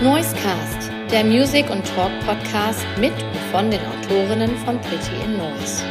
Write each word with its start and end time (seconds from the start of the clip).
Noisecast, 0.00 0.92
der 1.10 1.24
Music- 1.24 1.68
und 1.70 1.84
Talk-Podcast 1.84 2.86
mit 3.00 3.12
und 3.12 3.36
von 3.50 3.68
den 3.68 3.80
Autorinnen 3.80 4.56
von 4.58 4.80
Pretty 4.80 5.24
in 5.24 5.36
Noise. 5.36 5.82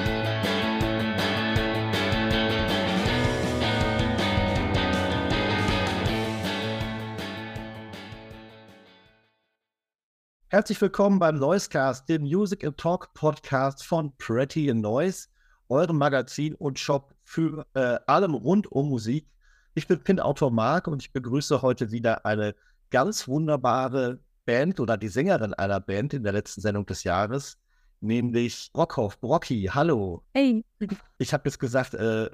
Herzlich 10.48 10.80
willkommen 10.80 11.20
beim 11.20 11.36
Noisecast, 11.36 12.08
dem 12.08 12.22
Music 12.22 12.64
and 12.64 12.78
Talk 12.78 13.14
Podcast 13.14 13.86
von 13.86 14.16
Pretty 14.18 14.70
in 14.70 14.80
Noise, 14.80 15.28
eurem 15.68 15.98
Magazin 15.98 16.56
und 16.56 16.80
Shop 16.80 17.14
für 17.26 17.68
äh, 17.74 18.00
allem 18.08 18.36
rund 18.36 18.72
um 18.72 18.88
Musik. 18.88 19.28
Ich 19.76 19.86
bin 19.86 20.02
Pin-Autor 20.02 20.50
Marc 20.50 20.88
und 20.88 21.02
ich 21.02 21.12
begrüße 21.12 21.62
heute 21.62 21.92
wieder 21.92 22.26
eine 22.26 22.56
ganz 22.90 23.28
wunderbare 23.28 24.20
Band 24.46 24.80
oder 24.80 24.98
die 24.98 25.10
Sängerin 25.10 25.54
einer 25.54 25.80
Band 25.80 26.14
in 26.14 26.24
der 26.24 26.34
letzten 26.34 26.62
Sendung 26.62 26.86
des 26.86 27.04
Jahres, 27.04 27.58
nämlich 28.00 28.72
Brockhoff. 28.74 29.20
Brocky, 29.20 29.70
hallo. 29.74 30.24
Hey. 30.34 30.64
Ich 31.18 31.34
habe 31.34 31.44
jetzt 31.50 31.60
gesagt, 31.60 31.94
äh, 31.94 32.30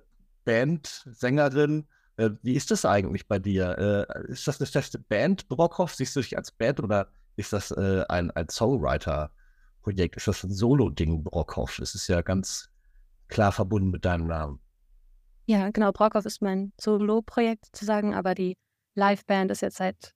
Band, 0.46 1.06
Sängerin. 1.10 1.88
Äh, 2.18 2.32
wie 2.44 2.54
ist 2.54 2.70
das 2.70 2.86
eigentlich 2.86 3.28
bei 3.28 3.40
dir? 3.40 4.08
Äh, 4.08 4.32
ist 4.32 4.48
das 4.48 4.60
eine 4.60 4.68
feste 4.68 5.00
Band, 5.00 5.48
Brockhoff? 5.50 5.96
Siehst 5.96 6.16
du 6.16 6.22
dich 6.22 6.38
als 6.38 6.52
Band 6.52 6.80
oder 6.80 7.08
ist 7.36 7.54
das 7.54 7.72
äh, 7.72 8.06
ein, 8.10 8.30
ein 8.32 8.50
Songwriter-Projekt? 8.50 10.18
Ist 10.18 10.28
das 10.28 10.44
ein 10.44 10.52
Solo-Ding, 10.52 11.24
Brockhoff? 11.24 11.80
Es 11.80 11.96
ist 11.96 12.08
ja 12.08 12.22
ganz 12.22 12.70
klar 13.28 13.52
verbunden 13.52 13.90
mit 13.90 14.06
deinem 14.06 14.28
Namen. 14.28 14.60
Ja, 15.46 15.72
genau. 15.72 15.92
Brockhoff 15.92 16.26
ist 16.26 16.42
mein 16.42 16.72
Solo-Projekt 16.80 17.66
sozusagen, 17.66 18.14
aber 18.14 18.36
die 18.36 18.56
Liveband 18.96 19.50
ist 19.50 19.62
jetzt 19.62 19.78
seit 19.78 20.14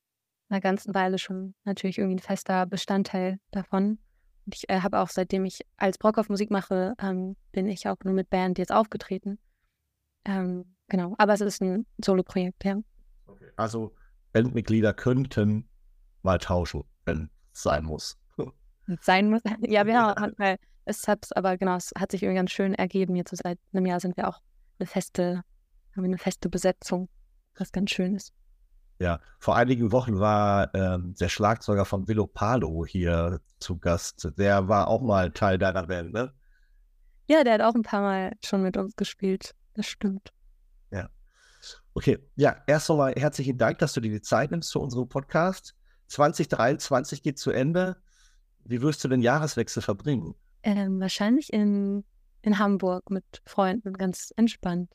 einer 0.50 0.62
ganzen 0.62 0.94
Weile 0.96 1.18
schon 1.18 1.54
natürlich 1.66 1.98
irgendwie 1.98 2.16
ein 2.18 2.20
fester 2.20 2.66
Bestandteil 2.66 3.40
davon. 3.52 4.00
Und 4.46 4.56
ich 4.56 4.70
äh, 4.70 4.80
habe 4.82 5.00
auch, 5.00 5.10
seitdem 5.10 5.46
ich 5.46 5.62
als 5.76 5.98
Brockhoff 5.98 6.30
Musik 6.30 6.52
mache, 6.52 6.94
ähm, 7.02 7.36
bin 7.52 7.68
ich 7.68 7.88
auch 7.88 7.98
nur 8.04 8.14
mit 8.14 8.30
Band 8.30 8.58
jetzt 8.58 8.72
aufgetreten. 8.72 9.40
Ähm, 10.26 10.76
genau, 10.88 11.16
aber 11.18 11.34
es 11.34 11.42
ist 11.42 11.62
ein 11.62 11.86
Solo-Projekt, 12.04 12.64
ja. 12.64 12.78
Okay. 13.26 13.52
Also 13.58 13.94
Bandmitglieder 14.32 14.94
könnten 14.94 15.68
mal 16.22 16.38
tauschen, 16.38 16.84
wenn 17.06 17.30
es 17.54 17.64
sein 17.64 17.84
muss. 17.84 18.18
sein 19.02 19.30
muss. 19.30 19.42
Ja, 19.68 19.86
wir 19.86 20.00
haben 20.00 20.20
manchmal, 20.20 20.58
es 20.86 21.08
hat 21.08 21.28
aber 21.36 21.58
genau, 21.58 21.76
es 21.76 21.92
hat 21.98 22.12
sich 22.12 22.24
irgendwie 22.24 22.38
ganz 22.38 22.52
schön 22.52 22.74
ergeben. 22.74 23.16
Jetzt 23.16 23.32
so 23.32 23.38
seit 23.42 23.60
einem 23.74 23.86
Jahr 23.86 24.00
sind 24.00 24.16
wir 24.16 24.28
auch 24.30 24.40
eine 24.80 24.88
feste, 24.88 25.42
haben 25.92 26.04
wir 26.04 26.06
eine 26.06 26.18
feste 26.18 26.50
Besetzung, 26.50 27.10
was 27.58 27.72
ganz 27.72 27.92
schön 27.92 28.16
ist. 28.16 28.34
Ja, 29.00 29.20
vor 29.40 29.56
einigen 29.56 29.92
Wochen 29.92 30.20
war 30.20 30.74
ähm, 30.74 31.14
der 31.20 31.30
Schlagzeuger 31.30 31.86
von 31.86 32.08
Willow 32.08 32.26
Palo 32.26 32.86
hier 32.86 33.40
zu 33.60 33.78
Gast. 33.78 34.32
Der 34.38 34.68
war 34.68 34.88
auch 34.88 35.02
mal 35.02 35.32
Teil 35.32 35.60
deiner 35.60 35.86
Band, 35.86 36.14
ne? 36.14 36.34
Ja, 37.28 37.44
der 37.44 37.56
hat 37.56 37.62
auch 37.62 37.76
ein 37.76 37.84
paar 37.84 38.02
Mal 38.02 38.34
schon 38.44 38.64
mit 38.64 38.76
uns 38.76 38.96
gespielt. 38.96 39.54
Das 39.76 39.86
stimmt. 39.86 40.34
Ja. 40.92 41.10
Okay, 41.94 42.18
ja, 42.36 42.58
erst 42.66 42.90
einmal 42.90 43.14
herzlichen 43.16 43.58
Dank, 43.58 43.78
dass 43.80 43.94
du 43.94 44.02
dir 44.02 44.12
die 44.12 44.22
Zeit 44.22 44.50
nimmst 44.50 44.72
für 44.72 44.80
unseren 44.80 45.08
Podcast. 45.08 45.76
2023 46.08 47.22
geht 47.22 47.38
zu 47.38 47.52
Ende. 47.52 47.98
Wie 48.64 48.82
wirst 48.82 49.04
du 49.04 49.10
den 49.10 49.22
Jahreswechsel 49.22 49.84
verbringen? 49.84 50.34
Ähm, 50.64 51.00
wahrscheinlich 51.00 51.54
in, 51.54 52.04
in 52.42 52.58
Hamburg 52.58 53.12
mit 53.12 53.26
Freunden, 53.46 53.94
ganz 53.94 54.34
entspannt. 54.38 54.92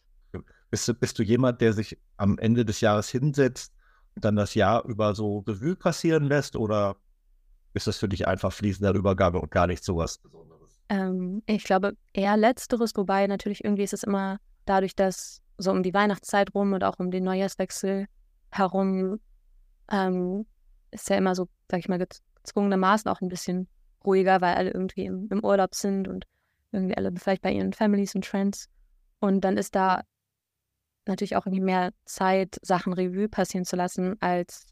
Bist 0.71 0.89
du, 0.89 0.95
bist 0.95 1.19
du 1.19 1.23
jemand, 1.23 1.61
der 1.61 1.75
sich 1.75 1.99
am 2.17 2.39
Ende 2.39 2.65
des 2.65 2.81
Jahres 2.81 3.09
hinsetzt 3.11 3.73
dann 4.17 4.37
das 4.37 4.55
Jahr 4.55 4.85
über 4.85 5.15
so 5.15 5.39
Revue 5.39 5.77
passieren 5.77 6.25
lässt 6.25 6.57
oder 6.57 6.97
ist 7.75 7.87
das 7.87 7.99
für 7.99 8.09
dich 8.09 8.27
einfach 8.29 8.53
fließender 8.53 8.95
Übergabe 8.95 9.41
und 9.41 9.51
gar 9.51 9.67
nicht 9.67 9.85
so 9.85 9.97
was 9.97 10.19
Besonderes? 10.19 10.81
Ähm, 10.89 11.43
ich 11.47 11.65
glaube 11.65 11.97
eher 12.13 12.37
letzteres, 12.37 12.93
wobei 12.95 13.27
natürlich 13.27 13.65
irgendwie 13.65 13.85
ist 13.85 13.95
es 13.95 14.03
immer 14.03 14.39
dadurch, 14.67 14.95
dass 14.95 15.41
so 15.59 15.71
um 15.71 15.83
die 15.83 15.95
Weihnachtszeit 15.95 16.55
rum 16.55 16.73
und 16.73 16.85
auch 16.85 16.99
um 16.99 17.11
den 17.11 17.25
Neujahrswechsel 17.25 18.07
herum 18.51 19.21
ähm, 19.91 20.47
ist 20.91 21.09
ja 21.09 21.17
immer 21.17 21.35
so, 21.35 21.49
sag 21.71 21.81
ich 21.81 21.89
mal, 21.89 21.99
gezwungenermaßen 21.99 23.11
auch 23.11 23.21
ein 23.21 23.29
bisschen 23.29 23.69
ruhiger, 24.05 24.41
weil 24.41 24.55
alle 24.55 24.71
irgendwie 24.71 25.07
im, 25.07 25.29
im 25.31 25.45
Urlaub 25.45 25.75
sind 25.75 26.09
und 26.09 26.27
irgendwie 26.73 26.97
alle 26.97 27.13
vielleicht 27.17 27.43
bei 27.43 27.53
ihren 27.53 27.73
Families 27.73 28.15
und 28.15 28.27
Friends. 28.27 28.69
Und 29.21 29.43
dann 29.43 29.57
ist 29.57 29.75
da 29.75 30.03
natürlich 31.07 31.37
auch 31.37 31.47
irgendwie 31.47 31.65
mehr 31.65 31.93
Zeit, 32.05 32.59
Sachen 32.63 32.93
Revue 32.93 33.29
passieren 33.29 33.65
zu 33.65 33.77
lassen, 33.77 34.17
als 34.21 34.67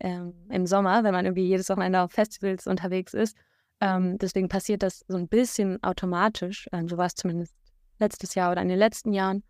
ähm, 0.00 0.34
im 0.50 0.66
Sommer, 0.66 1.04
wenn 1.04 1.12
man 1.12 1.24
irgendwie 1.24 1.46
jedes 1.46 1.68
Wochenende 1.68 2.00
auf 2.00 2.12
Festivals 2.12 2.66
unterwegs 2.66 3.14
ist. 3.14 3.36
Ähm, 3.80 4.18
deswegen 4.18 4.48
passiert 4.48 4.82
das 4.82 5.04
so 5.08 5.16
ein 5.16 5.28
bisschen 5.28 5.82
automatisch. 5.82 6.68
Ähm, 6.72 6.88
so 6.88 6.96
war 6.96 7.06
es 7.06 7.14
zumindest 7.14 7.54
letztes 7.98 8.34
Jahr 8.34 8.52
oder 8.52 8.62
in 8.62 8.68
den 8.68 8.78
letzten 8.78 9.12
Jahren. 9.12 9.42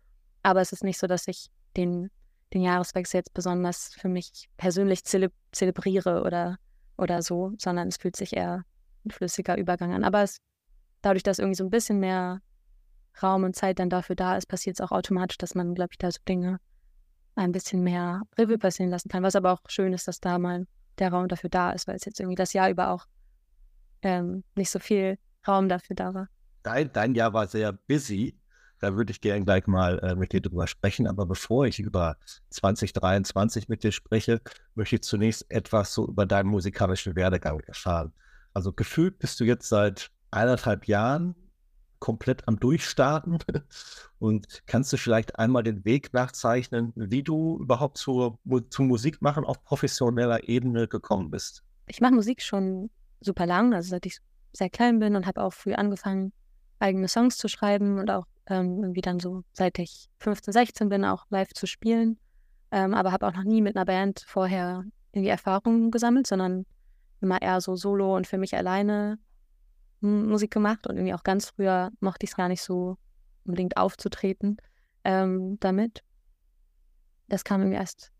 Aber 0.43 0.61
es 0.61 0.71
ist 0.71 0.83
nicht 0.83 0.99
so, 0.99 1.07
dass 1.07 1.27
ich 1.27 1.47
den, 1.75 2.09
den 2.53 2.61
Jahreswechsel 2.61 3.19
jetzt 3.19 3.33
besonders 3.33 3.93
für 3.93 4.09
mich 4.09 4.49
persönlich 4.57 5.03
zele 5.03 5.31
zelebriere 5.51 6.23
oder, 6.23 6.57
oder 6.97 7.21
so, 7.21 7.53
sondern 7.57 7.87
es 7.87 7.97
fühlt 7.97 8.15
sich 8.15 8.35
eher 8.35 8.63
ein 9.05 9.11
flüssiger 9.11 9.57
Übergang 9.57 9.93
an. 9.93 10.03
Aber 10.03 10.23
es, 10.23 10.37
dadurch, 11.01 11.23
dass 11.23 11.39
irgendwie 11.39 11.55
so 11.57 11.63
ein 11.63 11.69
bisschen 11.69 11.99
mehr 11.99 12.41
Raum 13.21 13.43
und 13.43 13.55
Zeit 13.55 13.79
dann 13.79 13.89
dafür 13.89 14.15
da 14.15 14.37
ist, 14.37 14.47
passiert 14.47 14.79
es 14.79 14.81
auch 14.81 14.91
automatisch, 14.91 15.37
dass 15.37 15.55
man, 15.55 15.75
glaube 15.75 15.89
ich, 15.91 15.97
da 15.97 16.11
so 16.11 16.19
Dinge 16.27 16.59
ein 17.35 17.51
bisschen 17.51 17.83
mehr 17.83 18.23
Revue 18.37 18.57
passieren 18.57 18.89
lassen 18.89 19.09
kann. 19.09 19.23
Was 19.23 19.35
aber 19.35 19.51
auch 19.51 19.61
schön 19.67 19.93
ist, 19.93 20.07
dass 20.07 20.19
da 20.19 20.39
mal 20.39 20.65
der 20.99 21.11
Raum 21.11 21.27
dafür 21.27 21.49
da 21.49 21.71
ist, 21.71 21.87
weil 21.87 21.95
es 21.95 22.05
jetzt 22.05 22.19
irgendwie 22.19 22.35
das 22.35 22.53
Jahr 22.53 22.69
über 22.69 22.89
auch 22.89 23.05
ähm, 24.01 24.43
nicht 24.55 24.71
so 24.71 24.79
viel 24.79 25.17
Raum 25.47 25.69
dafür 25.69 25.95
da 25.95 26.13
war. 26.13 26.27
Dein, 26.63 26.91
dein 26.91 27.15
Jahr 27.15 27.33
war 27.33 27.47
sehr 27.47 27.73
busy. 27.73 28.37
Da 28.79 28.95
würde 28.95 29.11
ich 29.11 29.21
gerne 29.21 29.43
gleich 29.43 29.65
mal 29.65 29.99
äh, 29.99 30.15
mit 30.15 30.33
dir 30.33 30.41
drüber 30.41 30.67
sprechen. 30.67 31.07
Aber 31.07 31.25
bevor 31.25 31.65
ich 31.65 31.79
über 31.79 32.17
2023 32.49 33.69
mit 33.69 33.83
dir 33.83 33.91
spreche, 33.91 34.41
möchte 34.75 34.95
ich 34.97 35.03
zunächst 35.03 35.49
etwas 35.49 35.93
so 35.93 36.07
über 36.07 36.25
deinen 36.25 36.49
musikalischen 36.49 37.15
Werdegang 37.15 37.59
erfahren. 37.61 38.13
Also 38.53 38.73
gefühlt 38.73 39.19
bist 39.19 39.39
du 39.39 39.45
jetzt 39.45 39.69
seit 39.69 40.11
eineinhalb 40.29 40.85
Jahren 40.87 41.35
komplett 41.99 42.47
am 42.47 42.59
Durchstarten. 42.59 43.39
Und 44.19 44.63
kannst 44.65 44.91
du 44.93 44.97
vielleicht 44.97 45.37
einmal 45.37 45.63
den 45.63 45.85
Weg 45.85 46.13
nachzeichnen, 46.13 46.91
wie 46.95 47.23
du 47.23 47.59
überhaupt 47.59 47.97
zur, 47.97 48.39
zum 48.69 48.87
Musikmachen 48.87 49.45
auf 49.45 49.63
professioneller 49.63 50.47
Ebene 50.47 50.87
gekommen 50.87 51.29
bist? 51.29 51.63
Ich 51.87 52.01
mache 52.01 52.13
Musik 52.13 52.41
schon 52.41 52.89
super 53.21 53.45
lang, 53.45 53.73
also 53.73 53.89
seit 53.89 54.05
ich 54.05 54.19
sehr 54.53 54.69
klein 54.69 54.99
bin 54.99 55.15
und 55.15 55.25
habe 55.27 55.41
auch 55.41 55.53
früh 55.53 55.73
angefangen, 55.73 56.33
eigene 56.79 57.07
Songs 57.07 57.37
zu 57.37 57.47
schreiben 57.47 57.99
und 57.99 58.09
auch 58.09 58.25
ähm, 58.47 58.81
irgendwie 58.81 59.01
dann 59.01 59.19
so, 59.19 59.43
seit 59.53 59.77
ich 59.79 60.09
15, 60.19 60.51
16 60.51 60.89
bin, 60.89 61.05
auch 61.05 61.25
live 61.29 61.53
zu 61.53 61.67
spielen. 61.67 62.17
Ähm, 62.71 62.93
aber 62.93 63.11
habe 63.11 63.27
auch 63.27 63.33
noch 63.33 63.43
nie 63.43 63.61
mit 63.61 63.75
einer 63.75 63.85
Band 63.85 64.23
vorher 64.27 64.83
irgendwie 65.11 65.29
Erfahrungen 65.29 65.91
gesammelt, 65.91 66.27
sondern 66.27 66.65
immer 67.21 67.41
eher 67.41 67.61
so 67.61 67.75
solo 67.75 68.15
und 68.15 68.27
für 68.27 68.37
mich 68.37 68.55
alleine 68.55 69.17
Musik 69.99 70.51
gemacht 70.51 70.87
und 70.87 70.95
irgendwie 70.95 71.13
auch 71.13 71.23
ganz 71.23 71.47
früher 71.47 71.91
mochte 71.99 72.25
ich 72.25 72.31
es 72.31 72.37
gar 72.37 72.47
nicht 72.49 72.61
so 72.61 72.97
unbedingt 73.45 73.77
aufzutreten 73.77 74.57
ähm, 75.03 75.57
damit. 75.59 76.03
Das 77.27 77.43
kam 77.43 77.61
irgendwie 77.61 77.77
erst 77.77 78.11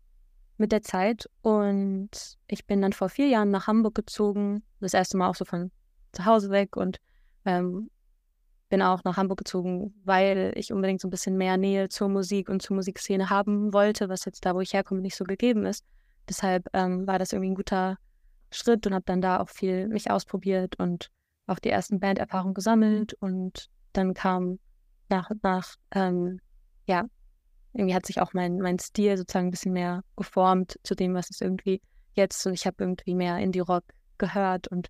mit 0.56 0.72
der 0.72 0.82
Zeit 0.82 1.30
und 1.42 2.10
ich 2.48 2.66
bin 2.66 2.82
dann 2.82 2.92
vor 2.92 3.08
vier 3.08 3.28
Jahren 3.28 3.50
nach 3.50 3.66
Hamburg 3.68 3.94
gezogen, 3.94 4.62
das 4.80 4.94
erste 4.94 5.16
Mal 5.16 5.28
auch 5.28 5.36
so 5.36 5.44
von 5.44 5.70
zu 6.12 6.24
Hause 6.24 6.50
weg 6.50 6.76
und 6.76 6.98
ähm, 7.44 7.90
bin 8.68 8.82
auch 8.82 9.04
nach 9.04 9.16
Hamburg 9.16 9.38
gezogen, 9.38 9.94
weil 10.04 10.52
ich 10.56 10.72
unbedingt 10.72 11.00
so 11.00 11.08
ein 11.08 11.10
bisschen 11.10 11.36
mehr 11.36 11.56
Nähe 11.56 11.88
zur 11.88 12.08
Musik 12.08 12.48
und 12.48 12.60
zur 12.60 12.76
Musikszene 12.76 13.30
haben 13.30 13.72
wollte, 13.72 14.08
was 14.08 14.24
jetzt 14.24 14.44
da, 14.44 14.54
wo 14.54 14.60
ich 14.60 14.72
herkomme, 14.72 15.00
nicht 15.00 15.16
so 15.16 15.24
gegeben 15.24 15.64
ist. 15.64 15.84
Deshalb 16.28 16.68
ähm, 16.74 17.06
war 17.06 17.18
das 17.18 17.32
irgendwie 17.32 17.52
ein 17.52 17.54
guter 17.54 17.96
Schritt 18.50 18.86
und 18.86 18.94
habe 18.94 19.04
dann 19.06 19.22
da 19.22 19.40
auch 19.40 19.48
viel 19.48 19.88
mich 19.88 20.10
ausprobiert 20.10 20.78
und 20.78 21.10
auch 21.48 21.58
die 21.58 21.70
ersten 21.70 21.98
Banderfahrungen 22.00 22.54
gesammelt 22.54 23.14
und 23.14 23.68
dann 23.92 24.14
kam 24.14 24.58
nach 25.08 25.30
und 25.30 25.42
nach, 25.42 25.74
ähm, 25.92 26.40
ja, 26.86 27.06
irgendwie 27.72 27.94
hat 27.94 28.06
sich 28.06 28.20
auch 28.20 28.32
mein, 28.32 28.58
mein 28.58 28.78
Stil 28.78 29.16
sozusagen 29.16 29.48
ein 29.48 29.50
bisschen 29.50 29.72
mehr 29.72 30.02
geformt 30.16 30.78
zu 30.84 30.94
dem, 30.94 31.14
was 31.14 31.30
es 31.30 31.40
irgendwie 31.40 31.80
jetzt 32.14 32.46
und 32.46 32.54
ich 32.54 32.66
habe 32.66 32.76
irgendwie 32.80 33.14
mehr 33.14 33.38
Indie-Rock 33.38 33.84
gehört 34.18 34.68
und 34.68 34.88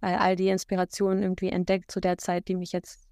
äh, 0.00 0.14
all 0.14 0.36
die 0.36 0.48
Inspirationen 0.48 1.22
irgendwie 1.22 1.50
entdeckt 1.50 1.90
zu 1.90 2.00
der 2.00 2.18
Zeit, 2.18 2.48
die 2.48 2.54
mich 2.54 2.72
jetzt 2.72 3.08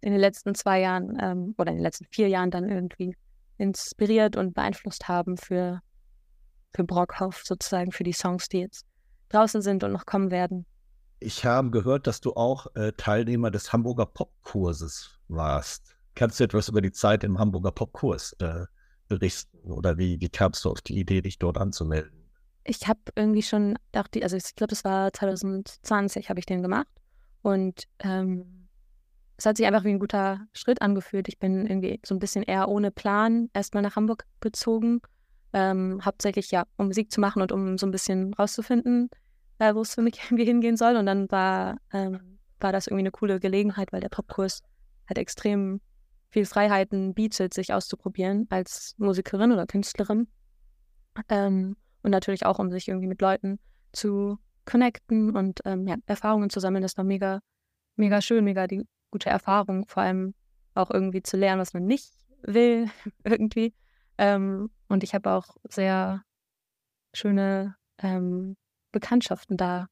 in 0.00 0.12
den 0.12 0.20
letzten 0.20 0.54
zwei 0.54 0.80
Jahren 0.80 1.16
ähm, 1.20 1.54
oder 1.58 1.70
in 1.70 1.78
den 1.78 1.82
letzten 1.82 2.06
vier 2.10 2.28
Jahren 2.28 2.50
dann 2.50 2.68
irgendwie 2.68 3.16
inspiriert 3.58 4.36
und 4.36 4.54
beeinflusst 4.54 5.08
haben 5.08 5.36
für, 5.36 5.80
für 6.74 6.84
Brockhoff 6.84 7.42
sozusagen, 7.44 7.92
für 7.92 8.04
die 8.04 8.12
Songs, 8.12 8.48
die 8.48 8.60
jetzt 8.60 8.86
draußen 9.28 9.62
sind 9.62 9.84
und 9.84 9.92
noch 9.92 10.06
kommen 10.06 10.30
werden. 10.30 10.66
Ich 11.24 11.44
habe 11.44 11.70
gehört, 11.70 12.06
dass 12.06 12.20
du 12.20 12.34
auch 12.34 12.66
äh, 12.74 12.92
Teilnehmer 12.96 13.50
des 13.50 13.72
Hamburger 13.72 14.06
Popkurses 14.06 15.18
warst. 15.28 15.96
Kannst 16.14 16.38
du 16.38 16.44
etwas 16.44 16.68
über 16.68 16.80
die 16.80 16.92
Zeit 16.92 17.24
im 17.24 17.38
Hamburger 17.38 17.72
Popkurs 17.72 18.34
äh, 18.40 18.66
berichten? 19.08 19.72
Oder 19.72 19.98
wie, 19.98 20.20
wie 20.20 20.28
kamst 20.28 20.64
du 20.64 20.70
auf 20.70 20.80
die 20.82 20.98
Idee, 20.98 21.22
dich 21.22 21.38
dort 21.38 21.58
anzumelden? 21.58 22.24
ich 22.64 22.88
habe 22.88 23.00
irgendwie 23.14 23.42
schon, 23.42 23.76
auch 23.94 24.08
die, 24.08 24.22
also 24.22 24.36
ich 24.36 24.54
glaube, 24.56 24.70
das 24.70 24.84
war 24.84 25.12
2020, 25.12 26.28
habe 26.30 26.40
ich 26.40 26.46
den 26.46 26.62
gemacht. 26.62 26.88
Und 27.42 27.84
ähm, 27.98 28.68
es 29.36 29.44
hat 29.44 29.58
sich 29.58 29.66
einfach 29.66 29.84
wie 29.84 29.90
ein 29.90 29.98
guter 29.98 30.40
Schritt 30.52 30.80
angefühlt. 30.80 31.28
Ich 31.28 31.38
bin 31.38 31.66
irgendwie 31.66 32.00
so 32.04 32.14
ein 32.14 32.18
bisschen 32.18 32.42
eher 32.42 32.68
ohne 32.68 32.90
Plan 32.90 33.50
erstmal 33.52 33.82
nach 33.82 33.96
Hamburg 33.96 34.24
gezogen. 34.40 35.02
Ähm, 35.52 36.00
hauptsächlich 36.04 36.50
ja, 36.50 36.64
um 36.76 36.86
Musik 36.86 37.12
zu 37.12 37.20
machen 37.20 37.42
und 37.42 37.52
um 37.52 37.78
so 37.78 37.86
ein 37.86 37.92
bisschen 37.92 38.34
rauszufinden, 38.34 39.10
äh, 39.58 39.74
wo 39.74 39.82
es 39.82 39.94
für 39.94 40.02
mich 40.02 40.18
irgendwie 40.24 40.44
hingehen 40.44 40.76
soll. 40.76 40.96
Und 40.96 41.06
dann 41.06 41.30
war, 41.30 41.78
ähm, 41.92 42.38
war 42.60 42.72
das 42.72 42.86
irgendwie 42.86 43.02
eine 43.02 43.10
coole 43.10 43.40
Gelegenheit, 43.40 43.92
weil 43.92 44.00
der 44.00 44.08
Popkurs 44.08 44.62
hat 45.06 45.18
extrem 45.18 45.80
viel 46.30 46.46
Freiheiten 46.46 47.14
bietet, 47.14 47.54
sich 47.54 47.72
auszuprobieren 47.72 48.46
als 48.50 48.94
Musikerin 48.98 49.52
oder 49.52 49.66
Künstlerin. 49.66 50.28
Ähm, 51.28 51.76
und 52.02 52.10
natürlich 52.10 52.44
auch, 52.44 52.58
um 52.58 52.70
sich 52.70 52.88
irgendwie 52.88 53.06
mit 53.06 53.20
Leuten 53.20 53.58
zu 53.92 54.38
connecten 54.64 55.36
und 55.36 55.60
ähm, 55.64 55.86
ja, 55.86 55.96
Erfahrungen 56.06 56.50
zu 56.50 56.60
sammeln. 56.60 56.82
Das 56.82 56.96
war 56.96 57.04
mega, 57.04 57.40
mega 57.96 58.20
schön, 58.20 58.44
mega 58.44 58.66
die 58.66 58.86
gute 59.10 59.30
Erfahrung, 59.30 59.86
vor 59.86 60.02
allem 60.02 60.34
auch 60.74 60.90
irgendwie 60.90 61.22
zu 61.22 61.36
lernen, 61.36 61.60
was 61.60 61.72
man 61.72 61.86
nicht 61.86 62.12
will, 62.42 62.90
irgendwie. 63.24 63.74
Ähm, 64.18 64.70
und 64.88 65.02
ich 65.02 65.14
habe 65.14 65.30
auch 65.30 65.56
sehr 65.68 66.22
schöne 67.12 67.76
ähm, 67.98 68.56
Bekanntschaften 68.94 69.56
da 69.56 69.88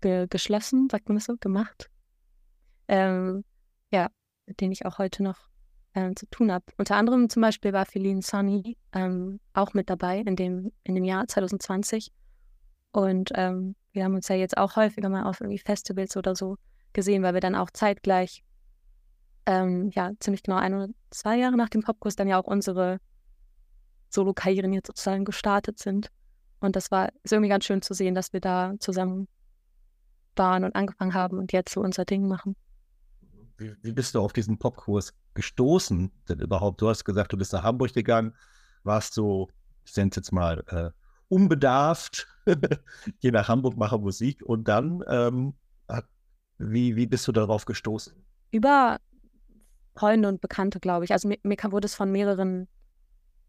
ge 0.00 0.26
geschlossen, 0.28 0.88
sagt 0.90 1.08
man 1.08 1.16
das 1.16 1.24
so, 1.24 1.36
gemacht. 1.36 1.90
Ähm, 2.86 3.44
ja, 3.90 4.10
mit 4.46 4.60
denen 4.60 4.72
ich 4.72 4.86
auch 4.86 4.98
heute 4.98 5.22
noch 5.22 5.48
ähm, 5.94 6.14
zu 6.14 6.26
tun 6.26 6.52
habe. 6.52 6.64
Unter 6.76 6.96
anderem 6.96 7.28
zum 7.28 7.42
Beispiel 7.42 7.72
war 7.72 7.86
Feline 7.86 8.22
Sunny 8.22 8.76
ähm, 8.92 9.40
auch 9.54 9.74
mit 9.74 9.88
dabei 9.88 10.18
in 10.18 10.36
dem, 10.36 10.72
in 10.84 10.94
dem 10.94 11.04
Jahr 11.04 11.26
2020. 11.26 12.12
Und 12.92 13.30
ähm, 13.34 13.74
wir 13.92 14.04
haben 14.04 14.14
uns 14.14 14.28
ja 14.28 14.36
jetzt 14.36 14.56
auch 14.56 14.76
häufiger 14.76 15.08
mal 15.08 15.24
auf 15.24 15.40
irgendwie 15.40 15.58
Festivals 15.58 16.16
oder 16.16 16.36
so 16.36 16.56
gesehen, 16.92 17.22
weil 17.22 17.34
wir 17.34 17.40
dann 17.40 17.54
auch 17.54 17.70
zeitgleich, 17.70 18.44
ähm, 19.46 19.90
ja, 19.94 20.12
ziemlich 20.20 20.42
genau 20.42 20.58
ein 20.58 20.74
oder 20.74 20.88
zwei 21.10 21.38
Jahre 21.38 21.56
nach 21.56 21.70
dem 21.70 21.82
Popkurs 21.82 22.16
dann 22.16 22.28
ja 22.28 22.38
auch 22.38 22.46
unsere 22.46 22.98
Solo-Karrieren 24.10 24.72
jetzt 24.72 24.88
sozusagen 24.88 25.24
gestartet 25.24 25.78
sind. 25.78 26.10
Und 26.64 26.76
das 26.76 26.90
war 26.90 27.10
ist 27.22 27.32
irgendwie 27.32 27.50
ganz 27.50 27.64
schön 27.64 27.82
zu 27.82 27.94
sehen, 27.94 28.14
dass 28.14 28.32
wir 28.32 28.40
da 28.40 28.74
zusammen 28.78 29.28
waren 30.36 30.64
und 30.64 30.74
angefangen 30.74 31.14
haben 31.14 31.38
und 31.38 31.52
jetzt 31.52 31.72
so 31.72 31.80
unser 31.80 32.04
Ding 32.04 32.26
machen. 32.26 32.56
Wie, 33.56 33.74
wie 33.82 33.92
bist 33.92 34.14
du 34.14 34.20
auf 34.20 34.32
diesen 34.32 34.58
Popkurs 34.58 35.14
gestoßen 35.34 36.10
denn 36.28 36.40
überhaupt? 36.40 36.80
Du 36.80 36.88
hast 36.88 37.04
gesagt, 37.04 37.32
du 37.32 37.36
bist 37.36 37.52
nach 37.52 37.62
Hamburg 37.62 37.92
gegangen, 37.92 38.34
warst 38.82 39.14
so, 39.14 39.48
ich 39.84 39.96
nenne 39.96 40.10
es 40.10 40.16
jetzt 40.16 40.32
mal, 40.32 40.64
äh, 40.68 40.90
unbedarft, 41.28 42.26
geh 43.20 43.30
nach 43.30 43.48
Hamburg, 43.48 43.76
mache 43.76 43.98
Musik 43.98 44.42
und 44.42 44.66
dann, 44.66 45.04
ähm, 45.08 45.54
hat, 45.88 46.06
wie, 46.58 46.96
wie 46.96 47.06
bist 47.06 47.28
du 47.28 47.32
darauf 47.32 47.64
gestoßen? 47.64 48.14
Über 48.50 48.98
Freunde 49.94 50.28
und 50.28 50.40
Bekannte, 50.40 50.80
glaube 50.80 51.04
ich. 51.04 51.12
Also 51.12 51.28
mir, 51.28 51.38
mir 51.44 51.56
wurde 51.70 51.86
es 51.86 51.94
von 51.94 52.10
mehreren 52.10 52.68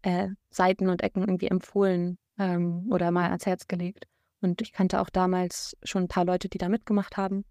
äh, 0.02 0.28
Seiten 0.50 0.88
und 0.88 1.02
Ecken 1.02 1.22
irgendwie 1.22 1.48
empfohlen 1.48 2.18
ähm, 2.38 2.86
oder 2.90 3.10
mal 3.10 3.26
ans 3.26 3.46
Herz 3.46 3.66
gelegt. 3.66 4.06
Und 4.40 4.60
ich 4.60 4.72
kannte 4.72 5.00
auch 5.00 5.10
damals 5.10 5.76
schon 5.82 6.04
ein 6.04 6.08
paar 6.08 6.24
Leute, 6.24 6.48
die 6.48 6.58
da 6.58 6.68
mitgemacht 6.68 7.16
haben. 7.16 7.44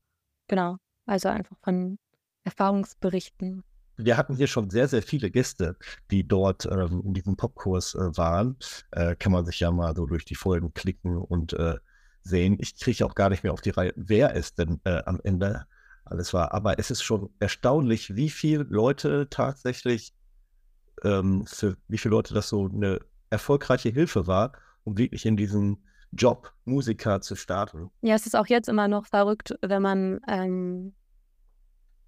Genau. 0.48 0.78
Also 1.06 1.30
einfach 1.30 1.58
von 1.64 1.98
Erfahrungsberichten 2.44 3.64
wir 3.98 4.18
hatten 4.18 4.36
hier 4.36 4.48
schon 4.48 4.70
sehr, 4.70 4.88
sehr 4.88 5.02
viele 5.02 5.32
Gäste, 5.32 5.78
die 6.12 6.28
dort 6.28 6.66
ähm, 6.66 7.02
in 7.06 7.14
diesem 7.14 7.36
Popkurs 7.36 7.96
äh, 7.96 8.18
waren. 8.18 8.58
Äh, 8.92 9.16
kann 9.16 9.32
man 9.32 9.46
sich 9.46 9.60
ja 9.60 9.72
mal 9.72 9.96
so 9.96 10.06
durch 10.06 10.26
die 10.26 10.36
Folgen 10.36 10.74
klicken 10.74 11.18
und 11.18 11.54
äh, 11.54 11.76
sehen. 12.22 12.58
Ich 12.60 12.80
kriege 12.80 13.06
auch 13.06 13.16
gar 13.16 13.30
nicht 13.30 13.44
mehr 13.44 13.54
auf 13.54 13.62
die 13.62 13.70
Reihe, 13.70 13.94
wer 13.96 14.36
es 14.36 14.54
denn 14.54 14.82
äh, 14.84 15.02
am 15.06 15.20
Ende 15.24 15.66
alles 16.04 16.34
war. 16.34 16.54
Aber 16.54 16.78
es 16.78 16.92
ist 16.92 17.04
schon 17.04 17.30
erstaunlich, 17.40 18.16
wie 18.16 18.30
viele 18.30 18.64
Leute 18.64 19.28
tatsächlich, 19.30 20.14
ähm, 21.04 21.46
für 21.48 21.78
wie 21.88 21.98
viele 21.98 22.16
Leute 22.16 22.34
das 22.34 22.50
so 22.50 22.68
eine 22.68 23.00
erfolgreiche 23.30 23.90
Hilfe 23.90 24.28
war, 24.28 24.52
um 24.86 24.98
wirklich 24.98 25.26
in 25.26 25.36
diesen 25.36 25.84
Job 26.12 26.54
Musiker 26.64 27.20
zu 27.20 27.36
starten. 27.36 27.92
Ja, 28.02 28.16
es 28.16 28.26
ist 28.26 28.36
auch 28.36 28.48
jetzt 28.48 28.70
immer 28.70 28.88
noch 28.88 29.06
verrückt, 29.06 29.54
wenn 29.62 29.82
man 29.82 30.22
ähm, 30.28 30.94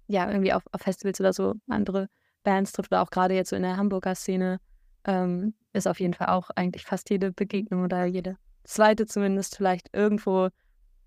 ja, 0.06 0.28
irgendwie 0.30 0.52
auf, 0.52 0.62
auf 0.72 0.80
Festivals 0.80 1.20
oder 1.20 1.32
so 1.32 1.54
andere 1.68 2.08
Bands 2.42 2.72
trifft 2.72 2.90
oder 2.90 3.02
auch 3.02 3.10
gerade 3.10 3.34
jetzt 3.34 3.50
so 3.50 3.56
in 3.56 3.62
der 3.62 3.76
Hamburger 3.76 4.14
Szene, 4.14 4.60
ähm, 5.04 5.54
ist 5.72 5.86
auf 5.86 6.00
jeden 6.00 6.14
Fall 6.14 6.28
auch 6.28 6.50
eigentlich 6.56 6.84
fast 6.84 7.10
jede 7.10 7.30
Begegnung 7.30 7.84
oder 7.84 8.06
jede 8.06 8.36
zweite 8.64 9.06
zumindest 9.06 9.56
vielleicht 9.56 9.94
irgendwo 9.94 10.48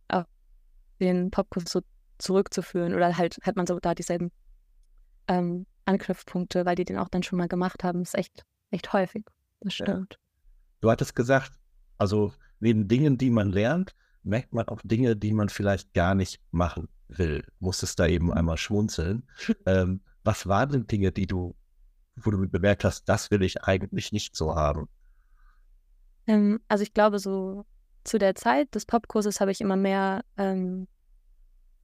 auf 0.08 0.26
den 1.00 1.32
Popkurs 1.32 1.66
so 1.68 1.82
zurückzuführen 2.20 2.94
oder 2.94 3.18
halt 3.18 3.38
hat 3.44 3.56
man 3.56 3.66
so 3.66 3.80
da 3.80 3.96
dieselben 3.96 4.32
ähm, 5.28 5.66
Anknüpfpunkte, 5.86 6.66
weil 6.66 6.76
die 6.76 6.86
den 6.86 6.98
auch 6.98 7.10
dann 7.10 7.24
schon 7.24 7.40
mal 7.40 7.48
gemacht 7.48 7.84
haben. 7.84 8.02
ist 8.02 8.16
echt, 8.16 8.46
echt 8.70 8.94
häufig. 8.94 9.26
Das 9.62 9.74
stimmt. 9.74 10.14
Ja. 10.14 10.20
Du 10.82 10.92
hattest 10.92 11.16
gesagt, 11.16 11.54
also 12.02 12.34
neben 12.60 12.88
Dingen, 12.88 13.20
die 13.20 13.30
man 13.30 13.52
lernt, 13.52 13.96
merkt 14.24 14.54
man 14.54 14.68
auch 14.68 14.82
Dinge, 14.84 15.16
die 15.16 15.34
man 15.34 15.50
vielleicht 15.50 15.94
gar 15.94 16.16
nicht 16.16 16.42
machen 16.50 16.90
will, 17.10 17.46
musstest 17.60 18.00
da 18.00 18.08
eben 18.08 18.34
einmal 18.34 18.58
schmunzeln. 18.58 19.24
Ähm, 19.68 20.02
was 20.24 20.48
waren 20.48 20.72
denn 20.72 20.88
Dinge, 20.88 21.12
die 21.12 21.28
du, 21.28 21.56
wo 22.16 22.32
du 22.32 22.50
bemerkt 22.50 22.84
hast, 22.84 23.08
das 23.08 23.30
will 23.30 23.44
ich 23.44 23.64
eigentlich 23.64 24.12
nicht 24.12 24.36
so 24.36 24.56
haben? 24.56 24.90
Ähm, 26.26 26.60
also 26.68 26.82
ich 26.82 26.94
glaube, 26.94 27.20
so 27.20 27.66
zu 28.04 28.18
der 28.18 28.34
Zeit 28.34 28.74
des 28.74 28.88
Popkurses 28.88 29.40
habe 29.40 29.52
ich 29.52 29.62
immer 29.62 29.76
mehr 29.76 30.24
ähm, 30.38 30.88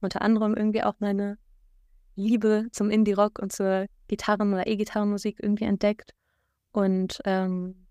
unter 0.00 0.22
anderem 0.22 0.54
irgendwie 0.54 0.82
auch 0.82 0.94
meine 0.98 1.38
Liebe 2.16 2.66
zum 2.72 2.90
Indie-Rock 2.90 3.38
und 3.38 3.52
zur 3.52 3.86
Gitarren- 4.08 4.52
oder 4.52 4.66
E-Gitarrenmusik 4.66 5.38
irgendwie 5.40 5.64
entdeckt. 5.64 6.12
Und 6.72 7.20
ähm, 7.24 7.87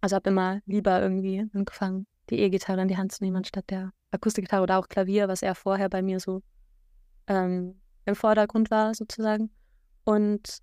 also 0.00 0.16
habe 0.16 0.30
immer 0.30 0.60
lieber 0.66 1.00
irgendwie 1.00 1.46
angefangen, 1.54 2.06
die 2.30 2.38
E-Gitarre 2.38 2.82
in 2.82 2.88
die 2.88 2.96
Hand 2.96 3.12
zu 3.12 3.22
nehmen, 3.22 3.36
anstatt 3.36 3.70
der 3.70 3.92
Akustikgitarre 4.10 4.62
oder 4.62 4.78
auch 4.78 4.88
Klavier, 4.88 5.28
was 5.28 5.42
eher 5.42 5.54
vorher 5.54 5.88
bei 5.88 6.02
mir 6.02 6.20
so 6.20 6.42
ähm, 7.26 7.80
im 8.06 8.14
Vordergrund 8.14 8.70
war, 8.70 8.94
sozusagen. 8.94 9.50
Und 10.04 10.58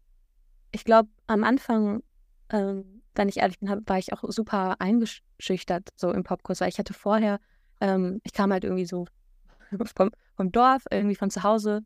ich 0.72 0.84
glaube, 0.84 1.10
am 1.28 1.44
Anfang, 1.44 2.04
ähm, 2.50 3.02
wenn 3.16 3.30
ich 3.30 3.38
ehrlich 3.38 3.60
bin, 3.60 3.70
war 3.70 3.98
ich 3.98 4.14
auch 4.14 4.24
super 4.28 4.80
eingeschüchtert 4.80 5.90
so 5.96 6.12
im 6.12 6.24
Popkurs, 6.24 6.62
weil 6.62 6.70
ich 6.70 6.80
hatte 6.80 6.94
vorher, 6.94 7.40
ähm, 7.80 8.22
ich 8.24 8.34
kam 8.34 8.52
halt 8.52 8.64
irgendwie 8.64 8.86
so 8.86 9.06
vom, 9.96 10.12
vom 10.36 10.52
Dorf, 10.52 10.84
irgendwie 10.92 11.16
von 11.16 11.30
zu 11.30 11.44
Hause, 11.44 11.82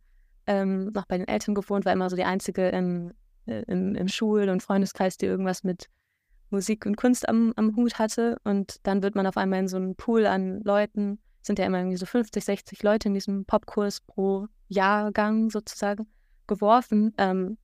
ähm, 0.48 0.88
noch 0.88 1.06
bei 1.06 1.18
den 1.18 1.28
Eltern 1.28 1.56
gewohnt, 1.56 1.86
war 1.86 1.94
immer 1.94 2.10
so 2.10 2.16
die 2.16 2.24
einzige 2.24 2.70
im, 2.70 3.14
äh, 3.46 3.64
im, 3.64 3.96
im 3.96 4.08
Schul- 4.08 4.50
und 4.50 4.64
Freundeskreis, 4.64 5.18
die 5.18 5.26
irgendwas 5.28 5.64
mit 5.64 5.88
Musik 6.52 6.86
und 6.86 6.98
Kunst 6.98 7.28
am, 7.28 7.54
am 7.56 7.76
Hut 7.76 7.98
hatte. 8.00 8.38
Und 8.44 8.78
dann 8.84 9.04
wird 9.04 9.16
man 9.16 9.26
auf 9.28 9.38
einmal 9.38 9.60
in 9.60 9.68
so 9.68 9.78
einen 9.78 9.96
Pool 9.96 10.26
an 10.26 10.62
Leuten, 10.62 11.20
sind 11.42 11.60
ja 11.60 11.66
immer 11.66 11.80
irgendwie 11.80 11.98
so 11.98 12.06
50, 12.06 12.44
60 12.44 12.84
Leute 12.84 13.08
in 13.08 13.14
diesem 13.14 13.46
Popkurs 13.46 14.02
pro 14.02 14.48
Jahrgang 14.68 15.50
sozusagen 15.50 16.08
geworfen, 16.48 17.14
ähm, 17.18 17.58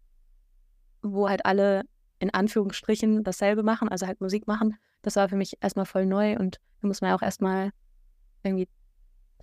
wo 1.01 1.29
halt 1.29 1.46
alle 1.46 1.84
in 2.20 2.34
Anführungsstrichen 2.34 3.24
dasselbe 3.24 3.63
machen, 3.63 3.89
also 3.89 4.08
halt 4.08 4.22
Musik 4.22 4.48
machen. 4.48 4.75
Das 5.03 5.15
war 5.15 5.29
für 5.29 5.36
mich 5.36 5.58
erstmal 5.62 5.86
voll 5.86 6.06
neu 6.06 6.36
und 6.38 6.60
da 6.82 6.88
muss 6.88 7.01
man 7.01 7.10
ja 7.10 7.15
auch 7.15 7.22
erstmal 7.22 7.72
irgendwie 8.44 8.67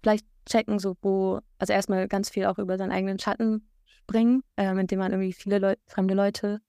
vielleicht 0.02 0.26
checken, 0.46 0.78
so 0.78 0.96
wo, 1.00 1.40
also 1.58 1.72
erstmal 1.72 2.08
ganz 2.08 2.30
viel 2.30 2.46
auch 2.46 2.58
über 2.58 2.76
seinen 2.76 2.92
eigenen 2.92 3.18
Schatten 3.18 3.68
springen, 3.86 4.42
ähm, 4.56 4.78
indem 4.78 4.98
man 4.98 5.12
irgendwie 5.12 5.32
viele 5.32 5.58
Leu 5.58 5.74
fremde 5.86 6.14
Leute 6.14 6.60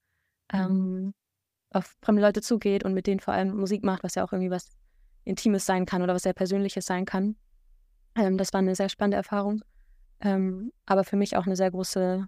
ähm, 0.53 1.13
auf 1.75 1.95
fremde 2.01 2.21
Leute 2.21 2.41
zugeht 2.41 2.83
und 2.85 2.93
mit 2.93 3.07
denen 3.07 3.19
vor 3.19 3.33
allem 3.33 3.55
Musik 3.55 3.83
macht, 3.83 4.03
was 4.03 4.15
ja 4.15 4.23
auch 4.23 4.31
irgendwie 4.31 4.51
was 4.51 4.69
Intimes 5.25 5.65
sein 5.65 5.85
kann 5.85 6.01
oder 6.01 6.13
was 6.13 6.23
sehr 6.23 6.33
Persönliches 6.33 6.85
sein 6.85 7.05
kann. 7.05 7.35
Ähm, 8.15 8.37
das 8.37 8.53
war 8.53 8.59
eine 8.59 8.75
sehr 8.75 8.89
spannende 8.89 9.17
Erfahrung, 9.17 9.61
ähm, 10.21 10.71
aber 10.85 11.03
für 11.03 11.17
mich 11.17 11.35
auch 11.35 11.45
eine 11.45 11.55
sehr 11.55 11.71
große 11.71 12.27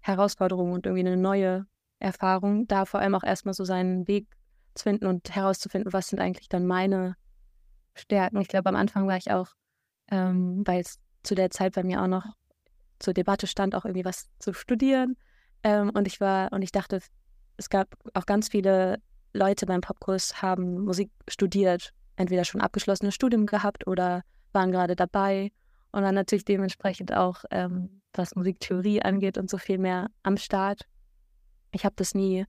Herausforderung 0.00 0.72
und 0.72 0.86
irgendwie 0.86 1.06
eine 1.06 1.16
neue 1.16 1.66
Erfahrung, 1.98 2.66
da 2.66 2.84
vor 2.84 3.00
allem 3.00 3.14
auch 3.14 3.24
erstmal 3.24 3.54
so 3.54 3.64
seinen 3.64 4.06
Weg 4.08 4.26
zu 4.74 4.84
finden 4.84 5.06
und 5.06 5.34
herauszufinden, 5.34 5.92
was 5.92 6.08
sind 6.08 6.20
eigentlich 6.20 6.48
dann 6.48 6.66
meine 6.66 7.16
Stärken. 7.94 8.40
Ich 8.40 8.48
glaube, 8.48 8.68
am 8.68 8.76
Anfang 8.76 9.06
war 9.06 9.16
ich 9.16 9.30
auch, 9.30 9.48
ähm, 10.10 10.62
weil 10.64 10.80
es 10.80 10.98
zu 11.24 11.34
der 11.34 11.50
Zeit 11.50 11.74
bei 11.74 11.82
mir 11.82 12.00
auch 12.00 12.06
noch 12.06 12.24
zur 13.00 13.12
Debatte 13.12 13.46
stand, 13.46 13.74
auch 13.74 13.84
irgendwie 13.84 14.04
was 14.04 14.28
zu 14.38 14.52
studieren. 14.52 15.16
Ähm, 15.62 15.90
und 15.90 16.06
ich 16.06 16.20
war, 16.20 16.52
und 16.52 16.62
ich 16.62 16.72
dachte, 16.72 17.00
es 17.58 17.68
gab 17.68 17.88
auch 18.14 18.24
ganz 18.24 18.48
viele 18.48 19.00
Leute 19.34 19.66
beim 19.66 19.82
Popkurs 19.82 20.40
haben 20.40 20.84
Musik 20.84 21.10
studiert, 21.28 21.92
entweder 22.16 22.44
schon 22.44 22.60
abgeschlossenes 22.60 23.14
Studium 23.14 23.46
gehabt 23.46 23.86
oder 23.86 24.22
waren 24.52 24.72
gerade 24.72 24.96
dabei 24.96 25.50
und 25.92 26.02
dann 26.02 26.14
natürlich 26.14 26.44
dementsprechend 26.44 27.12
auch, 27.12 27.44
ähm, 27.50 28.00
was 28.14 28.34
Musiktheorie 28.34 29.02
angeht 29.02 29.36
und 29.36 29.50
so 29.50 29.58
viel 29.58 29.78
mehr 29.78 30.08
am 30.22 30.36
Start. 30.36 30.82
Ich 31.72 31.84
habe 31.84 31.94
das 31.96 32.14
nie 32.14 32.46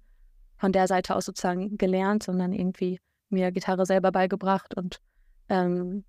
von 0.57 0.71
der 0.71 0.87
Seite 0.87 1.15
aus 1.15 1.25
sozusagen 1.25 1.77
gelernt, 1.77 2.23
sondern 2.23 2.53
irgendwie 2.53 2.99
mir 3.29 3.51
Gitarre 3.51 3.85
selber 3.85 4.11
beigebracht 4.11 4.75
und 4.75 4.99
ähm, 5.49 6.03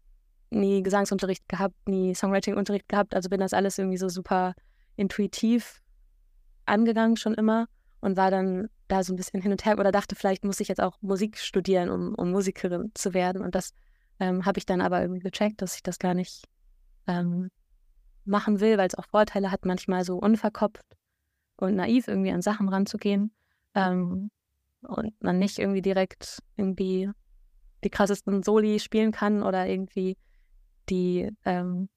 nie 0.51 0.83
Gesangsunterricht 0.83 1.49
gehabt, 1.49 1.75
nie 1.87 2.15
Songwriting-Unterricht 2.15 2.89
gehabt. 2.89 3.15
Also 3.15 3.29
bin 3.29 3.41
das 3.41 3.53
alles 3.53 3.79
irgendwie 3.79 3.99
so 3.99 4.09
super 4.09 4.55
intuitiv 4.97 5.81
angegangen 6.67 7.17
schon 7.17 7.35
immer 7.35 7.67
und 8.01 8.17
war 8.17 8.31
dann 8.31 8.69
da 8.91 9.03
so 9.03 9.13
ein 9.13 9.17
bisschen 9.17 9.41
hin 9.41 9.53
und 9.53 9.65
her 9.65 9.79
oder 9.79 9.93
dachte, 9.93 10.15
vielleicht 10.17 10.45
muss 10.45 10.61
ich 10.61 10.69
jetzt 10.69 10.81
auch 10.81 10.97
Musik 11.01 11.39
studieren, 11.39 11.89
um, 11.91 12.15
um 12.15 12.31
Musikerin 12.31 12.91
zu 12.95 13.15
werden. 13.15 13.43
Und 13.43 13.55
das 13.55 13.73
ähm, 14.19 14.45
habe 14.45 14.59
ich 14.59 14.67
dann 14.67 14.81
aber 14.81 15.01
irgendwie 15.01 15.23
gecheckt, 15.23 15.63
dass 15.63 15.77
ich 15.77 15.83
das 15.83 15.99
gar 15.99 16.15
nicht 16.15 16.45
ähm, 17.07 17.51
machen 18.25 18.61
will, 18.61 18.79
weil 18.79 18.87
es 18.87 18.95
auch 18.95 19.07
Vorteile 19.07 19.51
hat, 19.51 19.65
manchmal 19.65 20.05
so 20.05 20.19
unverkopft 20.19 20.85
und 21.57 21.77
naiv 21.77 22.09
irgendwie 22.09 22.33
an 22.33 22.43
Sachen 22.43 22.69
ranzugehen 22.69 23.33
ähm, 23.75 24.31
und 24.83 25.23
man 25.23 25.39
nicht 25.39 25.59
irgendwie 25.59 25.83
direkt 25.83 26.43
irgendwie 26.57 27.11
die 27.85 27.91
krassesten 27.91 28.43
Soli 28.43 28.79
spielen 28.79 29.13
kann 29.13 29.43
oder 29.43 29.67
irgendwie 29.67 30.17
die, 30.89 31.31
ähm, 31.45 31.89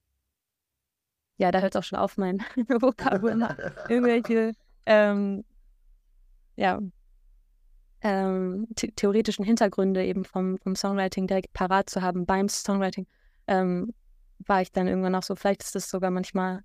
ja, 1.38 1.52
da 1.52 1.60
hört 1.60 1.76
es 1.76 1.80
auch 1.80 1.84
schon 1.84 2.00
auf, 2.00 2.18
mein 2.18 2.40
Vokabular, 2.68 3.58
irgendwelche, 3.90 4.54
ähm, 4.86 5.44
ja, 6.56 6.80
ähm, 8.02 8.68
the 8.78 8.92
theoretischen 8.92 9.46
Hintergründe 9.46 10.06
eben 10.06 10.26
vom, 10.26 10.58
vom 10.58 10.76
Songwriting 10.76 11.28
direkt 11.28 11.54
parat 11.54 11.90
zu 11.90 12.02
haben 12.02 12.26
beim 12.26 12.50
Songwriting, 12.50 13.08
ähm, 13.48 13.94
war 14.40 14.62
ich 14.62 14.72
dann 14.72 14.88
irgendwann 14.88 15.16
auch 15.16 15.24
so, 15.24 15.36
vielleicht 15.36 15.64
ist 15.64 15.76
das 15.76 15.90
sogar 15.90 16.12
manchmal 16.12 16.64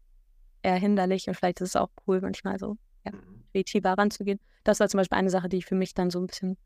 eher 0.62 0.76
hinderlich 0.76 1.28
und 1.28 1.34
vielleicht 1.34 1.60
ist 1.60 1.70
es 1.70 1.76
auch 1.76 1.90
cool, 2.06 2.20
manchmal 2.20 2.58
so 2.58 2.76
ja, 3.04 3.12
mhm. 3.12 3.44
kreativer 3.52 3.92
ranzugehen. 3.92 4.40
Das 4.64 4.80
war 4.80 4.88
zum 4.88 4.98
Beispiel 4.98 5.18
eine 5.18 5.30
Sache, 5.30 5.48
die 5.48 5.58
ich 5.58 5.66
für 5.66 5.76
mich 5.76 5.94
dann 5.94 6.10
so 6.10 6.18
ein 6.18 6.26
bisschen 6.26 6.56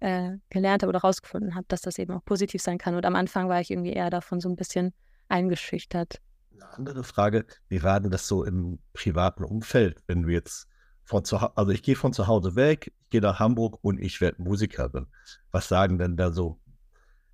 äh, 0.00 0.36
gelernt 0.50 0.82
habe 0.82 0.90
oder 0.90 1.00
rausgefunden 1.00 1.54
habe, 1.54 1.64
dass 1.68 1.80
das 1.80 1.98
eben 1.98 2.12
auch 2.12 2.24
positiv 2.24 2.60
sein 2.60 2.76
kann. 2.76 2.94
Und 2.94 3.06
am 3.06 3.16
Anfang 3.16 3.48
war 3.48 3.60
ich 3.60 3.70
irgendwie 3.70 3.92
eher 3.92 4.10
davon 4.10 4.40
so 4.40 4.48
ein 4.50 4.56
bisschen 4.56 4.92
eingeschüchtert. 5.28 6.20
Eine 6.52 6.68
andere 6.74 7.04
Frage, 7.04 7.46
wie 7.68 7.82
war 7.82 8.00
denn 8.00 8.10
das 8.10 8.28
so 8.28 8.44
im 8.44 8.78
privaten 8.92 9.44
Umfeld, 9.44 10.02
wenn 10.06 10.22
du 10.22 10.28
jetzt 10.28 10.68
von 11.06 11.24
zu 11.24 11.38
also 11.38 11.70
ich 11.70 11.82
gehe 11.82 11.96
von 11.96 12.12
zu 12.12 12.26
Hause 12.26 12.56
weg, 12.56 12.92
ich 13.04 13.10
gehe 13.10 13.20
nach 13.20 13.38
Hamburg 13.38 13.78
und 13.82 14.00
ich 14.00 14.20
werde 14.20 14.42
Musikerin. 14.42 15.06
Was 15.52 15.68
sagen 15.68 15.98
denn 15.98 16.16
da 16.16 16.32
so 16.32 16.58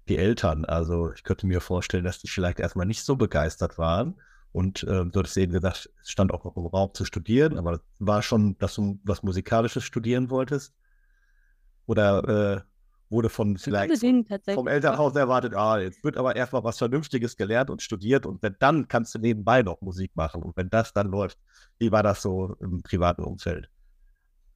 die 0.08 0.18
Eltern? 0.18 0.66
Also 0.66 1.10
ich 1.12 1.24
könnte 1.24 1.46
mir 1.46 1.62
vorstellen, 1.62 2.04
dass 2.04 2.20
die 2.20 2.28
vielleicht 2.28 2.60
erstmal 2.60 2.86
nicht 2.86 3.02
so 3.02 3.16
begeistert 3.16 3.78
waren. 3.78 4.20
Und 4.52 4.82
äh, 4.82 5.06
du 5.06 5.18
hattest 5.18 5.38
eben 5.38 5.52
gesagt, 5.52 5.90
es 6.02 6.10
stand 6.10 6.32
auch 6.32 6.44
noch 6.44 6.54
im 6.58 6.66
Raum 6.66 6.92
zu 6.92 7.06
studieren, 7.06 7.56
aber 7.56 7.80
war 7.98 8.20
schon, 8.20 8.58
dass 8.58 8.74
du 8.74 9.00
was 9.04 9.22
Musikalisches 9.22 9.84
studieren 9.84 10.28
wolltest? 10.28 10.74
Oder 11.86 12.28
äh, 12.28 12.60
wurde 13.12 13.28
von 13.28 13.56
vielleicht 13.58 14.04
vom 14.52 14.66
Elternhaus 14.66 15.14
erwartet, 15.14 15.54
ah, 15.54 15.78
jetzt 15.78 16.02
wird 16.02 16.16
aber 16.16 16.34
erstmal 16.34 16.64
was 16.64 16.78
Vernünftiges 16.78 17.36
gelernt 17.36 17.70
und 17.70 17.82
studiert 17.82 18.26
und 18.26 18.42
wenn 18.42 18.56
dann 18.58 18.88
kannst 18.88 19.14
du 19.14 19.18
nebenbei 19.18 19.62
noch 19.62 19.80
Musik 19.82 20.10
machen 20.16 20.42
und 20.42 20.56
wenn 20.56 20.70
das 20.70 20.92
dann 20.92 21.08
läuft, 21.08 21.38
wie 21.78 21.92
war 21.92 22.02
das 22.02 22.22
so 22.22 22.56
im 22.60 22.82
privaten 22.82 23.22
Umfeld? 23.22 23.68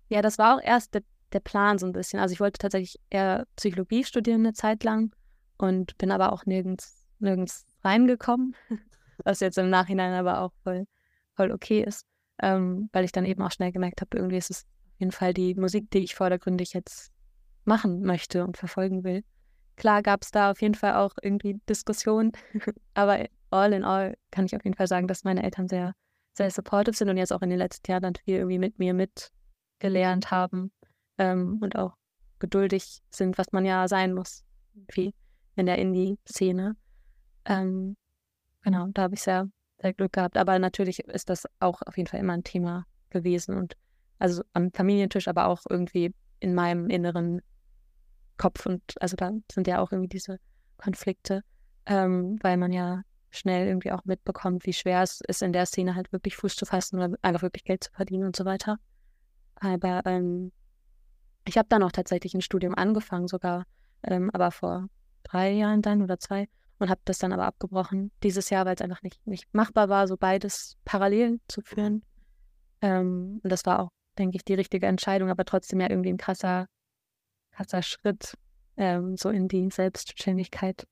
Ja, 0.09 0.23
das 0.23 0.39
war 0.39 0.57
auch 0.57 0.63
erst 0.63 0.95
der, 0.95 1.03
der 1.33 1.41
Plan 1.41 1.79
so 1.79 1.87
ein 1.87 1.93
bisschen. 1.93 2.19
Also 2.21 2.33
ich 2.33 2.41
wollte 2.41 2.59
tatsächlich 2.59 3.01
eher 3.11 3.47
Psychologie 3.57 4.05
studieren 4.05 4.41
eine 4.41 4.55
Zeit 4.55 4.83
lang 4.85 5.15
und 5.59 5.97
bin 5.99 6.11
aber 6.11 6.33
auch 6.33 6.47
nirgends, 6.47 7.05
nirgends 7.19 7.67
reingekommen, 7.85 8.55
was 9.25 9.41
jetzt 9.41 9.59
im 9.59 9.71
Nachhinein 9.71 10.15
aber 10.15 10.41
auch 10.41 10.53
voll, 10.63 10.87
voll 11.35 11.53
okay 11.53 11.83
ist, 11.83 12.07
ähm, 12.41 12.89
weil 12.93 13.05
ich 13.05 13.13
dann 13.13 13.25
eben 13.27 13.43
auch 13.43 13.53
schnell 13.53 13.73
gemerkt 13.73 14.01
habe, 14.01 14.17
irgendwie 14.17 14.39
ist 14.39 14.51
es 14.51 14.63
auf 14.63 15.01
jeden 15.01 15.13
Fall 15.13 15.35
die 15.35 15.55
Musik, 15.55 15.91
die 15.91 15.99
ich 15.99 16.15
vordergründig 16.15 16.73
jetzt 16.73 17.13
machen 17.67 18.03
möchte 18.03 18.45
und 18.45 18.57
verfolgen 18.57 19.05
will. 19.05 19.23
Klar 19.77 20.03
gab 20.03 20.23
es 20.23 20.31
da 20.31 20.51
auf 20.51 20.63
jeden 20.63 20.75
Fall 20.75 20.95
auch 20.95 21.13
irgendwie 21.23 21.61
Diskussionen, 21.69 22.33
aber 22.95 23.27
all 23.51 23.73
in 23.73 23.85
all 23.85 24.17
kann 24.31 24.47
ich 24.47 24.57
auf 24.57 24.65
jeden 24.65 24.77
Fall 24.77 24.87
sagen, 24.87 25.07
dass 25.07 25.25
meine 25.25 25.43
Eltern 25.43 25.69
sehr, 25.69 25.93
sehr 26.35 26.51
supportive 26.51 26.97
sind 26.97 27.09
und 27.09 27.17
jetzt 27.17 27.33
auch 27.33 27.43
in 27.43 27.51
den 27.51 27.59
letzten 27.59 27.91
Jahren 27.91 28.03
dann 28.03 28.15
viel 28.15 28.37
irgendwie 28.37 28.59
mit 28.59 28.79
mir 28.79 28.95
mitgelernt 28.95 30.31
haben 30.31 30.73
ähm, 31.19 31.59
und 31.61 31.77
auch 31.77 31.95
geduldig 32.39 33.03
sind, 33.11 33.39
was 33.39 33.53
man 33.53 33.65
ja 33.65 33.89
sein 33.89 34.15
muss, 34.15 34.45
wie 34.93 35.15
in 35.57 35.67
der 35.67 35.79
Indie-Szene. 35.79 36.77
Ähm, 37.47 37.97
genau, 38.63 38.89
da 38.93 39.03
habe 39.03 39.15
ich 39.15 39.23
sehr, 39.23 39.49
sehr 39.81 39.95
Glück 39.95 40.13
gehabt. 40.13 40.37
Aber 40.37 40.59
natürlich 40.59 41.01
ist 41.01 41.31
das 41.31 41.45
auch 41.61 41.81
auf 41.83 41.97
jeden 41.97 42.09
Fall 42.09 42.21
immer 42.21 42.35
ein 42.35 42.45
Thema 42.45 42.85
gewesen 43.11 43.57
und 43.57 43.75
also 44.19 44.43
am 44.53 44.73
Familientisch, 44.73 45.29
aber 45.29 45.47
auch 45.47 45.63
irgendwie 45.69 46.15
in 46.41 46.55
meinem 46.55 46.89
inneren 46.91 47.41
Kopf 48.37 48.67
und 48.67 48.83
also 49.01 49.17
da 49.17 49.33
sind 49.51 49.67
ja 49.67 49.81
auch 49.81 49.93
irgendwie 49.93 50.09
diese 50.09 50.39
Konflikte, 50.77 51.43
ähm, 51.87 52.39
weil 52.43 52.57
man 52.57 52.73
ja 52.73 53.03
schnell 53.31 53.67
irgendwie 53.67 53.93
auch 53.93 54.05
mitbekommt, 54.05 54.67
wie 54.67 54.73
schwer 54.73 55.03
es 55.03 55.21
ist, 55.21 55.43
in 55.43 55.53
der 55.53 55.67
Szene 55.67 55.95
halt 55.95 56.13
wirklich 56.13 56.37
Fuß 56.37 56.57
zu 56.57 56.67
fassen 56.67 56.97
oder 56.97 57.17
einfach 57.23 57.43
wirklich 57.43 57.65
Geld 57.65 57.85
zu 57.85 57.93
verdienen 57.93 58.25
und 58.25 58.37
so 58.37 58.45
weiter. 58.45 58.79
Aber 59.57 60.03
ähm, 60.05 60.53
ich 61.47 61.59
habe 61.59 61.69
dann 61.69 61.83
auch 61.83 61.93
tatsächlich 61.93 62.35
ein 62.35 62.41
Studium 62.41 62.75
angefangen, 62.75 63.29
sogar, 63.29 63.65
ähm, 64.03 64.31
aber 64.33 64.51
vor 64.51 64.89
drei 65.23 65.53
Jahren 65.53 65.83
dann 65.83 66.03
oder 66.03 66.19
zwei 66.19 66.49
und 66.79 66.91
habe 66.91 67.01
das 67.05 67.19
dann 67.19 67.33
aber 67.33 67.47
abgebrochen 67.47 68.11
dieses 68.23 68.51
Jahr, 68.51 68.67
weil 68.67 68.75
es 68.75 68.81
einfach 68.83 69.03
nicht, 69.03 69.25
nicht 69.27 69.47
machbar 69.53 69.89
war, 69.89 70.07
so 70.09 70.17
beides 70.17 70.77
parallel 70.85 71.41
zu 71.49 71.63
führen. 71.63 72.03
Ähm, 72.83 73.41
und 73.43 73.51
das 73.51 73.65
war 73.65 73.81
auch, 73.81 73.91
denke 74.19 74.37
ich, 74.37 74.45
die 74.45 74.55
richtige 74.55 74.87
Entscheidung, 74.87 75.31
aber 75.31 75.45
trotzdem 75.45 75.81
ja 75.81 75.89
irgendwie 75.89 76.11
ein 76.11 76.19
krasser 76.19 76.67
krasser 77.57 77.83
Schritt 77.83 78.37
ähm, 78.77 79.17
so 79.17 79.31
in 79.31 79.49
die 79.49 79.71
Selbstständigkeit. 79.71 80.87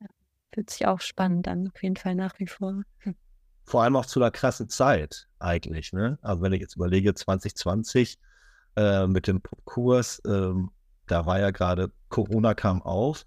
Ja, 0.00 0.06
fühlt 0.52 0.70
sich 0.70 0.86
auch 0.86 1.00
spannend 1.00 1.48
an, 1.48 1.70
auf 1.72 1.82
jeden 1.82 1.96
Fall 1.96 2.14
nach 2.14 2.38
wie 2.38 2.46
vor. 2.46 2.82
Hm. 2.98 3.14
Vor 3.68 3.82
allem 3.82 3.96
auch 3.96 4.06
zu 4.06 4.20
einer 4.20 4.30
krassen 4.30 4.68
Zeit 4.68 5.26
eigentlich. 5.40 5.92
Ne? 5.92 6.20
Also 6.22 6.40
wenn 6.40 6.52
ich 6.52 6.60
jetzt 6.60 6.76
überlege, 6.76 7.14
2020 7.14 8.16
äh, 8.76 9.08
mit 9.08 9.26
dem 9.26 9.42
Kurs, 9.64 10.20
äh, 10.20 10.52
da 11.08 11.26
war 11.26 11.40
ja 11.40 11.50
gerade 11.50 11.90
Corona 12.08 12.54
kam 12.54 12.80
auf, 12.80 13.26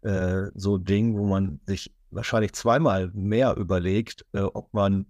äh, 0.00 0.46
so 0.54 0.76
ein 0.76 0.84
Ding, 0.84 1.18
wo 1.18 1.26
man 1.26 1.60
sich 1.66 1.94
wahrscheinlich 2.10 2.54
zweimal 2.54 3.10
mehr 3.12 3.56
überlegt, 3.56 4.24
äh, 4.32 4.40
ob 4.40 4.72
man 4.72 5.06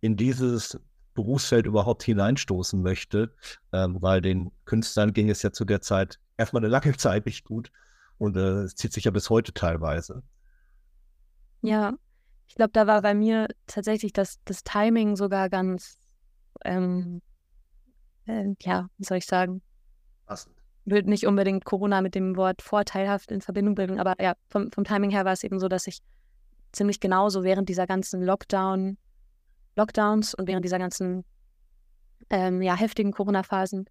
in 0.00 0.16
dieses 0.16 0.80
Berufsfeld 1.12 1.66
überhaupt 1.66 2.02
hineinstoßen 2.02 2.80
möchte, 2.80 3.34
ähm, 3.72 3.98
weil 4.00 4.22
den 4.22 4.52
Künstlern 4.64 5.12
ging 5.12 5.28
es 5.28 5.42
ja 5.42 5.52
zu 5.52 5.66
der 5.66 5.82
Zeit 5.82 6.18
erstmal 6.36 6.62
eine 6.62 6.70
lange 6.70 6.96
Zeit 6.96 7.26
nicht 7.26 7.44
gut. 7.44 7.70
Und 8.18 8.36
äh, 8.36 8.62
es 8.62 8.76
zieht 8.76 8.92
sich 8.92 9.04
ja 9.04 9.10
bis 9.10 9.28
heute 9.30 9.52
teilweise. 9.52 10.22
Ja, 11.62 11.94
ich 12.46 12.54
glaube, 12.54 12.72
da 12.72 12.86
war 12.86 13.02
bei 13.02 13.14
mir 13.14 13.48
tatsächlich 13.66 14.12
das, 14.12 14.38
das 14.44 14.62
Timing 14.62 15.16
sogar 15.16 15.48
ganz, 15.48 15.98
ähm, 16.64 17.22
äh, 18.26 18.54
ja, 18.60 18.88
wie 18.98 19.04
soll 19.04 19.18
ich 19.18 19.26
sagen? 19.26 19.62
Passend. 20.26 20.54
Ich 20.84 20.92
würde 20.92 21.08
nicht 21.08 21.26
unbedingt 21.26 21.64
Corona 21.64 22.02
mit 22.02 22.14
dem 22.14 22.36
Wort 22.36 22.60
vorteilhaft 22.60 23.32
in 23.32 23.40
Verbindung 23.40 23.74
bringen, 23.74 23.98
aber 23.98 24.14
ja, 24.22 24.34
vom, 24.48 24.70
vom 24.70 24.84
Timing 24.84 25.10
her 25.10 25.24
war 25.24 25.32
es 25.32 25.42
eben 25.42 25.58
so, 25.58 25.68
dass 25.68 25.86
ich 25.86 26.00
ziemlich 26.72 27.00
genauso 27.00 27.42
während 27.42 27.68
dieser 27.68 27.86
ganzen 27.86 28.22
Lockdown, 28.22 28.98
Lockdowns 29.76 30.34
und 30.34 30.46
während 30.46 30.64
dieser 30.64 30.78
ganzen 30.78 31.24
ähm, 32.30 32.60
ja, 32.60 32.76
heftigen 32.76 33.12
Corona-Phasen 33.12 33.86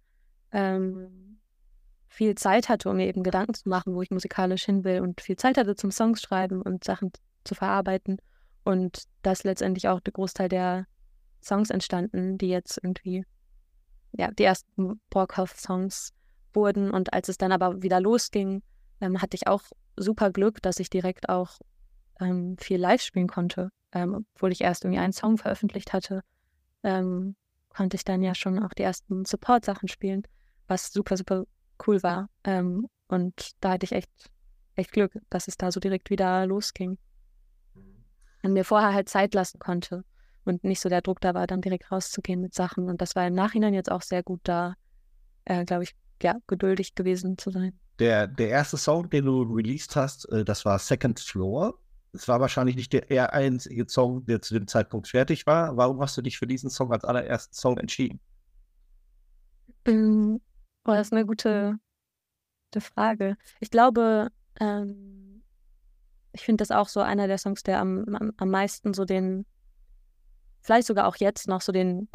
ähm, 0.52 1.33
viel 2.08 2.34
Zeit 2.34 2.68
hatte, 2.68 2.88
um 2.88 2.96
mir 2.96 3.06
eben 3.06 3.22
Gedanken 3.22 3.54
zu 3.54 3.68
machen, 3.68 3.94
wo 3.94 4.02
ich 4.02 4.10
musikalisch 4.10 4.64
hin 4.64 4.84
will 4.84 5.00
und 5.00 5.20
viel 5.20 5.36
Zeit 5.36 5.58
hatte 5.58 5.74
zum 5.74 5.90
Songs 5.90 6.22
schreiben 6.22 6.62
und 6.62 6.84
Sachen 6.84 7.12
zu 7.44 7.54
verarbeiten. 7.54 8.18
Und 8.64 9.04
das 9.22 9.44
letztendlich 9.44 9.88
auch 9.88 10.00
der 10.00 10.12
Großteil 10.12 10.48
der 10.48 10.86
Songs 11.42 11.70
entstanden, 11.70 12.38
die 12.38 12.48
jetzt 12.48 12.78
irgendwie, 12.82 13.24
ja, 14.12 14.30
die 14.30 14.44
ersten 14.44 15.00
Brockhoff-Songs 15.10 16.12
wurden. 16.54 16.90
Und 16.90 17.12
als 17.12 17.28
es 17.28 17.36
dann 17.36 17.52
aber 17.52 17.82
wieder 17.82 18.00
losging, 18.00 18.62
ähm, 19.00 19.20
hatte 19.20 19.36
ich 19.36 19.46
auch 19.46 19.62
super 19.96 20.30
Glück, 20.30 20.62
dass 20.62 20.80
ich 20.80 20.88
direkt 20.88 21.28
auch 21.28 21.58
ähm, 22.20 22.56
viel 22.58 22.78
live 22.78 23.02
spielen 23.02 23.28
konnte. 23.28 23.70
Ähm, 23.92 24.26
obwohl 24.34 24.52
ich 24.52 24.62
erst 24.62 24.84
irgendwie 24.84 25.00
einen 25.00 25.12
Song 25.12 25.36
veröffentlicht 25.36 25.92
hatte, 25.92 26.22
ähm, 26.82 27.36
konnte 27.68 27.96
ich 27.96 28.04
dann 28.04 28.22
ja 28.22 28.34
schon 28.34 28.62
auch 28.62 28.72
die 28.72 28.82
ersten 28.82 29.24
Support-Sachen 29.24 29.88
spielen, 29.88 30.22
was 30.66 30.92
super, 30.92 31.16
super 31.16 31.44
cool 31.86 32.02
war. 32.02 32.28
Ähm, 32.44 32.88
und 33.08 33.52
da 33.60 33.72
hatte 33.72 33.84
ich 33.84 33.92
echt, 33.92 34.10
echt 34.76 34.92
Glück, 34.92 35.18
dass 35.30 35.48
es 35.48 35.56
da 35.56 35.70
so 35.70 35.80
direkt 35.80 36.10
wieder 36.10 36.46
losging. 36.46 36.98
Und 38.42 38.52
mir 38.52 38.64
vorher 38.64 38.92
halt 38.92 39.08
Zeit 39.08 39.34
lassen 39.34 39.58
konnte 39.58 40.04
und 40.44 40.64
nicht 40.64 40.80
so 40.80 40.88
der 40.88 41.00
Druck 41.00 41.20
da 41.20 41.34
war, 41.34 41.46
dann 41.46 41.62
direkt 41.62 41.90
rauszugehen 41.90 42.40
mit 42.40 42.54
Sachen. 42.54 42.88
Und 42.88 43.00
das 43.00 43.16
war 43.16 43.26
im 43.26 43.34
Nachhinein 43.34 43.74
jetzt 43.74 43.90
auch 43.90 44.02
sehr 44.02 44.22
gut 44.22 44.40
da, 44.44 44.74
äh, 45.44 45.64
glaube 45.64 45.84
ich, 45.84 45.94
ja, 46.22 46.36
geduldig 46.46 46.94
gewesen 46.94 47.38
zu 47.38 47.50
sein. 47.50 47.78
Der, 47.98 48.26
der 48.26 48.48
erste 48.48 48.76
Song, 48.76 49.08
den 49.08 49.24
du 49.24 49.42
released 49.42 49.96
hast, 49.96 50.28
äh, 50.30 50.44
das 50.44 50.64
war 50.64 50.78
Second 50.78 51.20
Floor. 51.20 51.78
Es 52.12 52.28
war 52.28 52.40
wahrscheinlich 52.40 52.76
nicht 52.76 52.92
der 52.92 53.10
eher 53.10 53.32
einzige 53.32 53.88
Song, 53.88 54.24
der 54.26 54.40
zu 54.40 54.54
dem 54.54 54.68
Zeitpunkt 54.68 55.08
fertig 55.08 55.46
war. 55.46 55.76
Warum 55.76 56.00
hast 56.00 56.16
du 56.16 56.22
dich 56.22 56.38
für 56.38 56.46
diesen 56.46 56.70
Song 56.70 56.92
als 56.92 57.04
allerersten 57.04 57.54
Song 57.54 57.78
entschieden? 57.78 58.20
Ähm, 59.86 60.40
Oh, 60.86 60.92
das 60.92 61.08
ist 61.08 61.12
eine 61.12 61.26
gute, 61.26 61.78
gute 62.70 62.80
Frage. 62.80 63.36
Ich 63.60 63.70
glaube, 63.70 64.28
ähm, 64.60 65.42
ich 66.32 66.42
finde 66.42 66.62
das 66.62 66.70
auch 66.70 66.88
so 66.88 67.00
einer 67.00 67.26
der 67.26 67.38
Songs, 67.38 67.62
der 67.62 67.80
am, 67.80 68.04
am, 68.14 68.32
am 68.36 68.50
meisten 68.50 68.92
so 68.92 69.04
den, 69.04 69.46
vielleicht 70.60 70.86
sogar 70.86 71.06
auch 71.06 71.16
jetzt 71.16 71.48
noch 71.48 71.60
so 71.60 71.72
den 71.72 72.08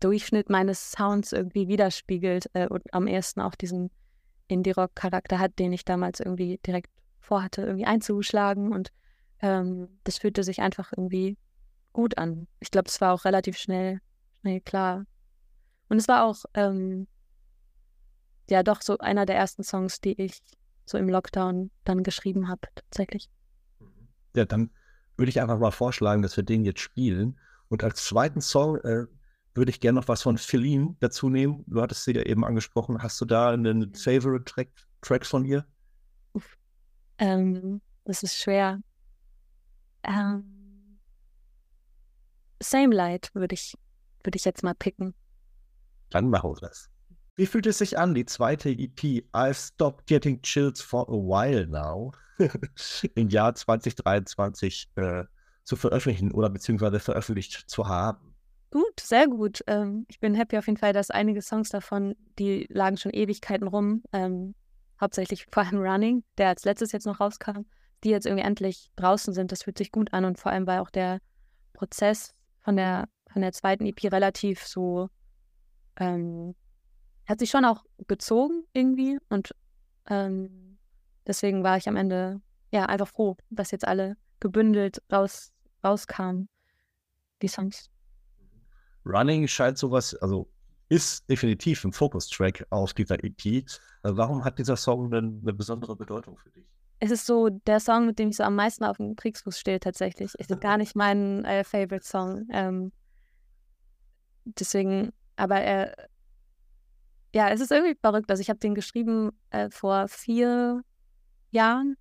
Durchschnitt 0.00 0.48
meines 0.48 0.92
Sounds 0.92 1.32
irgendwie 1.32 1.68
widerspiegelt 1.68 2.50
äh, 2.54 2.66
und 2.66 2.82
am 2.92 3.06
ersten 3.06 3.40
auch 3.40 3.54
diesen 3.54 3.90
Indie-Rock-Charakter 4.48 5.38
hat, 5.38 5.58
den 5.58 5.72
ich 5.72 5.84
damals 5.84 6.20
irgendwie 6.20 6.58
direkt 6.66 6.90
vorhatte, 7.20 7.62
irgendwie 7.62 7.84
einzuschlagen. 7.84 8.72
Und 8.72 8.90
ähm, 9.40 9.88
das 10.04 10.18
fühlte 10.18 10.42
sich 10.42 10.60
einfach 10.60 10.92
irgendwie 10.96 11.36
gut 11.92 12.18
an. 12.18 12.48
Ich 12.58 12.70
glaube, 12.70 12.88
es 12.88 13.00
war 13.00 13.12
auch 13.12 13.24
relativ 13.24 13.58
schnell, 13.58 14.00
schnell 14.40 14.60
klar. 14.60 15.04
Und 15.90 15.98
es 15.98 16.08
war 16.08 16.24
auch 16.24 16.44
ähm, 16.54 17.08
ja 18.48 18.62
doch 18.62 18.80
so 18.80 18.96
einer 18.98 19.26
der 19.26 19.36
ersten 19.36 19.64
Songs, 19.64 20.00
die 20.00 20.20
ich 20.20 20.40
so 20.86 20.96
im 20.96 21.08
Lockdown 21.08 21.70
dann 21.84 22.04
geschrieben 22.04 22.48
habe, 22.48 22.60
tatsächlich. 22.74 23.28
Ja, 24.34 24.44
dann 24.44 24.70
würde 25.16 25.30
ich 25.30 25.40
einfach 25.40 25.58
mal 25.58 25.72
vorschlagen, 25.72 26.22
dass 26.22 26.36
wir 26.36 26.44
den 26.44 26.64
jetzt 26.64 26.80
spielen. 26.80 27.38
Und 27.68 27.82
als 27.82 28.04
zweiten 28.04 28.40
Song 28.40 28.76
äh, 28.78 29.06
würde 29.54 29.70
ich 29.70 29.80
gerne 29.80 29.98
noch 30.00 30.08
was 30.08 30.22
von 30.22 30.38
Feline 30.38 30.96
dazu 31.00 31.28
nehmen. 31.28 31.64
Du 31.66 31.82
hattest 31.82 32.04
sie 32.04 32.14
ja 32.14 32.22
eben 32.22 32.44
angesprochen. 32.44 33.02
Hast 33.02 33.20
du 33.20 33.24
da 33.24 33.50
einen 33.50 33.92
Favorite 33.94 34.44
Track, 34.44 34.70
Track 35.02 35.26
von 35.26 35.44
ihr? 35.44 35.66
Ähm, 37.18 37.80
das 38.04 38.22
ist 38.22 38.36
schwer. 38.38 38.80
Ähm, 40.04 40.98
Same 42.62 42.94
Light 42.94 43.30
würde 43.34 43.54
ich, 43.54 43.74
würde 44.22 44.36
ich 44.36 44.44
jetzt 44.44 44.62
mal 44.62 44.74
picken. 44.74 45.14
Dann 46.10 46.28
machen 46.28 46.50
wir 46.50 46.68
das. 46.68 46.90
Wie 47.36 47.46
fühlt 47.46 47.66
es 47.66 47.78
sich 47.78 47.98
an, 47.98 48.14
die 48.14 48.26
zweite 48.26 48.70
EP 48.70 49.24
I've 49.32 49.54
Stopped 49.54 50.06
Getting 50.06 50.42
Chills 50.42 50.82
for 50.82 51.08
a 51.08 51.12
While 51.12 51.66
Now 51.66 52.12
im 53.14 53.28
Jahr 53.28 53.54
2023 53.54 54.90
äh, 54.96 55.24
zu 55.64 55.76
veröffentlichen 55.76 56.32
oder 56.32 56.50
beziehungsweise 56.50 57.00
veröffentlicht 57.00 57.70
zu 57.70 57.88
haben? 57.88 58.34
Gut, 58.70 59.00
sehr 59.00 59.26
gut. 59.26 59.64
Ähm, 59.66 60.04
ich 60.08 60.20
bin 60.20 60.34
happy 60.34 60.58
auf 60.58 60.66
jeden 60.66 60.76
Fall, 60.76 60.92
dass 60.92 61.10
einige 61.10 61.42
Songs 61.42 61.70
davon, 61.70 62.14
die 62.38 62.66
lagen 62.68 62.96
schon 62.96 63.12
Ewigkeiten 63.12 63.66
rum, 63.66 64.02
ähm, 64.12 64.54
hauptsächlich 65.00 65.46
vor 65.50 65.64
allem 65.64 65.78
Running, 65.78 66.24
der 66.38 66.48
als 66.48 66.64
letztes 66.64 66.92
jetzt 66.92 67.06
noch 67.06 67.20
rauskam, 67.20 67.62
die 68.04 68.10
jetzt 68.10 68.26
irgendwie 68.26 68.44
endlich 68.44 68.90
draußen 68.96 69.34
sind. 69.34 69.50
Das 69.50 69.64
fühlt 69.64 69.78
sich 69.78 69.90
gut 69.92 70.12
an 70.12 70.24
und 70.24 70.38
vor 70.38 70.52
allem 70.52 70.66
war 70.66 70.82
auch 70.82 70.90
der 70.90 71.20
Prozess 71.72 72.34
von 72.60 72.76
der, 72.76 73.08
von 73.32 73.42
der 73.42 73.52
zweiten 73.52 73.86
EP 73.86 74.12
relativ 74.12 74.66
so, 74.66 75.08
ähm, 76.00 76.54
hat 77.26 77.38
sich 77.38 77.50
schon 77.50 77.64
auch 77.64 77.84
gezogen 78.08 78.64
irgendwie 78.72 79.18
und 79.28 79.54
ähm, 80.08 80.78
deswegen 81.26 81.62
war 81.62 81.76
ich 81.76 81.88
am 81.88 81.96
Ende 81.96 82.40
ja 82.72 82.86
einfach 82.86 83.08
froh, 83.08 83.36
dass 83.50 83.70
jetzt 83.70 83.86
alle 83.86 84.16
gebündelt 84.40 85.02
raus, 85.12 85.52
rauskamen, 85.84 86.48
die 87.42 87.48
Songs. 87.48 87.88
Running 89.04 89.46
scheint 89.46 89.78
sowas, 89.78 90.14
also 90.16 90.48
ist 90.88 91.28
definitiv 91.30 91.84
ein 91.84 91.92
Focus-Track 91.92 92.66
auf 92.70 92.92
dieser 92.92 93.22
EP. 93.22 93.46
Äh, 93.46 93.62
warum 94.02 94.44
hat 94.44 94.58
dieser 94.58 94.76
Song 94.76 95.10
denn 95.10 95.40
eine 95.42 95.52
besondere 95.52 95.94
Bedeutung 95.94 96.36
für 96.36 96.50
dich? 96.50 96.66
Es 96.98 97.10
ist 97.10 97.24
so 97.24 97.48
der 97.48 97.80
Song, 97.80 98.06
mit 98.06 98.18
dem 98.18 98.30
ich 98.30 98.36
so 98.36 98.42
am 98.42 98.56
meisten 98.56 98.84
auf 98.84 98.98
dem 98.98 99.16
Kriegsfuß 99.16 99.58
stehe, 99.58 99.80
tatsächlich. 99.80 100.32
Es 100.38 100.50
ist 100.50 100.60
gar 100.60 100.76
nicht 100.76 100.96
mein 100.96 101.44
äh, 101.44 101.64
Favorite-Song. 101.64 102.46
Ähm, 102.50 102.92
deswegen, 104.44 105.12
aber 105.40 105.60
er, 105.60 105.94
ja, 107.34 107.48
es 107.48 107.60
ist 107.60 107.72
irgendwie 107.72 107.96
verrückt. 108.00 108.30
Also 108.30 108.40
ich 108.40 108.50
habe 108.50 108.58
den 108.60 108.74
geschrieben 108.74 109.30
äh, 109.50 109.70
vor 109.70 110.08
vier 110.08 110.82
Jahren, 111.50 111.96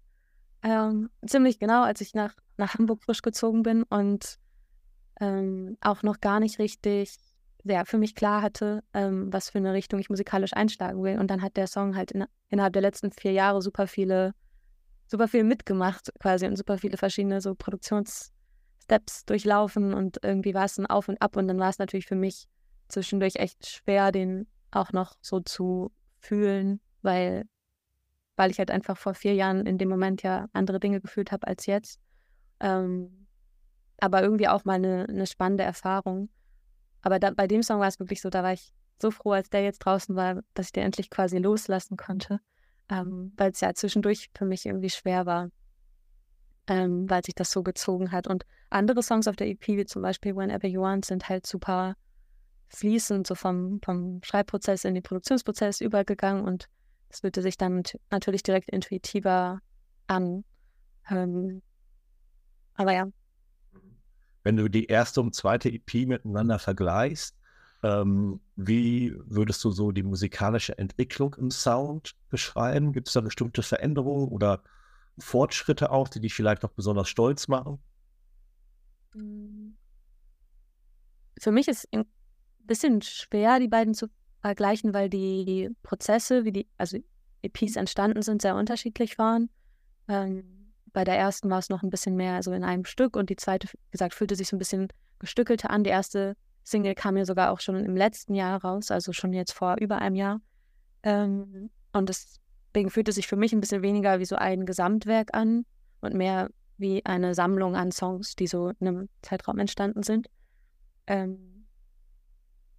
ähm, 0.61 1.09
ziemlich 1.25 1.59
genau, 1.59 1.83
als 1.83 2.01
ich 2.01 2.13
nach, 2.13 2.35
nach 2.57 2.75
Hamburg 2.75 3.01
frisch 3.03 3.21
gezogen 3.21 3.63
bin 3.63 3.83
und 3.83 4.37
ähm, 5.21 5.77
auch 5.81 6.03
noch 6.03 6.19
gar 6.19 6.39
nicht 6.39 6.59
richtig 6.59 7.17
ja, 7.63 7.85
für 7.85 7.97
mich 7.97 8.15
klar 8.15 8.41
hatte, 8.41 8.83
ähm, 8.93 9.31
was 9.31 9.49
für 9.49 9.57
eine 9.57 9.73
Richtung 9.73 9.99
ich 9.99 10.09
musikalisch 10.09 10.53
einschlagen 10.53 11.03
will. 11.03 11.19
Und 11.19 11.29
dann 11.29 11.41
hat 11.41 11.57
der 11.57 11.67
Song 11.67 11.95
halt 11.95 12.11
in, 12.11 12.25
innerhalb 12.49 12.73
der 12.73 12.81
letzten 12.81 13.11
vier 13.11 13.31
Jahre 13.31 13.61
super 13.61 13.87
viele, 13.87 14.33
super 15.07 15.27
viel 15.27 15.43
mitgemacht 15.43 16.11
quasi 16.19 16.45
und 16.45 16.57
super 16.57 16.77
viele 16.77 16.97
verschiedene 16.97 17.41
so 17.41 17.55
Produktionssteps 17.55 19.25
durchlaufen 19.25 19.93
und 19.93 20.17
irgendwie 20.23 20.53
war 20.53 20.65
es 20.65 20.77
ein 20.77 20.85
Auf 20.85 21.09
und 21.09 21.21
Ab 21.21 21.35
und 21.35 21.47
dann 21.47 21.59
war 21.59 21.69
es 21.69 21.79
natürlich 21.79 22.05
für 22.05 22.15
mich 22.15 22.47
zwischendurch 22.89 23.35
echt 23.35 23.67
schwer, 23.67 24.11
den 24.11 24.47
auch 24.71 24.91
noch 24.91 25.15
so 25.21 25.39
zu 25.39 25.91
fühlen, 26.19 26.79
weil, 27.01 27.45
weil 28.35 28.51
ich 28.51 28.59
halt 28.59 28.71
einfach 28.71 28.97
vor 28.97 29.13
vier 29.13 29.33
Jahren 29.33 29.65
in 29.65 29.77
dem 29.77 29.89
Moment 29.89 30.23
ja 30.23 30.47
andere 30.53 30.79
Dinge 30.79 31.01
gefühlt 31.01 31.31
habe 31.31 31.47
als 31.47 31.65
jetzt. 31.65 31.99
Ähm, 32.59 33.27
aber 33.99 34.21
irgendwie 34.21 34.47
auch 34.47 34.65
mal 34.65 34.75
eine, 34.75 35.05
eine 35.07 35.27
spannende 35.27 35.63
Erfahrung. 35.63 36.29
Aber 37.01 37.19
da, 37.19 37.31
bei 37.31 37.47
dem 37.47 37.63
Song 37.63 37.79
war 37.79 37.87
es 37.87 37.99
wirklich 37.99 38.21
so, 38.21 38.29
da 38.29 38.43
war 38.43 38.53
ich 38.53 38.73
so 39.01 39.11
froh, 39.11 39.31
als 39.31 39.49
der 39.49 39.63
jetzt 39.63 39.79
draußen 39.79 40.15
war, 40.15 40.41
dass 40.53 40.67
ich 40.67 40.71
den 40.73 40.83
endlich 40.83 41.09
quasi 41.09 41.37
loslassen 41.37 41.97
konnte, 41.97 42.39
ähm, 42.89 43.33
weil 43.37 43.51
es 43.51 43.61
ja 43.61 43.73
zwischendurch 43.73 44.29
für 44.35 44.45
mich 44.45 44.65
irgendwie 44.65 44.89
schwer 44.89 45.25
war, 45.25 45.49
ähm, 46.67 47.09
weil 47.09 47.23
sich 47.23 47.35
das 47.35 47.51
so 47.51 47.63
gezogen 47.63 48.11
hat. 48.11 48.27
Und 48.27 48.45
andere 48.69 49.01
Songs 49.03 49.27
auf 49.27 49.35
der 49.35 49.47
EP, 49.47 49.67
wie 49.67 49.85
zum 49.85 50.01
Beispiel 50.01 50.35
Whenever 50.35 50.67
You 50.67 50.81
Want, 50.81 51.05
sind 51.05 51.29
halt 51.29 51.47
super 51.47 51.95
fließend, 52.69 53.27
so 53.27 53.35
vom, 53.35 53.79
vom 53.83 54.21
Schreibprozess 54.23 54.85
in 54.85 54.93
den 54.93 55.03
Produktionsprozess 55.03 55.81
übergegangen 55.81 56.45
und 56.45 56.67
es 57.09 57.21
fühlte 57.21 57.41
sich 57.41 57.57
dann 57.57 57.83
natürlich 58.11 58.43
direkt 58.43 58.69
intuitiver 58.69 59.59
an. 60.07 60.43
Ähm, 61.09 61.61
aber 62.75 62.93
ja, 62.93 63.07
wenn 64.43 64.57
du 64.57 64.67
die 64.67 64.85
erste 64.85 65.21
und 65.21 65.35
zweite 65.35 65.69
EP 65.69 66.07
miteinander 66.07 66.59
vergleichst, 66.59 67.35
ähm, 67.83 68.41
wie 68.55 69.15
würdest 69.25 69.63
du 69.63 69.71
so 69.71 69.91
die 69.91 70.03
musikalische 70.03 70.77
Entwicklung 70.77 71.35
im 71.35 71.51
Sound 71.51 72.15
beschreiben? 72.29 72.91
Gibt 72.91 73.07
es 73.07 73.13
da 73.13 73.21
bestimmte 73.21 73.63
Veränderungen 73.63 74.27
oder 74.29 74.63
Fortschritte 75.17 75.91
auch, 75.91 76.07
die 76.07 76.19
dich 76.19 76.33
vielleicht 76.33 76.63
noch 76.63 76.71
besonders 76.71 77.09
stolz 77.09 77.47
machen? 77.47 77.79
Hm. 79.13 79.77
Für 81.39 81.51
mich 81.51 81.67
ist 81.67 81.87
bisschen 82.67 83.01
schwer, 83.01 83.59
die 83.59 83.67
beiden 83.67 83.93
zu 83.93 84.07
vergleichen, 84.41 84.93
weil 84.93 85.09
die 85.09 85.69
Prozesse, 85.83 86.45
wie 86.45 86.51
die, 86.51 86.67
also 86.77 86.97
EPs 87.41 87.75
entstanden 87.75 88.21
sind, 88.21 88.41
sehr 88.41 88.55
unterschiedlich 88.55 89.17
waren. 89.17 89.49
Ähm, 90.07 90.73
bei 90.91 91.03
der 91.03 91.17
ersten 91.17 91.49
war 91.49 91.59
es 91.59 91.69
noch 91.69 91.83
ein 91.83 91.89
bisschen 91.89 92.15
mehr 92.15 92.41
so 92.43 92.51
in 92.51 92.63
einem 92.63 92.85
Stück 92.85 93.15
und 93.15 93.29
die 93.29 93.35
zweite, 93.35 93.67
wie 93.67 93.91
gesagt, 93.91 94.13
fühlte 94.13 94.35
sich 94.35 94.47
so 94.47 94.55
ein 94.55 94.59
bisschen 94.59 94.87
gestückelter 95.19 95.69
an. 95.69 95.83
Die 95.83 95.89
erste 95.89 96.35
Single 96.63 96.95
kam 96.95 97.17
ja 97.17 97.25
sogar 97.25 97.51
auch 97.51 97.59
schon 97.59 97.83
im 97.83 97.95
letzten 97.95 98.35
Jahr 98.35 98.61
raus, 98.63 98.91
also 98.91 99.13
schon 99.13 99.33
jetzt 99.33 99.53
vor 99.53 99.77
über 99.79 99.99
einem 99.99 100.15
Jahr. 100.15 100.41
Ähm, 101.03 101.69
und 101.93 102.09
deswegen 102.09 102.89
fühlte 102.89 103.11
sich 103.11 103.27
für 103.27 103.35
mich 103.35 103.53
ein 103.53 103.61
bisschen 103.61 103.81
weniger 103.81 104.19
wie 104.19 104.25
so 104.25 104.35
ein 104.35 104.65
Gesamtwerk 104.65 105.33
an 105.33 105.65
und 106.01 106.13
mehr 106.13 106.49
wie 106.77 107.05
eine 107.05 107.35
Sammlung 107.35 107.75
an 107.75 107.91
Songs, 107.91 108.35
die 108.35 108.47
so 108.47 108.69
in 108.79 108.87
einem 108.87 109.09
Zeitraum 109.21 109.59
entstanden 109.59 110.03
sind. 110.03 110.29
Ähm, 111.07 111.58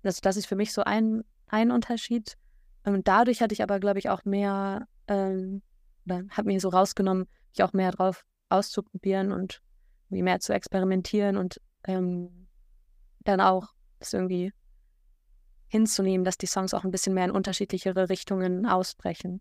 das, 0.02 0.20
das 0.20 0.36
ist 0.36 0.46
für 0.46 0.56
mich 0.56 0.72
so 0.72 0.82
ein, 0.82 1.22
ein 1.46 1.70
Unterschied. 1.70 2.36
Und 2.84 3.08
dadurch 3.08 3.40
hatte 3.42 3.52
ich 3.52 3.62
aber, 3.62 3.80
glaube 3.80 3.98
ich, 3.98 4.08
auch 4.08 4.24
mehr, 4.24 4.86
ähm, 5.06 5.62
habe 6.08 6.46
mir 6.46 6.60
so 6.60 6.70
rausgenommen, 6.70 7.26
mich 7.50 7.62
auch 7.62 7.72
mehr 7.72 7.92
drauf 7.92 8.24
auszuprobieren 8.48 9.32
und 9.32 9.60
mehr 10.08 10.40
zu 10.40 10.52
experimentieren 10.52 11.36
und 11.36 11.60
ähm, 11.84 12.48
dann 13.20 13.40
auch 13.40 13.68
das 13.98 14.12
irgendwie 14.12 14.52
hinzunehmen, 15.68 16.24
dass 16.24 16.36
die 16.36 16.46
Songs 16.46 16.74
auch 16.74 16.84
ein 16.84 16.90
bisschen 16.90 17.14
mehr 17.14 17.26
in 17.26 17.30
unterschiedlichere 17.30 18.08
Richtungen 18.08 18.66
ausbrechen, 18.66 19.40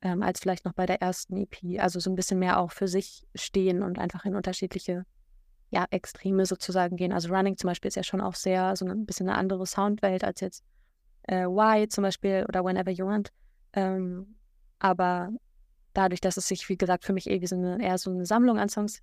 ähm, 0.00 0.22
als 0.22 0.40
vielleicht 0.40 0.64
noch 0.64 0.72
bei 0.72 0.86
der 0.86 1.00
ersten 1.00 1.36
EP. 1.36 1.78
Also 1.78 2.00
so 2.00 2.10
ein 2.10 2.16
bisschen 2.16 2.40
mehr 2.40 2.58
auch 2.58 2.72
für 2.72 2.88
sich 2.88 3.26
stehen 3.34 3.82
und 3.82 3.98
einfach 3.98 4.24
in 4.24 4.34
unterschiedliche 4.34 5.04
ja, 5.70 5.86
Extreme 5.90 6.46
sozusagen 6.46 6.96
gehen. 6.96 7.12
Also 7.12 7.28
Running 7.28 7.56
zum 7.56 7.68
Beispiel 7.68 7.88
ist 7.88 7.96
ja 7.96 8.02
schon 8.02 8.20
auch 8.20 8.34
sehr 8.34 8.74
so 8.76 8.86
ein 8.86 9.06
bisschen 9.06 9.28
eine 9.28 9.38
andere 9.38 9.66
Soundwelt 9.66 10.24
als 10.24 10.40
jetzt 10.40 10.64
äh, 11.24 11.46
Why 11.46 11.88
zum 11.88 12.02
Beispiel 12.02 12.44
oder 12.48 12.64
Whenever 12.64 12.90
You 12.90 13.06
Want. 13.06 13.30
Ähm, 13.74 14.36
aber 14.78 15.30
dadurch, 15.92 16.20
dass 16.20 16.36
es 16.36 16.48
sich, 16.48 16.68
wie 16.68 16.76
gesagt, 16.76 17.04
für 17.04 17.12
mich 17.12 17.28
eh 17.28 17.40
wie 17.40 17.46
so 17.46 17.56
eine, 17.56 17.82
eher 17.82 17.98
so 17.98 18.10
eine 18.10 18.24
Sammlung 18.24 18.58
an 18.58 18.68
Songs 18.68 19.02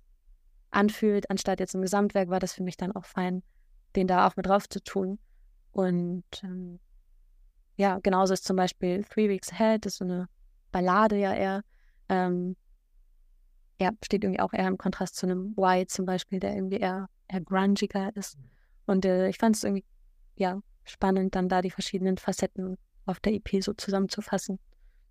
anfühlt, 0.70 1.30
anstatt 1.30 1.60
jetzt 1.60 1.74
ein 1.74 1.82
Gesamtwerk, 1.82 2.28
war 2.28 2.40
das 2.40 2.52
für 2.52 2.62
mich 2.62 2.76
dann 2.76 2.92
auch 2.92 3.04
fein, 3.04 3.42
den 3.94 4.06
da 4.06 4.26
auch 4.26 4.36
mit 4.36 4.46
drauf 4.46 4.68
zu 4.68 4.82
tun. 4.82 5.18
Und 5.72 6.24
ähm, 6.42 6.80
ja, 7.76 7.98
genauso 8.02 8.34
ist 8.34 8.44
zum 8.44 8.56
Beispiel 8.56 9.04
Three 9.04 9.28
Weeks 9.28 9.52
Ahead, 9.52 9.84
das 9.84 9.94
ist 9.94 9.98
so 9.98 10.04
eine 10.04 10.28
Ballade 10.72 11.16
ja 11.16 11.32
eher. 11.34 11.62
Ähm, 12.08 12.56
ja, 13.78 13.90
steht 14.04 14.24
irgendwie 14.24 14.40
auch 14.40 14.52
eher 14.52 14.68
im 14.68 14.78
Kontrast 14.78 15.16
zu 15.16 15.26
einem 15.26 15.56
White 15.56 15.88
zum 15.88 16.06
Beispiel, 16.06 16.40
der 16.40 16.54
irgendwie 16.54 16.78
eher, 16.78 17.08
eher 17.28 17.40
grungiger 17.40 18.14
ist. 18.16 18.38
Und 18.86 19.04
äh, 19.04 19.28
ich 19.28 19.38
fand 19.38 19.56
es 19.56 19.64
irgendwie, 19.64 19.84
ja, 20.36 20.60
spannend, 20.84 21.34
dann 21.34 21.48
da 21.48 21.62
die 21.62 21.70
verschiedenen 21.70 22.16
Facetten 22.16 22.78
auf 23.04 23.20
der 23.20 23.34
EP 23.34 23.62
so 23.62 23.72
zusammenzufassen. 23.74 24.58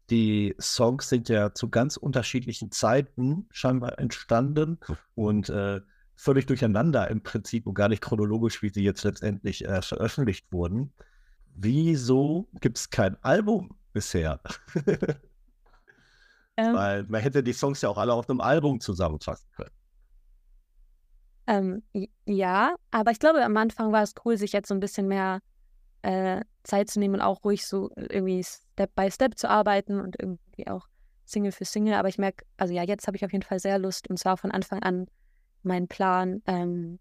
die 0.10 0.56
Songs 0.60 1.10
sind 1.10 1.30
ja 1.30 1.54
zu 1.54 1.70
ganz 1.70 1.98
unterschiedlichen 1.98 2.72
Zeiten 2.72 3.48
scheinbar 3.52 4.00
entstanden 4.00 4.80
und 5.16 5.50
äh, 5.50 5.82
völlig 6.16 6.46
durcheinander 6.46 7.10
im 7.10 7.22
Prinzip 7.24 7.68
und 7.68 7.74
gar 7.74 7.90
nicht 7.90 8.02
chronologisch, 8.02 8.62
wie 8.62 8.70
sie 8.70 8.84
jetzt 8.84 9.04
letztendlich 9.04 9.66
äh, 9.66 9.82
veröffentlicht 9.82 10.52
wurden. 10.52 10.94
Wieso 11.56 12.48
gibt 12.62 12.78
es 12.78 12.90
kein 12.90 13.22
Album 13.24 13.78
bisher? 13.94 14.40
ähm, 16.58 16.74
Weil 16.74 17.04
man 17.04 17.22
hätte 17.22 17.44
die 17.44 17.54
Songs 17.54 17.82
ja 17.82 17.90
auch 17.90 17.98
alle 17.98 18.14
auf 18.14 18.30
einem 18.30 18.42
Album 18.42 18.80
zusammenfassen 18.80 19.50
können. 19.56 19.72
Ähm, 21.48 21.84
ja, 22.26 22.76
aber 22.92 23.12
ich 23.12 23.20
glaube, 23.20 23.44
am 23.44 23.56
Anfang 23.58 23.92
war 23.92 24.02
es 24.02 24.16
cool, 24.24 24.38
sich 24.38 24.52
jetzt 24.52 24.68
so 24.68 24.74
ein 24.74 24.80
bisschen 24.80 25.08
mehr 25.08 25.42
äh, 26.02 26.42
Zeit 26.64 26.90
zu 26.90 27.00
nehmen 27.00 27.16
und 27.16 27.22
auch 27.22 27.44
ruhig 27.44 27.66
so 27.66 27.92
irgendwie 27.96 28.44
Step 28.44 28.96
by 28.96 29.12
Step 29.12 29.38
zu 29.38 29.50
arbeiten 29.50 30.00
und 30.00 30.16
irgendwie 30.20 30.68
auch 30.68 30.88
Single 31.26 31.52
für 31.52 31.66
Single. 31.66 31.96
Aber 31.96 32.08
ich 32.08 32.18
merke, 32.18 32.46
also 32.58 32.74
ja, 32.74 32.84
jetzt 32.84 33.06
habe 33.08 33.18
ich 33.18 33.26
auf 33.26 33.32
jeden 33.32 33.44
Fall 33.44 33.60
sehr 33.60 33.78
Lust 33.78 34.10
und 34.10 34.18
zwar 34.18 34.38
von 34.38 34.52
Anfang 34.52 34.82
an 34.82 35.08
mein 35.62 35.88
Plan, 35.88 36.42
ähm, 36.48 37.00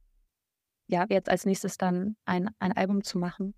ja, 0.86 1.06
jetzt 1.08 1.30
als 1.30 1.46
nächstes 1.46 1.78
dann 1.78 2.16
ein, 2.24 2.50
ein 2.58 2.72
Album 2.72 3.02
zu 3.02 3.18
machen. 3.18 3.54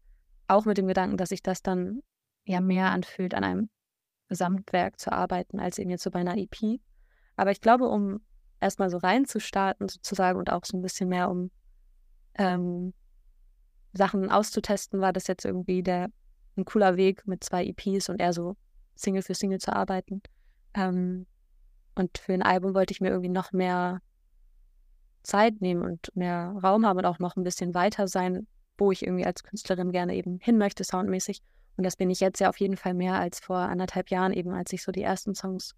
Auch 0.49 0.65
mit 0.65 0.79
dem 0.79 0.87
Gedanken, 0.87 1.17
dass 1.17 1.31
sich 1.31 1.43
das 1.43 1.63
dann 1.63 2.03
ja 2.45 2.61
mehr 2.61 2.91
anfühlt, 2.93 3.35
an 3.35 3.43
einem 3.43 3.71
Gesamtwerk 4.29 4.99
zu 5.01 5.13
arbeiten, 5.13 5.61
als 5.61 5.79
eben 5.79 5.91
jetzt 5.91 6.03
so 6.03 6.11
bei 6.11 6.21
einer 6.21 6.37
EP. 6.37 6.81
Aber 7.37 7.51
ich 7.51 7.61
glaube, 7.61 7.89
um 7.89 8.21
erstmal 8.61 8.91
so 8.91 8.99
reinzustarten 8.99 9.89
sozusagen 9.89 10.39
und 10.39 10.51
auch 10.51 10.65
so 10.65 10.77
ein 10.77 10.83
bisschen 10.83 11.09
mehr 11.09 11.31
um 11.31 11.51
ähm, 12.35 12.93
Sachen 13.93 14.31
auszutesten, 14.31 15.01
war 15.01 15.13
das 15.13 15.27
jetzt 15.27 15.45
irgendwie 15.45 15.83
der 15.83 16.09
ein 16.57 16.65
cooler 16.65 16.97
Weg 16.97 17.27
mit 17.27 17.45
zwei 17.45 17.67
EPs 17.67 18.09
und 18.09 18.21
eher 18.21 18.33
so 18.33 18.57
Single 18.95 19.23
für 19.23 19.35
Single 19.35 19.59
zu 19.59 19.75
arbeiten. 19.75 20.23
Ähm, 20.75 21.27
und 21.95 22.19
für 22.19 22.33
ein 22.33 22.43
Album 22.43 22.75
wollte 22.75 22.93
ich 22.93 23.01
mir 23.01 23.09
irgendwie 23.09 23.31
noch 23.31 23.53
mehr 23.53 24.01
Zeit 25.23 25.61
nehmen 25.61 25.83
und 25.83 26.15
mehr 26.15 26.55
Raum 26.63 26.87
haben 26.87 26.99
und 26.99 27.07
auch 27.07 27.19
noch 27.19 27.37
ein 27.37 27.45
bisschen 27.45 27.75
weiter 27.75 28.09
sein, 28.09 28.47
wo 28.79 28.93
ich 28.93 29.03
irgendwie 29.03 29.27
als 29.27 29.43
Künstlerin 29.43 29.93
gerne 29.93 30.15
eben 30.15 30.39
hin 30.41 30.59
möchte, 30.59 30.85
soundmäßig. 30.85 31.43
Und 31.77 31.85
das 31.85 31.97
bin 31.97 32.11
ich 32.11 32.21
jetzt 32.21 32.41
ja 32.41 32.49
auf 32.49 32.59
jeden 32.59 32.77
Fall 32.77 32.95
mehr 32.95 33.15
als 33.15 33.41
vor 33.41 33.59
anderthalb 33.59 34.11
Jahren, 34.11 34.33
eben 34.33 34.53
als 34.53 34.73
ich 34.73 34.83
so 34.83 34.93
die 34.93 35.03
ersten 35.03 35.35
Songs 35.35 35.75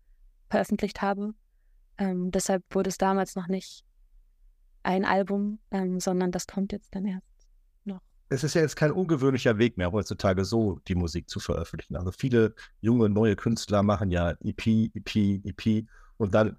veröffentlicht 0.48 1.02
habe. 1.02 1.34
Ähm, 1.98 2.30
deshalb 2.30 2.62
wurde 2.70 2.88
es 2.88 2.98
damals 2.98 3.34
noch 3.34 3.48
nicht 3.48 3.84
ein 4.82 5.04
Album, 5.04 5.58
ähm, 5.70 6.00
sondern 6.00 6.30
das 6.30 6.46
kommt 6.46 6.72
jetzt 6.72 6.94
dann 6.94 7.04
erst 7.04 7.26
noch. 7.84 8.00
Es 8.28 8.44
ist 8.44 8.54
ja 8.54 8.60
jetzt 8.60 8.76
kein 8.76 8.92
ungewöhnlicher 8.92 9.58
Weg 9.58 9.76
mehr, 9.76 9.90
heutzutage 9.90 10.44
so 10.44 10.78
die 10.86 10.94
Musik 10.94 11.28
zu 11.28 11.40
veröffentlichen. 11.40 11.96
Also 11.96 12.12
viele 12.12 12.54
junge, 12.80 13.08
neue 13.08 13.34
Künstler 13.34 13.82
machen 13.82 14.10
ja 14.10 14.30
EP, 14.40 14.94
EP, 14.94 15.44
EP 15.44 15.86
und 16.16 16.34
dann 16.34 16.56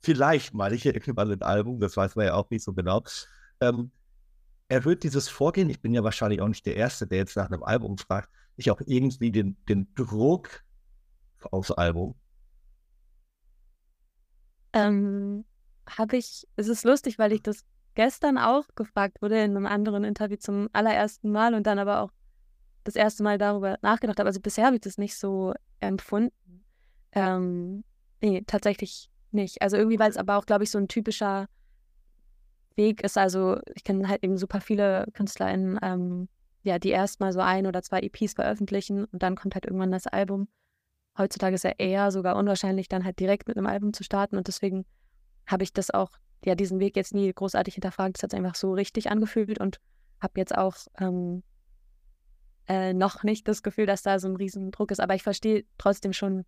vielleicht 0.00 0.54
mal 0.54 0.72
ich 0.72 0.86
irgendwann 0.86 1.30
ein 1.30 1.42
Album, 1.42 1.80
das 1.80 1.96
weiß 1.96 2.16
man 2.16 2.26
ja 2.26 2.34
auch 2.34 2.48
nicht 2.50 2.64
so 2.64 2.72
genau. 2.72 3.02
Ähm, 3.60 3.90
erhöht 4.70 5.02
dieses 5.02 5.28
Vorgehen, 5.28 5.68
ich 5.68 5.80
bin 5.80 5.92
ja 5.92 6.04
wahrscheinlich 6.04 6.40
auch 6.40 6.48
nicht 6.48 6.64
der 6.64 6.76
Erste, 6.76 7.06
der 7.06 7.18
jetzt 7.18 7.36
nach 7.36 7.50
einem 7.50 7.62
Album 7.62 7.98
fragt, 7.98 8.30
nicht 8.56 8.70
auch 8.70 8.80
irgendwie 8.86 9.32
den, 9.32 9.56
den 9.68 9.92
Druck 9.94 10.62
aufs 11.50 11.72
Album? 11.72 12.14
Ähm, 14.72 15.44
habe 15.88 16.16
ich, 16.16 16.46
es 16.56 16.68
ist 16.68 16.84
lustig, 16.84 17.18
weil 17.18 17.32
ich 17.32 17.42
das 17.42 17.64
gestern 17.94 18.38
auch 18.38 18.64
gefragt 18.76 19.20
wurde 19.20 19.42
in 19.42 19.56
einem 19.56 19.66
anderen 19.66 20.04
Interview 20.04 20.36
zum 20.36 20.68
allerersten 20.72 21.32
Mal 21.32 21.54
und 21.54 21.66
dann 21.66 21.78
aber 21.78 22.02
auch 22.02 22.12
das 22.84 22.94
erste 22.94 23.24
Mal 23.24 23.38
darüber 23.38 23.76
nachgedacht 23.82 24.20
habe. 24.20 24.28
Also 24.28 24.40
bisher 24.40 24.66
habe 24.66 24.76
ich 24.76 24.82
das 24.82 24.98
nicht 24.98 25.16
so 25.16 25.52
empfunden. 25.80 26.64
Ähm, 27.12 27.82
nee, 28.20 28.44
tatsächlich 28.46 29.10
nicht. 29.32 29.60
Also 29.62 29.76
irgendwie, 29.76 29.98
weil 29.98 30.10
es 30.10 30.16
aber 30.16 30.36
auch, 30.36 30.46
glaube 30.46 30.64
ich, 30.64 30.70
so 30.70 30.78
ein 30.78 30.86
typischer 30.86 31.48
Weg 32.76 33.02
ist. 33.02 33.18
Also 33.18 33.58
ich 33.74 33.84
kenne 33.84 34.08
halt 34.08 34.22
eben 34.22 34.36
super 34.38 34.60
viele 34.60 35.06
KünstlerInnen, 35.12 35.78
ähm, 35.82 36.28
ja, 36.62 36.78
die 36.78 36.90
erstmal 36.90 37.32
so 37.32 37.40
ein 37.40 37.66
oder 37.66 37.82
zwei 37.82 38.00
EPs 38.00 38.34
veröffentlichen 38.34 39.04
und 39.06 39.22
dann 39.22 39.36
kommt 39.36 39.54
halt 39.54 39.66
irgendwann 39.66 39.92
das 39.92 40.06
Album 40.06 40.48
heutzutage 41.20 41.54
ist 41.54 41.64
ja 41.64 41.72
eher 41.78 42.10
sogar 42.10 42.36
unwahrscheinlich, 42.36 42.88
dann 42.88 43.04
halt 43.04 43.20
direkt 43.20 43.48
mit 43.48 43.56
einem 43.56 43.66
Album 43.66 43.92
zu 43.92 44.02
starten. 44.02 44.36
Und 44.36 44.48
deswegen 44.48 44.84
habe 45.46 45.62
ich 45.62 45.72
das 45.72 45.90
auch, 45.90 46.10
ja, 46.44 46.54
diesen 46.54 46.80
Weg 46.80 46.96
jetzt 46.96 47.14
nie 47.14 47.32
großartig 47.32 47.74
hinterfragt. 47.74 48.16
Es 48.16 48.22
hat 48.22 48.34
einfach 48.34 48.54
so 48.54 48.72
richtig 48.72 49.10
angefühlt 49.10 49.60
und 49.60 49.80
habe 50.20 50.40
jetzt 50.40 50.56
auch 50.56 50.76
ähm, 50.98 51.42
äh, 52.66 52.92
noch 52.92 53.22
nicht 53.22 53.46
das 53.48 53.62
Gefühl, 53.62 53.86
dass 53.86 54.02
da 54.02 54.18
so 54.18 54.28
ein 54.28 54.36
Riesendruck 54.36 54.90
ist. 54.90 55.00
Aber 55.00 55.14
ich 55.14 55.22
verstehe 55.22 55.64
trotzdem 55.78 56.12
schon, 56.12 56.44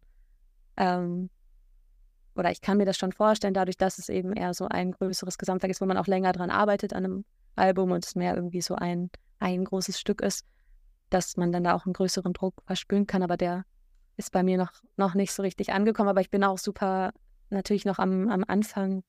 ähm, 0.77 1.31
oder 2.35 2.51
ich 2.51 2.61
kann 2.61 2.79
mir 2.79 2.87
das 2.87 2.97
schon 2.97 3.12
vorstellen, 3.12 3.55
dadurch, 3.55 3.77
dass 3.77 3.99
es 3.99 4.09
eben 4.09 4.33
eher 4.33 4.55
so 4.55 4.66
ein 4.68 4.92
größeres 4.92 5.38
Gesamtwerk 5.38 5.71
ist, 5.71 5.81
wo 5.81 5.87
man 5.87 5.99
auch 5.99 6.07
länger 6.07 6.33
dran 6.33 6.51
arbeitet 6.51 6.92
an 6.92 7.05
einem 7.05 7.25
Album 7.57 7.90
und 7.90 8.05
es 8.05 8.14
mehr 8.14 8.35
irgendwie 8.35 8.62
so 8.62 8.75
ein, 8.75 9.11
ein 9.38 9.64
großes 9.64 10.01
Stück 10.01 10.23
ist, 10.23 10.47
dass 11.11 11.37
man 11.37 11.53
dann 11.53 11.64
da 11.64 11.75
auch 11.75 11.85
einen 11.85 11.92
größeren 11.92 12.33
Druck 12.33 12.62
verspüren 12.64 13.07
kann. 13.07 13.23
Aber 13.23 13.37
der 13.37 13.64
ist 14.16 14.33
bei 14.33 14.42
mir 14.42 14.57
noch, 14.57 14.73
noch 14.97 15.14
nicht 15.14 15.33
so 15.33 15.42
richtig 15.42 15.73
angekommen, 15.73 16.09
aber 16.09 16.21
ich 16.21 16.31
bin 16.31 16.45
auch 16.45 16.59
super 16.59 17.12
natürlich 17.51 17.85
noch 17.85 17.99
am, 17.99 18.31
am 18.31 18.45
Anfang 18.47 19.03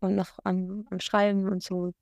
und 0.00 0.14
noch 0.14 0.38
am, 0.44 0.86
am 0.90 1.00
Schreiben 1.00 1.48
und 1.48 1.62
so 1.62 1.92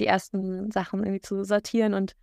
die 0.00 0.06
ersten 0.06 0.70
Sachen 0.70 1.00
irgendwie 1.00 1.20
zu 1.20 1.44
sortieren. 1.44 1.92
Und 1.92 2.16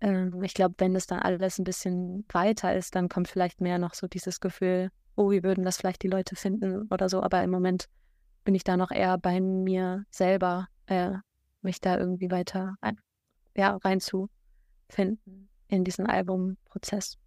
ähm, 0.00 0.42
ich 0.42 0.52
glaube, 0.52 0.74
wenn 0.78 0.92
das 0.92 1.06
dann 1.06 1.20
alles 1.20 1.58
ein 1.58 1.64
bisschen 1.64 2.26
weiter 2.30 2.74
ist, 2.76 2.94
dann 2.94 3.08
kommt 3.08 3.28
vielleicht 3.28 3.62
mehr 3.62 3.78
noch 3.78 3.94
so 3.94 4.06
dieses 4.06 4.40
Gefühl, 4.40 4.90
oh, 5.16 5.30
wie 5.30 5.42
würden 5.42 5.64
das 5.64 5.76
vielleicht 5.76 6.02
die 6.02 6.08
Leute 6.08 6.36
finden 6.36 6.88
oder 6.90 7.08
so. 7.08 7.22
Aber 7.22 7.42
im 7.42 7.50
Moment 7.50 7.88
bin 8.44 8.54
ich 8.54 8.64
da 8.64 8.76
noch 8.76 8.90
eher 8.90 9.18
bei 9.18 9.40
mir 9.40 10.04
selber, 10.10 10.68
äh, 10.86 11.12
mich 11.62 11.80
da 11.80 11.98
irgendwie 11.98 12.30
weiter 12.30 12.76
ein, 12.80 13.00
ja, 13.56 13.76
reinzufinden 13.76 15.48
in 15.68 15.84
diesen 15.84 16.06
Albumprozess 16.06 17.18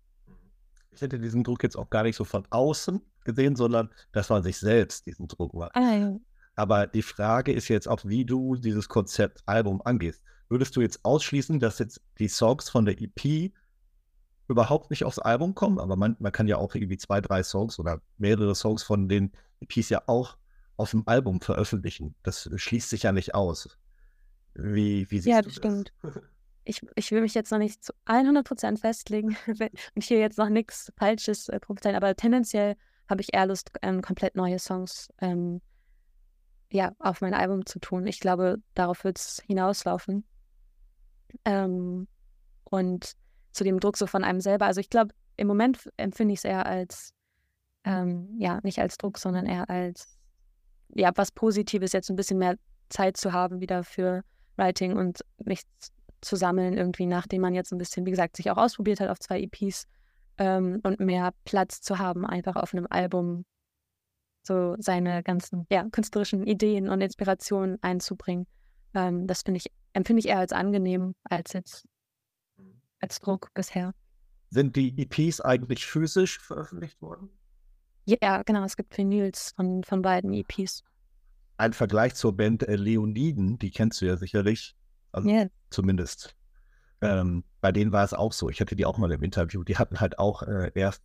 ich 0.98 1.02
hätte 1.02 1.20
diesen 1.20 1.44
Druck 1.44 1.64
jetzt 1.64 1.78
auch 1.78 1.90
gar 1.90 2.04
nicht 2.04 2.16
so 2.16 2.24
von 2.24 2.46
außen 2.50 3.02
gesehen, 3.24 3.56
sondern 3.56 3.90
dass 4.12 4.30
man 4.30 4.44
sich 4.44 4.58
selbst 4.58 5.06
diesen 5.06 5.28
Druck 5.28 5.54
macht. 5.54 5.76
Ah, 5.76 5.94
ja. 5.94 6.16
Aber 6.56 6.88
die 6.88 7.04
Frage 7.04 7.54
ist 7.54 7.68
jetzt 7.68 7.88
auch, 7.88 8.04
wie 8.04 8.26
du 8.26 8.56
dieses 8.56 8.90
Konzept 8.90 9.44
Album 9.46 9.82
angehst. 9.86 10.24
Würdest 10.50 10.76
du 10.76 10.82
jetzt 10.82 11.06
ausschließen, 11.06 11.60
dass 11.60 11.78
jetzt 11.78 12.02
die 12.18 12.28
Songs 12.28 12.70
von 12.70 12.86
der 12.86 13.00
EP 13.00 13.52
überhaupt 14.48 14.90
nicht 14.90 15.04
aufs 15.04 15.20
Album 15.20 15.56
kommen? 15.56 15.80
Aber 15.80 15.96
man, 15.96 16.16
man 16.20 16.32
kann 16.32 16.48
ja 16.48 16.58
auch 16.58 16.76
irgendwie 16.76 16.98
zwei, 16.98 17.22
drei 17.22 17.44
Songs 17.44 17.80
oder 17.80 18.02
mehrere 18.18 18.56
Songs 18.56 18.84
von 18.84 19.10
den 19.10 19.32
EPs 19.62 19.90
ja 19.90 20.04
auch 20.08 20.38
auf 20.78 20.92
dem 20.92 21.04
Album 21.08 21.42
veröffentlichen. 21.42 22.16
Das 22.24 22.50
schließt 22.56 22.90
sich 22.90 23.04
ja 23.04 23.12
nicht 23.12 23.36
aus. 23.36 23.78
Wie, 24.54 25.10
wie 25.10 25.20
siehst 25.20 25.28
ja, 25.28 25.42
du 25.42 25.50
das? 25.50 25.56
Ja, 25.56 25.60
stimmt 25.60 25.94
ich, 26.68 26.82
ich 26.96 27.12
will 27.12 27.22
mich 27.22 27.34
jetzt 27.34 27.52
noch 27.52 27.58
nicht 27.58 27.84
zu 27.84 27.94
100% 28.06 28.80
festlegen 28.80 29.38
und 29.96 30.04
hier 30.04 30.20
jetzt 30.20 30.38
noch 30.38 30.50
nichts 30.50 30.92
Falsches 30.98 31.50
äh, 31.50 31.60
prophezeien, 31.60 31.96
aber 31.96 32.16
tendenziell 32.16 32.76
habe 33.10 33.22
ich 33.22 33.34
eher 33.34 33.46
Lust, 33.46 33.72
ähm, 33.82 34.02
komplett 34.02 34.36
neue 34.36 34.60
Songs 34.60 35.10
ähm, 35.22 35.62
ja, 36.72 36.92
auf 37.00 37.22
mein 37.22 37.34
Album 37.34 37.66
zu 37.66 37.80
tun. 37.80 38.06
Ich 38.06 38.20
glaube, 38.20 38.58
darauf 38.74 39.06
wird 39.06 39.18
es 39.18 39.42
hinauslaufen. 39.48 40.26
Ähm, 41.46 42.10
und 42.66 43.14
zu 43.58 43.64
dem 43.64 43.80
Druck 43.80 43.98
so 43.98 44.08
von 44.08 44.24
einem 44.24 44.40
selber. 44.40 44.66
Also 44.66 44.80
ich 44.80 44.90
glaube, 44.90 45.14
im 45.36 45.48
Moment 45.48 45.90
empfinde 45.98 46.34
ich 46.34 46.40
es 46.40 46.46
eher 46.46 46.66
als, 46.66 47.12
ähm, 47.84 48.36
ja, 48.38 48.60
nicht 48.64 48.80
als 48.80 48.98
Druck, 48.98 49.18
sondern 49.18 49.46
eher 49.46 49.70
als, 49.70 50.18
ja, 50.90 51.12
was 51.16 51.32
Positives, 51.32 51.92
jetzt 51.92 52.10
ein 52.10 52.16
bisschen 52.16 52.38
mehr 52.38 52.56
Zeit 52.90 53.18
zu 53.18 53.34
haben 53.34 53.60
wieder 53.60 53.84
für 53.84 54.24
Writing 54.56 54.96
und 54.96 55.22
nichts 55.44 55.92
zu 56.22 56.36
sammeln, 56.36 56.74
irgendwie, 56.74 57.06
nachdem 57.06 57.42
man 57.42 57.54
jetzt 57.54 57.72
ein 57.72 57.78
bisschen, 57.78 58.06
wie 58.06 58.12
gesagt, 58.12 58.38
sich 58.38 58.50
auch 58.50 58.58
ausprobiert 58.58 59.00
hat 59.00 59.10
auf 59.10 59.20
zwei 59.20 59.42
EPs 59.42 59.86
ähm, 60.38 60.80
und 60.84 61.00
mehr 61.00 61.32
Platz 61.44 61.82
zu 61.82 61.98
haben, 62.00 62.26
einfach 62.26 62.56
auf 62.56 62.74
einem 62.74 62.88
Album 62.90 63.46
so 64.44 64.76
seine 64.80 65.24
ganzen 65.24 65.66
ja, 65.70 65.84
künstlerischen 65.92 66.46
Ideen 66.46 66.90
und 66.90 67.02
Inspirationen 67.02 67.78
einzubringen. 67.82 68.48
Ähm, 68.94 69.28
das 69.28 69.42
finde 69.42 69.58
ich, 69.58 69.72
empfinde 69.94 70.22
ich 70.22 70.28
eher 70.28 70.40
als 70.40 70.54
angenehm 70.54 71.16
als 71.24 71.54
jetzt 71.54 71.86
als 73.00 73.20
Druck 73.20 73.54
bisher. 73.54 73.94
Sind 74.50 74.76
die 74.76 74.98
EPs 74.98 75.42
eigentlich 75.42 75.86
physisch 75.86 76.40
veröffentlicht 76.40 77.02
worden? 77.02 77.30
Ja, 78.06 78.42
genau. 78.44 78.64
Es 78.64 78.78
gibt 78.78 78.98
Vinyls 78.98 79.52
von, 79.56 79.84
von 79.84 80.02
beiden 80.02 80.34
EPs. 80.34 80.84
Ein 81.58 81.74
Vergleich 81.74 82.16
zur 82.16 82.36
Band 82.38 82.64
äh, 82.64 82.76
Leoniden, 82.76 83.60
die 83.60 83.72
kennst 83.72 84.02
du 84.02 84.06
ja 84.06 84.16
sicherlich. 84.16 84.76
Also 85.12 85.30
yeah. 85.30 85.48
zumindest. 85.70 86.36
Ähm, 87.02 87.44
bei 87.62 87.72
denen 87.72 87.92
war 87.92 88.06
es 88.06 88.14
auch 88.14 88.32
so. 88.32 88.50
Ich 88.50 88.62
hatte 88.62 88.76
die 88.76 88.86
auch 88.86 88.98
mal 88.98 89.12
im 89.12 89.24
Interview. 89.24 89.64
Die 89.64 89.78
hatten 89.78 90.00
halt 90.00 90.20
auch 90.20 90.44
äh, 90.44 90.72
erst 90.74 91.04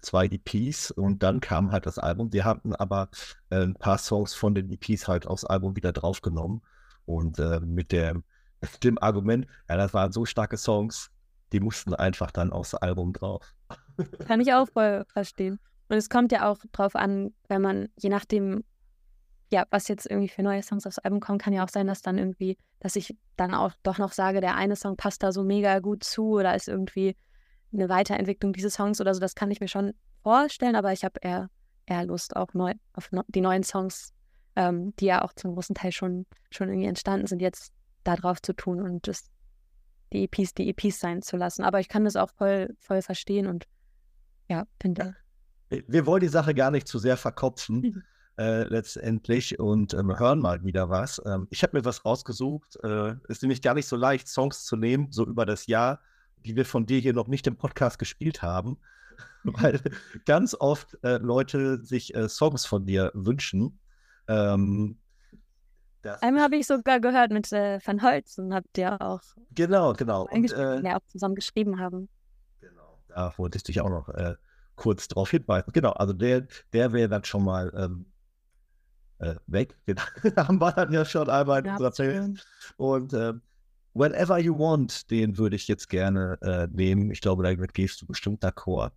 zwei 0.00 0.26
EPs 0.26 0.90
und 0.92 1.22
dann 1.22 1.40
kam 1.40 1.72
halt 1.72 1.86
das 1.86 1.98
Album. 1.98 2.30
Die 2.30 2.44
hatten 2.44 2.74
aber 2.74 3.08
äh, 3.50 3.62
ein 3.62 3.74
paar 3.74 3.98
Songs 3.98 4.34
von 4.34 4.54
den 4.54 4.70
EPs 4.70 5.08
halt 5.08 5.26
aufs 5.26 5.44
Album 5.44 5.74
wieder 5.74 5.92
draufgenommen. 5.92 6.62
Und 7.06 7.38
äh, 7.38 7.60
mit 7.60 7.92
der, 7.92 8.22
dem 8.82 8.98
Argument, 8.98 9.46
ja, 9.68 9.76
das 9.76 9.94
waren 9.94 10.12
so 10.12 10.24
starke 10.24 10.56
Songs, 10.56 11.10
die 11.52 11.60
mussten 11.60 11.94
einfach 11.94 12.30
dann 12.30 12.52
aufs 12.52 12.74
Album 12.74 13.12
drauf. 13.12 13.54
Kann 14.26 14.40
ich 14.40 14.52
auch 14.52 14.68
voll 14.68 15.04
verstehen. 15.12 15.58
Und 15.88 15.96
es 15.96 16.10
kommt 16.10 16.32
ja 16.32 16.50
auch 16.50 16.58
drauf 16.72 16.96
an, 16.96 17.32
wenn 17.48 17.62
man, 17.62 17.88
je 17.96 18.10
nachdem, 18.10 18.64
ja, 19.52 19.64
was 19.70 19.86
jetzt 19.88 20.06
irgendwie 20.06 20.28
für 20.28 20.42
neue 20.42 20.62
Songs 20.62 20.86
aufs 20.86 20.98
Album 20.98 21.20
kommen, 21.20 21.38
kann 21.38 21.52
ja 21.52 21.64
auch 21.64 21.68
sein, 21.68 21.86
dass 21.86 22.02
dann 22.02 22.18
irgendwie, 22.18 22.58
dass 22.80 22.96
ich 22.96 23.16
dann 23.36 23.54
auch 23.54 23.72
doch 23.84 23.98
noch 23.98 24.12
sage, 24.12 24.40
der 24.40 24.56
eine 24.56 24.74
Song 24.74 24.96
passt 24.96 25.22
da 25.22 25.30
so 25.30 25.44
mega 25.44 25.78
gut 25.78 26.02
zu 26.02 26.30
oder 26.30 26.56
ist 26.56 26.68
irgendwie 26.68 27.16
eine 27.72 27.88
Weiterentwicklung 27.88 28.52
dieses 28.52 28.74
Songs 28.74 29.00
oder 29.00 29.14
so. 29.14 29.20
Das 29.20 29.34
kann 29.34 29.50
ich 29.50 29.60
mir 29.60 29.68
schon 29.68 29.92
vorstellen, 30.22 30.74
aber 30.74 30.92
ich 30.92 31.04
habe 31.04 31.20
eher, 31.22 31.48
eher 31.86 32.04
Lust 32.04 32.34
auch 32.34 32.52
neu, 32.54 32.74
auf 32.94 33.12
no, 33.12 33.22
die 33.28 33.40
neuen 33.40 33.62
Songs, 33.62 34.12
ähm, 34.56 34.94
die 34.96 35.06
ja 35.06 35.22
auch 35.22 35.32
zum 35.34 35.54
großen 35.54 35.76
Teil 35.76 35.92
schon, 35.92 36.26
schon 36.50 36.68
irgendwie 36.68 36.88
entstanden 36.88 37.28
sind, 37.28 37.40
jetzt 37.40 37.72
da 38.02 38.16
drauf 38.16 38.42
zu 38.42 38.52
tun 38.52 38.82
und 38.82 39.06
das, 39.06 39.30
die 40.12 40.24
EPs, 40.24 40.54
die 40.54 40.68
EPs 40.68 41.00
sein 41.00 41.22
zu 41.22 41.36
lassen. 41.36 41.64
Aber 41.64 41.80
ich 41.80 41.88
kann 41.88 42.04
das 42.04 42.16
auch 42.16 42.30
voll, 42.30 42.74
voll 42.80 43.02
verstehen 43.02 43.46
und 43.46 43.66
ja, 44.48 44.66
finde. 44.80 45.16
Wir 45.68 46.06
wollen 46.06 46.20
die 46.20 46.28
Sache 46.28 46.54
gar 46.54 46.70
nicht 46.70 46.86
zu 46.86 46.98
sehr 46.98 47.16
verkopfen. 47.16 47.80
Mhm 47.80 48.02
äh, 48.38 48.64
letztendlich 48.64 49.58
und 49.58 49.94
ähm, 49.94 50.18
hören 50.18 50.40
mal 50.40 50.62
wieder 50.64 50.90
was. 50.90 51.20
Ähm, 51.24 51.46
ich 51.50 51.62
habe 51.62 51.76
mir 51.76 51.84
was 51.84 52.04
rausgesucht. 52.04 52.78
Äh, 52.82 53.14
ist 53.28 53.42
nämlich 53.42 53.62
gar 53.62 53.74
nicht 53.74 53.86
so 53.86 53.96
leicht, 53.96 54.28
Songs 54.28 54.64
zu 54.64 54.76
nehmen, 54.76 55.10
so 55.10 55.24
über 55.24 55.46
das 55.46 55.66
Jahr, 55.66 56.00
die 56.44 56.56
wir 56.56 56.66
von 56.66 56.86
dir 56.86 56.98
hier 56.98 57.14
noch 57.14 57.28
nicht 57.28 57.46
im 57.46 57.56
Podcast 57.56 57.98
gespielt 57.98 58.42
haben, 58.42 58.78
weil 59.44 59.80
ganz 60.26 60.54
oft 60.54 60.98
äh, 61.02 61.18
Leute 61.18 61.82
sich 61.82 62.14
äh, 62.14 62.28
Songs 62.28 62.66
von 62.66 62.84
dir 62.84 63.10
wünschen. 63.14 63.78
Ähm, 64.28 64.98
Einmal 66.14 66.42
habe 66.42 66.56
ich 66.56 66.66
sogar 66.66 67.00
gehört 67.00 67.30
mit 67.30 67.52
äh, 67.52 67.78
Van 67.84 68.02
Holzen, 68.02 68.54
habt 68.54 68.76
ihr 68.78 69.00
auch. 69.00 69.20
Genau, 69.54 69.92
genau. 69.92 70.26
Und, 70.30 70.52
äh, 70.52 70.80
ja, 70.80 70.96
auch 70.96 71.06
zusammen 71.06 71.34
geschrieben 71.34 71.78
haben. 71.78 72.08
Genau, 72.60 72.98
da 73.08 73.32
wollte 73.36 73.56
ich 73.56 73.64
dich 73.64 73.80
auch 73.80 73.90
noch 73.90 74.08
äh, 74.08 74.34
kurz 74.74 75.08
darauf 75.08 75.30
hinweisen. 75.30 75.72
Genau, 75.72 75.92
also 75.92 76.12
der, 76.12 76.46
der 76.72 76.92
wäre 76.92 77.08
dann 77.08 77.24
schon 77.24 77.44
mal 77.44 77.72
ähm, 77.76 78.06
äh, 79.18 79.34
weg. 79.46 79.76
Den 79.86 79.98
haben 80.36 80.60
wir 80.60 80.72
dann 80.72 80.92
ja 80.92 81.04
schon 81.04 81.28
einmal 81.28 81.60
in 81.60 81.66
ja, 81.66 81.72
unserer 81.72 81.90
Playlist. 81.90 82.46
Und 82.76 83.12
äh, 83.12 83.34
Whenever 83.94 84.38
You 84.38 84.58
Want, 84.58 85.10
den 85.10 85.38
würde 85.38 85.56
ich 85.56 85.68
jetzt 85.68 85.88
gerne 85.88 86.38
äh, 86.42 86.66
nehmen. 86.70 87.10
Ich 87.10 87.22
glaube, 87.22 87.42
damit 87.42 87.72
gehst 87.72 88.02
du 88.02 88.06
bestimmt 88.06 88.44
d'accord. 88.44 88.90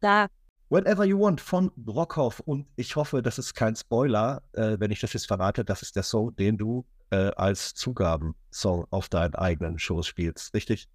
Da. 0.00 0.28
Whenever 0.72 1.04
You 1.04 1.20
Want 1.20 1.40
von 1.40 1.70
Brockhoff. 1.76 2.40
Und 2.40 2.66
ich 2.76 2.96
hoffe, 2.96 3.22
das 3.22 3.38
ist 3.38 3.54
kein 3.54 3.76
Spoiler, 3.76 4.42
äh, 4.52 4.76
wenn 4.78 4.90
ich 4.90 5.00
das 5.00 5.12
jetzt 5.12 5.26
verrate. 5.26 5.64
Das 5.64 5.82
ist 5.82 5.96
der 5.96 6.02
Song, 6.02 6.34
den 6.36 6.56
du 6.56 6.86
äh, 7.10 7.30
als 7.36 7.74
Zugabensong 7.74 8.86
auf 8.90 9.08
deinen 9.08 9.34
eigenen 9.34 9.78
Shows 9.78 10.06
spielst. 10.06 10.54
Richtig? 10.54 10.88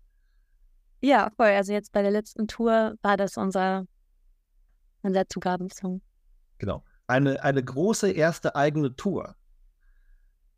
Ja, 1.01 1.31
voll. 1.35 1.47
Also 1.47 1.73
jetzt 1.73 1.91
bei 1.91 2.01
der 2.01 2.11
letzten 2.11 2.47
Tour 2.47 2.95
war 3.01 3.17
das 3.17 3.37
unser, 3.37 3.85
unser 5.03 5.27
Zugabensong. 5.27 6.01
Genau 6.57 6.83
eine, 7.07 7.41
eine 7.43 7.63
große 7.63 8.11
erste 8.11 8.55
eigene 8.55 8.95
Tour. 8.95 9.35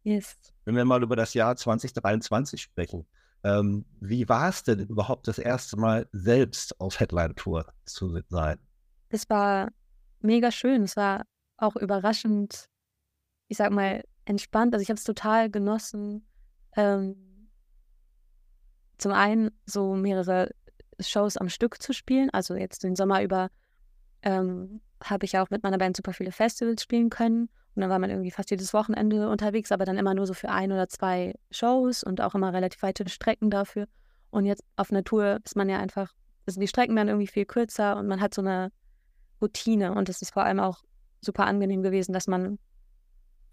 Yes. 0.04 0.36
Wenn 0.66 0.76
wir 0.76 0.86
mal 0.86 1.04
über 1.04 1.16
das 1.16 1.34
Jahr 1.34 1.56
2023 1.56 2.62
sprechen. 2.62 3.06
Ähm, 3.44 3.86
wie 4.02 4.28
war 4.28 4.50
es 4.50 4.64
denn 4.64 4.80
überhaupt 4.80 5.28
das 5.28 5.40
erste 5.40 5.78
Mal 5.78 6.10
selbst 6.12 6.80
auf 6.82 7.00
Headline-Tour 7.00 7.72
zu 7.86 8.20
sein? 8.28 8.60
Es 9.10 9.30
war 9.30 9.70
mega 10.22 10.52
schön. 10.52 10.84
Es 10.84 10.96
war 10.96 11.24
auch 11.58 11.76
überraschend, 11.76 12.66
ich 13.48 13.58
sag 13.58 13.72
mal, 13.72 14.04
entspannt. 14.26 14.74
Also 14.74 14.84
ich 14.84 14.90
habe 14.90 14.98
es 14.98 15.04
total 15.04 15.50
genossen. 15.50 16.26
Ähm, 16.76 17.50
zum 18.98 19.12
einen 19.12 19.52
so 19.66 19.96
mehrere 19.96 20.52
Shows 21.00 21.38
am 21.38 21.50
Stück 21.50 21.82
zu 21.82 21.94
spielen, 21.94 22.30
also 22.32 22.56
jetzt 22.56 22.84
den 22.84 22.96
Sommer 22.96 23.24
über 23.24 23.50
ähm, 24.22 24.82
habe 25.04 25.26
ich 25.26 25.38
auch 25.38 25.50
mit 25.50 25.64
meiner 25.64 25.78
Band 25.78 25.96
super 25.96 26.14
viele 26.14 26.32
Festivals 26.32 26.84
spielen 26.84 27.10
können. 27.10 27.50
Und 27.76 27.82
dann 27.82 27.90
war 27.90 28.00
man 28.00 28.10
irgendwie 28.10 28.32
fast 28.32 28.52
jedes 28.52 28.74
Wochenende 28.74 29.30
unterwegs, 29.30 29.72
aber 29.72 29.86
dann 29.86 29.98
immer 29.98 30.14
nur 30.14 30.28
so 30.28 30.34
für 30.34 30.50
ein 30.50 30.72
oder 30.72 30.90
zwei 30.90 31.34
Shows 31.52 32.04
und 32.04 32.20
auch 32.20 32.36
immer 32.36 32.52
relativ 32.52 32.82
weite 32.82 33.08
Strecken 33.08 33.50
dafür. 33.50 33.88
Und 34.32 34.46
jetzt 34.46 34.64
auf 34.76 34.92
einer 34.92 35.04
Tour 35.04 35.40
ist 35.46 35.56
man 35.56 35.70
ja 35.70 35.80
einfach, 35.80 36.14
also 36.46 36.60
die 36.60 36.68
Strecken 36.68 36.96
werden 36.96 37.08
irgendwie 37.08 37.28
viel 37.28 37.46
kürzer 37.46 37.96
und 37.96 38.08
man 38.08 38.20
hat 38.20 38.34
so 38.34 38.42
eine 38.42 38.72
Routine. 39.42 39.94
Und 39.94 40.10
es 40.10 40.22
ist 40.22 40.34
vor 40.34 40.44
allem 40.44 40.60
auch 40.60 40.84
super 41.22 41.46
angenehm 41.46 41.84
gewesen, 41.84 42.14
dass 42.14 42.28
man, 42.28 42.60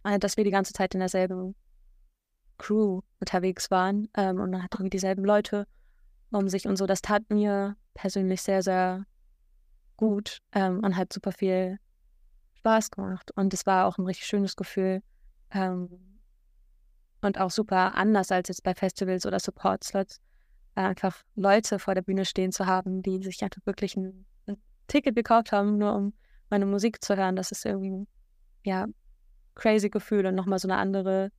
äh, 0.05 0.19
dass 0.19 0.37
wir 0.37 0.45
die 0.45 0.51
ganze 0.51 0.73
Zeit 0.73 0.95
in 0.95 1.01
derselben 1.01 1.55
Crew 2.59 3.03
unterwegs 3.21 3.71
waren 3.71 4.09
ähm, 4.17 4.41
und 4.41 4.51
man 4.51 4.63
hat 4.63 4.75
irgendwie 4.75 4.91
dieselben 4.91 5.25
Leute 5.25 5.67
um 6.31 6.49
sich 6.49 6.67
und 6.67 6.77
so. 6.77 6.87
Das 6.87 7.03
tat 7.03 7.29
mir 7.31 7.77
persönlich 7.95 8.43
sehr, 8.43 8.63
sehr 8.63 9.05
gut 9.97 10.39
ähm, 10.53 10.81
und 10.83 10.97
hat 10.97 11.13
super 11.13 11.33
viel 11.33 11.79
Spaß 12.55 12.91
gemacht. 12.91 13.31
Und 13.37 13.55
es 13.55 13.67
war 13.67 13.87
auch 13.87 13.99
ein 13.99 14.07
richtig 14.07 14.27
schönes 14.27 14.57
Gefühl. 14.57 15.03
Ähm, 15.51 15.89
und 17.23 17.41
auch 17.41 17.51
super 17.51 17.95
anders 17.95 18.31
als 18.31 18.49
jetzt 18.49 18.63
bei 18.63 18.75
Festivals 18.75 19.27
oder 19.27 19.41
Support-Slots. 19.41 20.21
Äh, 20.75 20.83
einfach 20.83 21.23
Leute 21.35 21.79
vor 21.79 21.95
der 21.95 22.03
Bühne 22.03 22.25
stehen 22.25 22.53
zu 22.53 22.67
haben, 22.67 23.03
die 23.03 23.23
sich 23.23 23.43
einfach 23.43 23.65
wirklich 23.65 23.97
ein 23.97 24.27
Ticket 24.87 25.15
gekauft 25.15 25.53
haben, 25.53 25.79
nur 25.79 25.95
um 25.95 26.13
meine 26.51 26.67
Musik 26.67 27.03
zu 27.03 27.17
hören. 27.17 27.37
Das 27.37 27.51
ist 27.51 27.65
irgendwie, 27.65 28.07
ja, 28.65 28.87
crazy 29.55 29.91
Gefühl 29.91 30.27
und 30.27 30.35
nochmal 30.35 30.59
so 30.59 30.69
eine 30.69 30.77
andere 30.77 31.31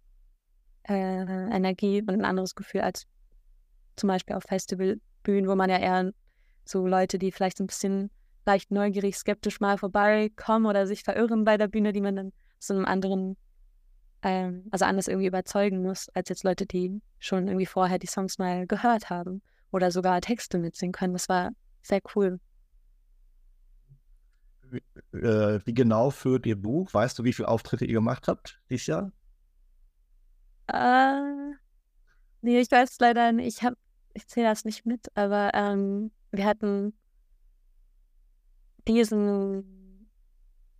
äh, 0.83 0.93
Energie 0.93 2.01
und 2.01 2.11
ein 2.11 2.25
anderes 2.25 2.55
Gefühl 2.55 2.81
als 2.81 3.05
zum 3.95 4.07
Beispiel 4.07 4.35
auf 4.35 4.43
Festivalbühnen, 4.43 5.49
wo 5.49 5.55
man 5.55 5.69
ja 5.69 5.77
eher 5.77 6.11
so 6.65 6.85
Leute, 6.87 7.17
die 7.17 7.31
vielleicht 7.31 7.57
so 7.57 7.63
ein 7.63 7.67
bisschen 7.67 8.09
leicht 8.45 8.71
neugierig, 8.71 9.17
skeptisch 9.17 9.59
mal 9.59 9.77
vorbeikommen 9.77 10.65
oder 10.65 10.87
sich 10.87 11.03
verirren 11.03 11.43
bei 11.43 11.57
der 11.57 11.67
Bühne, 11.67 11.93
die 11.93 12.01
man 12.01 12.15
dann 12.15 12.33
zu 12.59 12.73
einem 12.73 12.85
anderen, 12.85 13.37
ähm, 14.21 14.67
also 14.71 14.85
anders 14.85 15.07
irgendwie 15.07 15.27
überzeugen 15.27 15.81
muss, 15.81 16.09
als 16.09 16.29
jetzt 16.29 16.43
Leute, 16.43 16.65
die 16.65 17.01
schon 17.19 17.47
irgendwie 17.47 17.65
vorher 17.65 17.99
die 17.99 18.07
Songs 18.07 18.37
mal 18.37 18.65
gehört 18.65 19.09
haben 19.09 19.41
oder 19.71 19.91
sogar 19.91 20.21
Texte 20.21 20.57
mitsingen 20.57 20.93
können. 20.93 21.13
Das 21.13 21.29
war 21.29 21.51
sehr 21.81 22.01
cool. 22.15 22.39
Wie, 24.69 25.17
äh, 25.17 25.59
wie 25.65 25.73
genau 25.73 26.09
führt 26.09 26.45
Ihr 26.45 26.61
Buch? 26.61 26.93
Weißt 26.93 27.17
du, 27.17 27.23
wie 27.23 27.33
viele 27.33 27.47
Auftritte 27.47 27.85
ihr 27.85 27.93
gemacht 27.93 28.27
habt 28.27 28.61
dieses 28.69 28.87
Jahr? 28.87 29.11
Äh, 30.67 31.53
nee, 32.41 32.59
ich 32.59 32.71
weiß 32.71 32.97
leider 32.99 33.31
nicht. 33.31 33.61
Ich, 33.61 33.69
ich 34.13 34.27
zähle 34.27 34.47
das 34.47 34.65
nicht 34.65 34.85
mit, 34.85 35.07
aber 35.15 35.51
ähm, 35.53 36.11
wir 36.31 36.45
hatten 36.45 36.93
diesen, 38.87 40.09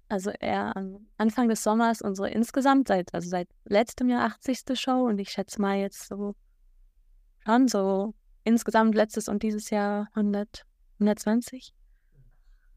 also 0.10 0.32
eher 0.32 0.76
am 0.76 1.08
Anfang 1.17 1.50
des 1.50 1.63
Sommers 1.63 2.02
unsere 2.02 2.30
insgesamt 2.30 2.88
seit, 2.88 3.13
also 3.13 3.30
seit 3.30 3.47
letztem 3.65 4.10
Jahr 4.10 4.26
80. 4.26 4.63
Show 4.73 5.06
und 5.06 5.19
ich 5.19 5.30
schätze 5.30 5.62
mal 5.62 5.78
jetzt 5.78 6.08
so 6.08 6.36
schon 7.45 7.67
so 7.67 8.13
insgesamt 8.43 8.95
letztes 8.95 9.30
und 9.30 9.41
dieses 9.41 9.69
Jahr 9.69 10.10
100, 10.13 10.65
120. 11.00 11.73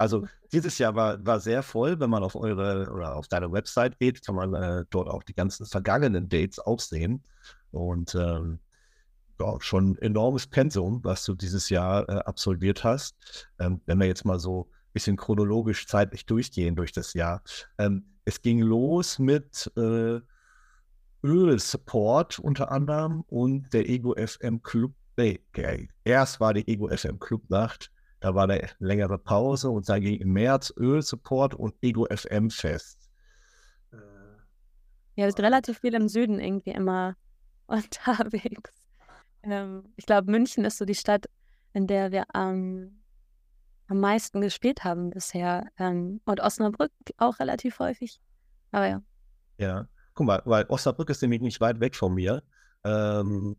Also 0.01 0.27
dieses 0.51 0.79
Jahr 0.79 0.95
war, 0.95 1.25
war 1.27 1.41
sehr 1.41 1.63
voll, 1.63 2.01
wenn 2.01 2.09
man 2.09 2.23
auf 2.23 2.35
eure 2.35 2.91
oder 2.91 3.17
auf 3.17 3.29
deine 3.29 3.53
Website 3.53 3.99
geht, 3.99 4.25
kann 4.25 4.35
man 4.35 4.55
äh, 4.55 4.85
dort 4.89 5.09
auch 5.09 5.23
die 5.23 5.35
ganzen 5.35 5.67
vergangenen 5.67 6.27
Dates 6.31 6.59
aufsehen. 6.59 7.23
Und 7.71 8.15
ähm, 8.15 8.61
ja, 9.39 9.61
schon 9.61 9.99
enormes 9.99 10.47
Pensum, 10.47 11.05
was 11.05 11.25
du 11.27 11.35
dieses 11.35 11.69
Jahr 11.69 12.09
äh, 12.09 12.13
absolviert 12.21 12.83
hast. 12.83 13.15
Ähm, 13.59 13.83
wenn 13.85 14.01
wir 14.01 14.07
jetzt 14.07 14.25
mal 14.25 14.41
so 14.41 14.71
bisschen 14.95 15.19
chronologisch 15.19 15.87
zeitlich 15.87 16.25
durchgehen 16.25 16.77
durch 16.77 16.93
das 16.93 17.13
Jahr. 17.13 17.43
Ähm, 17.77 18.05
es 18.25 18.41
ging 18.41 18.61
los 18.61 19.19
mit 19.19 19.71
äh, 19.77 20.21
Öl-Support 21.23 22.39
unter 22.39 22.71
anderem 22.73 23.23
und 23.27 23.73
der 23.75 23.87
Ego 23.87 24.15
FM 24.17 24.63
Club. 24.63 24.95
Nee, 25.19 25.41
okay. 25.51 25.91
erst 26.05 26.41
war 26.41 26.55
die 26.55 26.67
Ego 26.67 26.89
FM 26.89 27.19
Club 27.19 27.51
Nacht, 27.51 27.93
da 28.21 28.35
war 28.35 28.45
eine 28.45 28.69
längere 28.79 29.19
Pause 29.19 29.71
und 29.71 29.89
dann 29.89 30.01
ging 30.01 30.21
im 30.21 30.33
März 30.33 30.73
Öl-Support 30.77 31.55
und 31.55 31.75
Ego 31.83 32.07
FM 32.15 32.51
Fest. 32.51 33.11
Äh, 33.93 33.97
ja, 35.17 35.25
wir 35.25 35.33
sind 35.33 35.45
relativ 35.45 35.79
viel 35.79 35.95
im 35.95 36.09
Süden 36.09 36.39
irgendwie 36.39 36.71
immer 36.71 37.17
unterwegs. 37.67 38.73
Ähm, 39.43 39.85
ich 39.97 40.07
glaube, 40.07 40.31
München 40.31 40.65
ist 40.65 40.79
so 40.79 40.85
die 40.85 40.95
Stadt, 40.95 41.27
in 41.73 41.87
der 41.87 42.13
wir 42.13 42.25
am 42.35 42.55
ähm, 42.55 43.01
am 43.91 43.99
meisten 43.99 44.41
gespielt 44.41 44.85
haben 44.85 45.11
bisher. 45.11 45.67
Ähm, 45.79 46.21
und 46.25 46.41
Osnabrück 46.41 46.93
auch 47.19 47.39
relativ 47.41 47.79
häufig. 47.81 48.21
Aber 48.71 48.87
ja. 48.87 49.03
Ja, 49.59 49.89
guck 50.15 50.27
mal, 50.27 50.43
weil 50.45 50.65
Osnabrück 50.69 51.11
ist 51.11 51.23
nämlich 51.23 51.41
nicht 51.41 51.61
weit 51.61 51.81
weg 51.81 51.97
von 51.97 52.15
mir. 52.15 52.43
Ähm, 52.85 53.57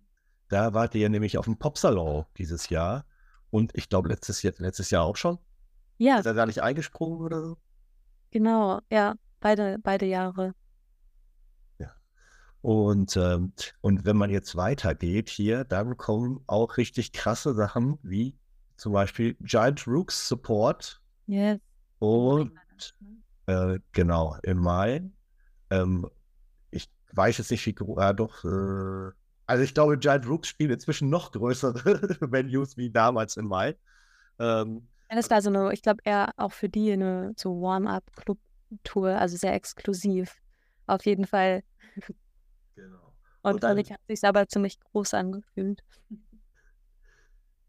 da 0.47 0.73
wart 0.73 0.95
ihr 0.95 1.09
nämlich 1.09 1.37
auf 1.37 1.45
dem 1.45 1.57
Popsalon 1.57 2.25
dieses 2.37 2.69
Jahr. 2.69 3.05
Und 3.51 3.71
ich 3.75 3.89
glaube, 3.89 4.09
letztes 4.09 4.41
Jahr, 4.41 4.53
letztes 4.57 4.89
Jahr 4.89 5.03
auch 5.03 5.17
schon. 5.17 5.37
Ja. 5.97 6.17
Ist 6.19 6.25
er 6.25 6.33
da 6.33 6.45
nicht 6.45 6.63
eingesprungen 6.63 7.21
oder 7.21 7.41
so? 7.41 7.57
Genau, 8.31 8.79
ja. 8.89 9.15
Beide, 9.39 9.77
beide 9.79 10.05
Jahre. 10.05 10.53
Ja. 11.79 11.91
Und, 12.61 13.17
ähm, 13.17 13.53
und 13.81 14.05
wenn 14.05 14.17
man 14.17 14.29
jetzt 14.29 14.55
weitergeht 14.55 15.29
hier, 15.29 15.63
dann 15.63 15.97
kommen 15.97 16.43
auch 16.47 16.77
richtig 16.77 17.11
krasse 17.11 17.53
Sachen 17.53 17.99
wie 18.03 18.37
zum 18.77 18.93
Beispiel 18.93 19.35
Giant 19.41 19.85
Rooks 19.87 20.27
Support 20.27 21.01
Yes. 21.27 21.59
und 21.99 22.51
äh, 23.45 23.79
genau 23.91 24.37
im 24.43 24.57
Mai. 24.59 25.03
Ähm, 25.69 26.09
ich 26.71 26.89
weiß 27.13 27.37
jetzt 27.39 27.51
nicht, 27.51 27.65
wie 27.65 27.75
groß, 27.75 28.01
äh, 28.01 28.13
doch, 28.15 28.43
äh, 28.43 29.11
also 29.51 29.63
ich 29.63 29.73
glaube, 29.73 29.97
Giant 29.97 30.27
Rooks 30.27 30.47
spielen 30.47 30.71
inzwischen 30.71 31.09
noch 31.09 31.31
größere 31.31 31.75
Venues 32.31 32.77
wie 32.77 32.89
damals 32.89 33.35
im 33.37 33.47
Mai. 33.47 33.75
Ähm, 34.39 34.87
Ja, 35.09 35.17
das 35.17 35.29
war 35.29 35.41
so 35.41 35.49
eine, 35.49 35.73
ich 35.73 35.81
glaube, 35.81 35.99
eher 36.05 36.31
auch 36.37 36.51
für 36.53 36.69
die 36.69 36.91
eine 36.93 37.33
so 37.37 37.61
Warm-up-Club-Tour, 37.61 39.09
also 39.19 39.35
sehr 39.37 39.53
exklusiv. 39.53 40.37
Auf 40.87 41.05
jeden 41.05 41.25
Fall. 41.27 41.63
genau. 42.75 43.13
Und, 43.43 43.53
Und 43.55 43.63
dann- 43.63 43.71
für 43.71 43.75
mich 43.83 43.91
hat 43.91 43.99
sich 44.07 44.23
aber 44.23 44.47
ziemlich 44.47 44.79
groß 44.79 45.13
angefühlt. 45.15 45.83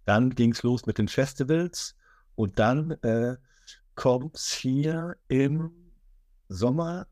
Dann 0.05 0.31
ging 0.31 0.53
es 0.53 0.63
los 0.63 0.87
mit 0.87 0.99
den 0.99 1.09
Festivals 1.09 1.95
und 2.35 2.59
dann 2.59 2.93
äh, 3.03 3.37
kommt 3.95 4.37
hier 4.39 5.17
im 5.29 5.73
Sommer 6.49 7.07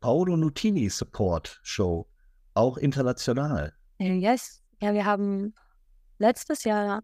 Paolo 0.00 0.36
Nutini 0.36 0.88
Support 0.90 1.60
Show, 1.62 2.08
auch 2.54 2.76
international. 2.76 3.72
Äh, 3.98 4.14
Yes. 4.14 4.62
Ja, 4.80 4.92
wir 4.92 5.04
haben 5.04 5.54
letztes 6.18 6.64
Jahr 6.64 7.02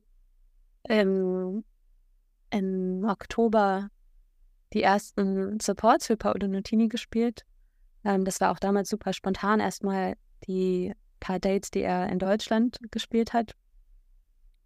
im, 0.89 1.65
im 2.51 3.05
Oktober 3.09 3.89
die 4.73 4.83
ersten 4.83 5.59
Supports 5.61 6.07
für 6.07 6.17
Paolo 6.17 6.47
Nutini 6.47 6.89
gespielt. 6.89 7.45
Ähm, 8.05 8.25
das 8.25 8.41
war 8.41 8.51
auch 8.53 8.59
damals 8.59 8.89
super 8.89 9.13
spontan. 9.13 9.61
Erstmal 9.61 10.15
die 10.47 10.95
paar 11.21 11.39
Dates, 11.39 11.71
die 11.71 11.83
er 11.83 12.09
in 12.09 12.19
Deutschland 12.19 12.79
gespielt 12.91 13.33
hat. 13.33 13.55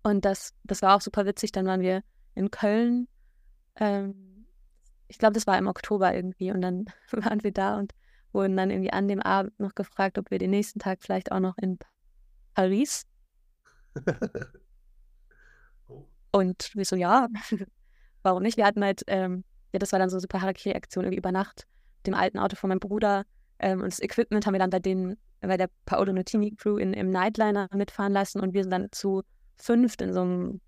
Und 0.02 0.24
das, 0.24 0.54
das 0.64 0.82
war 0.82 0.96
auch 0.96 1.00
super 1.00 1.26
witzig. 1.26 1.52
Dann 1.52 1.66
waren 1.66 1.80
wir 1.80 2.02
in 2.34 2.50
Köln. 2.50 3.08
Ähm, 3.76 4.46
ich 5.08 5.18
glaube, 5.18 5.34
das 5.34 5.46
war 5.46 5.58
im 5.58 5.66
Oktober 5.66 6.14
irgendwie. 6.14 6.52
Und 6.52 6.60
dann 6.62 6.86
waren 7.12 7.42
wir 7.42 7.52
da 7.52 7.78
und 7.78 7.92
wurden 8.32 8.56
dann 8.56 8.70
irgendwie 8.70 8.92
an 8.92 9.08
dem 9.08 9.20
Abend 9.20 9.58
noch 9.58 9.74
gefragt, 9.74 10.18
ob 10.18 10.30
wir 10.30 10.38
den 10.38 10.50
nächsten 10.50 10.78
Tag 10.78 11.02
vielleicht 11.02 11.32
auch 11.32 11.40
noch 11.40 11.56
in 11.58 11.78
Paris. 12.54 13.04
Und 16.32 16.74
wir 16.74 16.84
so, 16.84 16.96
ja, 16.96 17.28
warum 18.22 18.42
nicht? 18.42 18.56
Wir 18.56 18.66
hatten 18.66 18.82
halt, 18.82 19.02
ähm, 19.06 19.44
ja, 19.72 19.78
das 19.78 19.92
war 19.92 20.00
dann 20.00 20.10
so 20.10 20.16
eine 20.16 20.20
super 20.20 20.40
Harakiri-Aktion 20.40 21.04
irgendwie 21.04 21.18
über 21.18 21.30
Nacht, 21.32 21.66
dem 22.06 22.14
alten 22.14 22.38
Auto 22.38 22.56
von 22.56 22.68
meinem 22.68 22.80
Bruder. 22.80 23.24
Ähm, 23.60 23.82
und 23.82 23.92
das 23.92 24.00
Equipment 24.00 24.44
haben 24.44 24.54
wir 24.54 24.58
dann 24.58 24.70
bei 24.70 24.80
den, 24.80 25.16
bei 25.40 25.56
der 25.56 25.68
Paolo 25.84 26.12
Nutini 26.12 26.54
Crew 26.56 26.76
in, 26.76 26.92
im 26.92 27.10
Nightliner 27.10 27.68
mitfahren 27.72 28.12
lassen 28.12 28.40
und 28.40 28.52
wir 28.52 28.62
sind 28.62 28.72
dann 28.72 28.88
zu 28.90 29.22
fünft 29.56 30.02
in 30.02 30.12
so 30.12 30.22
einem, 30.22 30.60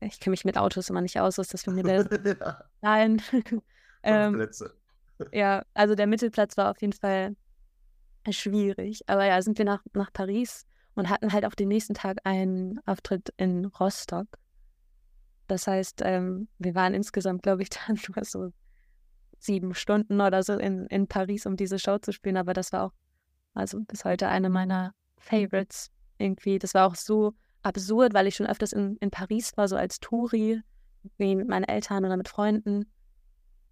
ich 0.00 0.20
kenne 0.20 0.32
mich 0.32 0.46
mit 0.46 0.56
Autos 0.56 0.88
immer 0.88 1.02
nicht 1.02 1.20
aus, 1.20 1.36
was 1.36 1.48
das 1.48 1.64
für 1.64 1.72
ein 1.72 1.76
Modell? 1.76 2.08
Nein. 2.80 3.20
ähm, 4.02 4.48
ja, 5.32 5.62
also 5.74 5.94
der 5.94 6.06
Mittelplatz 6.06 6.56
war 6.56 6.70
auf 6.70 6.80
jeden 6.80 6.94
Fall 6.94 7.36
schwierig. 8.30 9.02
Aber 9.08 9.24
ja, 9.24 9.40
sind 9.42 9.58
wir 9.58 9.64
nach, 9.64 9.82
nach 9.92 10.12
Paris 10.12 10.66
und 10.94 11.08
hatten 11.08 11.32
halt 11.32 11.44
auch 11.44 11.54
den 11.54 11.68
nächsten 11.68 11.94
Tag 11.94 12.18
einen 12.24 12.80
Auftritt 12.86 13.32
in 13.36 13.64
Rostock. 13.66 14.26
Das 15.46 15.66
heißt, 15.66 16.02
ähm, 16.04 16.48
wir 16.58 16.74
waren 16.74 16.94
insgesamt, 16.94 17.42
glaube 17.42 17.62
ich, 17.62 17.70
dann 17.86 17.98
nur 18.08 18.24
so 18.24 18.52
sieben 19.38 19.74
Stunden 19.74 20.20
oder 20.20 20.42
so 20.42 20.54
in, 20.54 20.86
in 20.86 21.06
Paris, 21.06 21.46
um 21.46 21.56
diese 21.56 21.78
Show 21.78 21.98
zu 21.98 22.12
spielen. 22.12 22.36
Aber 22.36 22.52
das 22.52 22.72
war 22.72 22.84
auch, 22.84 22.92
also 23.54 23.80
bis 23.80 24.04
heute 24.04 24.28
eine 24.28 24.50
meiner 24.50 24.94
Favorites 25.18 25.90
irgendwie. 26.18 26.58
Das 26.58 26.74
war 26.74 26.86
auch 26.86 26.94
so 26.94 27.32
absurd, 27.62 28.14
weil 28.14 28.26
ich 28.26 28.36
schon 28.36 28.46
öfters 28.46 28.72
in, 28.72 28.96
in 28.96 29.10
Paris 29.10 29.56
war, 29.56 29.68
so 29.68 29.76
als 29.76 30.00
Touri, 30.00 30.60
wie 31.16 31.34
mit 31.34 31.48
meinen 31.48 31.64
Eltern 31.64 32.04
oder 32.04 32.16
mit 32.16 32.28
Freunden. 32.28 32.90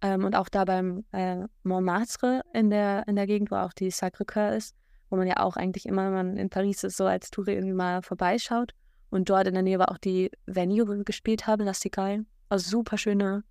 Ähm, 0.01 0.23
und 0.23 0.35
auch 0.35 0.49
da 0.49 0.65
beim 0.65 1.03
äh, 1.11 1.45
Montmartre 1.63 2.41
in 2.53 2.69
der, 2.69 3.07
in 3.07 3.15
der 3.15 3.27
Gegend, 3.27 3.51
wo 3.51 3.55
auch 3.55 3.73
die 3.73 3.91
Sacré-Cœur 3.91 4.55
ist, 4.55 4.75
wo 5.09 5.17
man 5.17 5.27
ja 5.27 5.37
auch 5.37 5.57
eigentlich 5.57 5.85
immer, 5.85 6.05
wenn 6.05 6.13
man 6.13 6.37
in 6.37 6.49
Paris 6.49 6.83
ist, 6.83 6.97
so 6.97 7.05
als 7.05 7.29
Touri 7.31 7.53
irgendwie 7.53 7.73
mal 7.73 8.01
vorbeischaut. 8.01 8.73
Und 9.09 9.29
dort 9.29 9.47
in 9.47 9.55
der 9.55 9.63
Nähe 9.63 9.79
war 9.79 9.91
auch 9.91 9.97
die 9.97 10.31
Venue, 10.45 10.87
wo 10.87 10.93
wir 10.93 11.03
gespielt 11.03 11.47
haben, 11.47 11.65
La 11.65 11.73
Cigale. 11.73 12.25
Also 12.47 12.69
super 12.69 12.97
schöne 12.97 13.43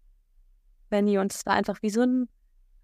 Venue. 0.89 1.21
Und 1.21 1.35
es 1.35 1.45
war 1.45 1.55
einfach 1.55 1.83
wie 1.83 1.91
so 1.91 2.03
ein 2.03 2.29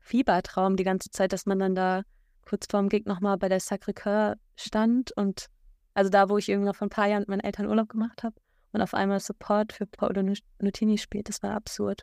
Fiebertraum 0.01 0.77
die 0.77 0.85
ganze 0.85 1.11
Zeit, 1.11 1.33
dass 1.33 1.47
man 1.47 1.59
dann 1.59 1.75
da 1.75 2.03
kurz 2.45 2.67
vorm 2.71 2.89
Gig 2.89 3.07
nochmal 3.07 3.39
bei 3.39 3.49
der 3.49 3.61
Sacré-Cœur 3.61 4.37
stand. 4.57 5.13
Und 5.13 5.47
also 5.95 6.11
da, 6.11 6.29
wo 6.29 6.37
ich 6.37 6.49
irgendwie 6.49 6.69
noch 6.69 6.77
vor 6.77 6.87
ein 6.87 6.91
paar 6.91 7.07
Jahren 7.07 7.21
mit 7.21 7.29
meinen 7.29 7.41
Eltern 7.41 7.67
Urlaub 7.67 7.89
gemacht 7.89 8.23
habe 8.23 8.35
und 8.73 8.83
auf 8.83 8.93
einmal 8.93 9.21
Support 9.21 9.73
für 9.73 9.87
Paolo 9.87 10.23
Nutini 10.59 10.99
spielt, 10.99 11.29
das 11.29 11.43
war 11.43 11.53
absurd. 11.53 12.03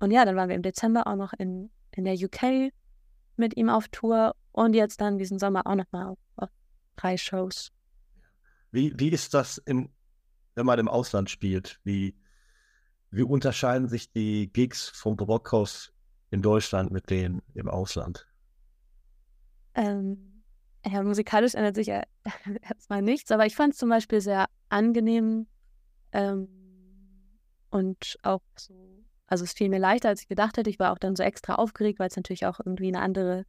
Und 0.00 0.10
ja, 0.10 0.24
dann 0.24 0.34
waren 0.34 0.48
wir 0.48 0.56
im 0.56 0.62
Dezember 0.62 1.06
auch 1.06 1.16
noch 1.16 1.32
in, 1.34 1.70
in 1.92 2.04
der 2.04 2.14
UK 2.14 2.72
mit 3.36 3.56
ihm 3.56 3.68
auf 3.68 3.88
Tour 3.88 4.34
und 4.52 4.74
jetzt 4.74 5.00
dann 5.00 5.18
diesen 5.18 5.38
Sommer 5.38 5.66
auch 5.66 5.74
nochmal 5.74 6.06
auf, 6.06 6.18
auf 6.36 6.48
drei 6.96 7.16
Shows. 7.16 7.70
Wie, 8.72 8.98
wie 8.98 9.10
ist 9.10 9.34
das, 9.34 9.58
im, 9.58 9.90
wenn 10.54 10.66
man 10.66 10.78
im 10.78 10.88
Ausland 10.88 11.30
spielt? 11.30 11.80
Wie, 11.84 12.16
wie 13.10 13.22
unterscheiden 13.22 13.88
sich 13.88 14.10
die 14.10 14.50
Gigs 14.52 14.88
vom 14.88 15.16
Brockhaus 15.16 15.92
in 16.30 16.42
Deutschland 16.42 16.90
mit 16.90 17.10
denen 17.10 17.42
im 17.54 17.68
Ausland? 17.68 18.26
Ähm, 19.74 20.42
ja, 20.86 21.02
musikalisch 21.02 21.54
ändert 21.54 21.74
sich 21.74 21.88
ja 21.88 22.02
erstmal 22.62 23.02
nichts, 23.02 23.30
aber 23.30 23.46
ich 23.46 23.54
fand 23.54 23.74
es 23.74 23.78
zum 23.78 23.90
Beispiel 23.90 24.20
sehr 24.20 24.46
angenehm 24.68 25.46
ähm, 26.12 26.48
und 27.70 28.16
auch 28.22 28.42
so, 28.56 28.89
also 29.30 29.44
es 29.44 29.52
fiel 29.52 29.70
mir 29.70 29.78
leichter, 29.78 30.10
als 30.10 30.22
ich 30.22 30.28
gedacht 30.28 30.58
hätte. 30.58 30.68
Ich 30.68 30.78
war 30.78 30.92
auch 30.92 30.98
dann 30.98 31.16
so 31.16 31.22
extra 31.22 31.54
aufgeregt, 31.54 31.98
weil 31.98 32.08
es 32.08 32.16
natürlich 32.16 32.44
auch 32.44 32.60
irgendwie 32.60 32.88
eine 32.88 33.00
andere 33.00 33.46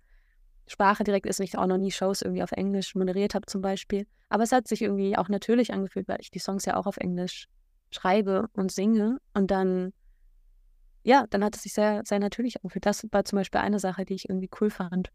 Sprache 0.68 1.04
direkt 1.04 1.26
ist 1.26 1.40
und 1.40 1.46
ich 1.46 1.58
auch 1.58 1.66
noch 1.66 1.78
nie 1.78 1.92
Shows 1.92 2.22
irgendwie 2.22 2.44
auf 2.44 2.54
Englisch 2.54 2.96
moderiert 2.96 3.36
habe 3.36 3.46
zum 3.48 3.62
Beispiel. 3.62 4.08
Aber 4.30 4.44
es 4.44 4.54
hat 4.54 4.68
sich 4.68 4.82
irgendwie 4.82 5.18
auch 5.18 5.28
natürlich 5.28 5.74
angefühlt, 5.74 6.08
weil 6.08 6.22
ich 6.22 6.32
die 6.32 6.40
Songs 6.40 6.66
ja 6.66 6.78
auch 6.78 6.86
auf 6.86 6.98
Englisch 6.98 7.48
schreibe 7.90 8.48
und 8.54 8.72
singe 8.72 9.18
und 9.34 9.52
dann 9.52 9.92
ja, 11.04 11.26
dann 11.32 11.44
hat 11.44 11.56
es 11.56 11.64
sich 11.64 11.74
sehr, 11.74 12.04
sehr 12.06 12.20
natürlich 12.20 12.58
angefühlt. 12.58 12.86
Das 12.86 13.06
war 13.12 13.26
zum 13.26 13.38
Beispiel 13.38 13.60
eine 13.60 13.80
Sache, 13.80 14.06
die 14.06 14.14
ich 14.14 14.30
irgendwie 14.30 14.52
cool 14.62 14.70
fand 14.70 15.12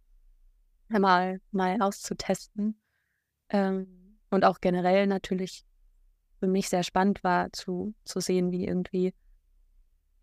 mal, 0.88 1.40
mal 1.50 1.80
auszutesten. 1.80 2.80
Ähm, 3.48 4.18
und 4.30 4.44
auch 4.44 4.60
generell 4.60 5.06
natürlich 5.06 5.64
für 6.40 6.48
mich 6.48 6.68
sehr 6.68 6.82
spannend 6.82 7.22
war 7.24 7.52
zu, 7.52 7.94
zu 8.04 8.20
sehen, 8.20 8.50
wie 8.50 8.66
irgendwie 8.66 9.14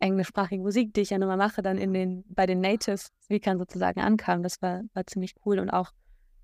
englischsprachige 0.04 0.62
Musik, 0.62 0.94
die 0.94 1.02
ich 1.02 1.10
ja 1.12 1.18
nun 1.18 1.30
mal 1.30 1.38
mache, 1.38 1.62
dann 1.62 1.78
in 1.78 1.94
den, 1.94 2.24
bei 2.28 2.46
den 2.46 2.60
Native-Speakern 2.60 3.58
sozusagen 3.58 4.02
ankam. 4.02 4.44
Das 4.44 4.62
war, 4.62 4.82
war 4.94 5.08
ziemlich 5.08 5.36
cool 5.46 5.60
und 5.60 5.70
auch 5.70 5.92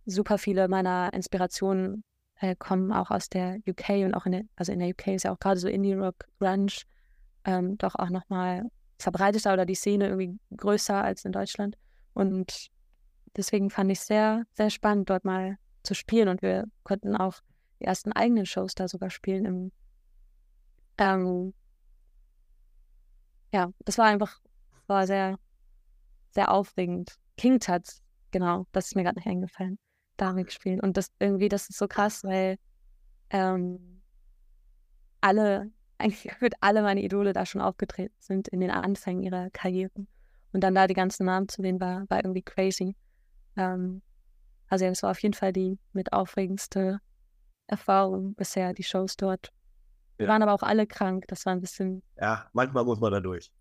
super 0.05 0.37
viele 0.37 0.67
meiner 0.67 1.13
Inspirationen 1.13 2.03
äh, 2.39 2.55
kommen 2.55 2.91
auch 2.91 3.11
aus 3.11 3.29
der 3.29 3.59
UK 3.67 4.05
und 4.05 4.13
auch 4.13 4.25
in 4.25 4.31
der, 4.31 4.43
also 4.55 4.71
in 4.71 4.79
der 4.79 4.89
UK 4.89 5.07
ist 5.07 5.23
ja 5.23 5.33
auch 5.33 5.39
gerade 5.39 5.59
so 5.59 5.67
Indie-Rock, 5.67 6.25
Grunge, 6.39 6.71
ähm, 7.43 7.77
doch 7.77 7.95
auch 7.95 8.09
nochmal 8.09 8.63
verbreiteter 8.97 9.53
oder 9.53 9.65
die 9.65 9.75
Szene 9.75 10.07
irgendwie 10.07 10.39
größer 10.55 11.03
als 11.03 11.25
in 11.25 11.31
Deutschland. 11.31 11.77
Und 12.13 12.69
deswegen 13.35 13.69
fand 13.69 13.91
ich 13.91 13.99
es 13.99 14.07
sehr, 14.07 14.43
sehr 14.53 14.69
spannend, 14.69 15.09
dort 15.09 15.25
mal 15.25 15.57
zu 15.83 15.93
spielen. 15.93 16.27
Und 16.29 16.41
wir 16.41 16.65
konnten 16.83 17.15
auch 17.15 17.35
die 17.79 17.85
ersten 17.85 18.11
eigenen 18.11 18.45
Shows 18.45 18.75
da 18.75 18.87
sogar 18.87 19.09
spielen. 19.09 19.45
Im, 19.45 19.71
ähm, 20.97 21.53
ja, 23.51 23.71
das 23.85 23.97
war 23.97 24.05
einfach, 24.05 24.39
war 24.88 25.07
sehr, 25.07 25.38
sehr 26.31 26.51
aufregend. 26.51 27.15
King 27.38 27.59
Tut's, 27.59 28.01
genau, 28.31 28.65
das 28.71 28.88
ist 28.88 28.95
mir 28.95 29.03
gerade 29.03 29.17
nicht 29.17 29.27
eingefallen. 29.27 29.79
Da 30.17 30.27
haben 30.27 30.38
wir 30.38 30.43
gespielt. 30.43 30.83
Und 30.83 30.97
das 30.97 31.12
irgendwie, 31.19 31.49
das 31.49 31.69
ist 31.69 31.77
so 31.77 31.88
krass, 31.88 32.23
weil 32.23 32.57
ähm, 33.29 34.02
alle, 35.21 35.71
eigentlich 35.97 36.29
wird 36.41 36.56
alle 36.62 36.81
meine 36.81 37.02
Idole 37.02 37.33
da 37.33 37.45
schon 37.45 37.62
aufgetreten 37.62 38.15
sind 38.19 38.47
in 38.50 38.60
den 38.60 38.71
Anfängen 38.71 39.23
ihrer 39.23 39.50
Karrieren. 39.52 40.08
Und 40.52 40.62
dann 40.62 40.75
da 40.75 40.87
die 40.87 40.93
ganzen 40.93 41.25
Namen 41.25 41.47
zu 41.47 41.62
sehen, 41.62 41.79
war, 41.79 42.10
war 42.10 42.17
irgendwie 42.17 42.41
crazy. 42.41 42.95
Ähm, 43.56 44.02
also 44.67 44.85
ja, 44.85 44.91
das 44.91 45.04
war 45.04 45.12
auf 45.12 45.21
jeden 45.21 45.33
Fall 45.33 45.54
die 45.54 45.77
mit 45.93 46.13
aufregendste 46.13 47.00
Erfahrung 47.67 48.33
bisher, 48.35 48.73
die 48.73 48.83
Shows 48.83 49.15
dort. 49.15 49.52
Wir 50.19 50.27
Ja. 50.27 50.33
waren 50.33 50.43
aber 50.43 50.53
auch 50.53 50.63
alle 50.63 50.85
krank. 50.85 51.25
Das 51.27 51.45
war 51.45 51.53
ein 51.53 51.61
bisschen 51.61 52.03
Ja, 52.19 52.47
manchmal 52.53 52.85
muss 52.85 52.99
man 52.99 53.11
da 53.11 53.19
durch. 53.19 53.51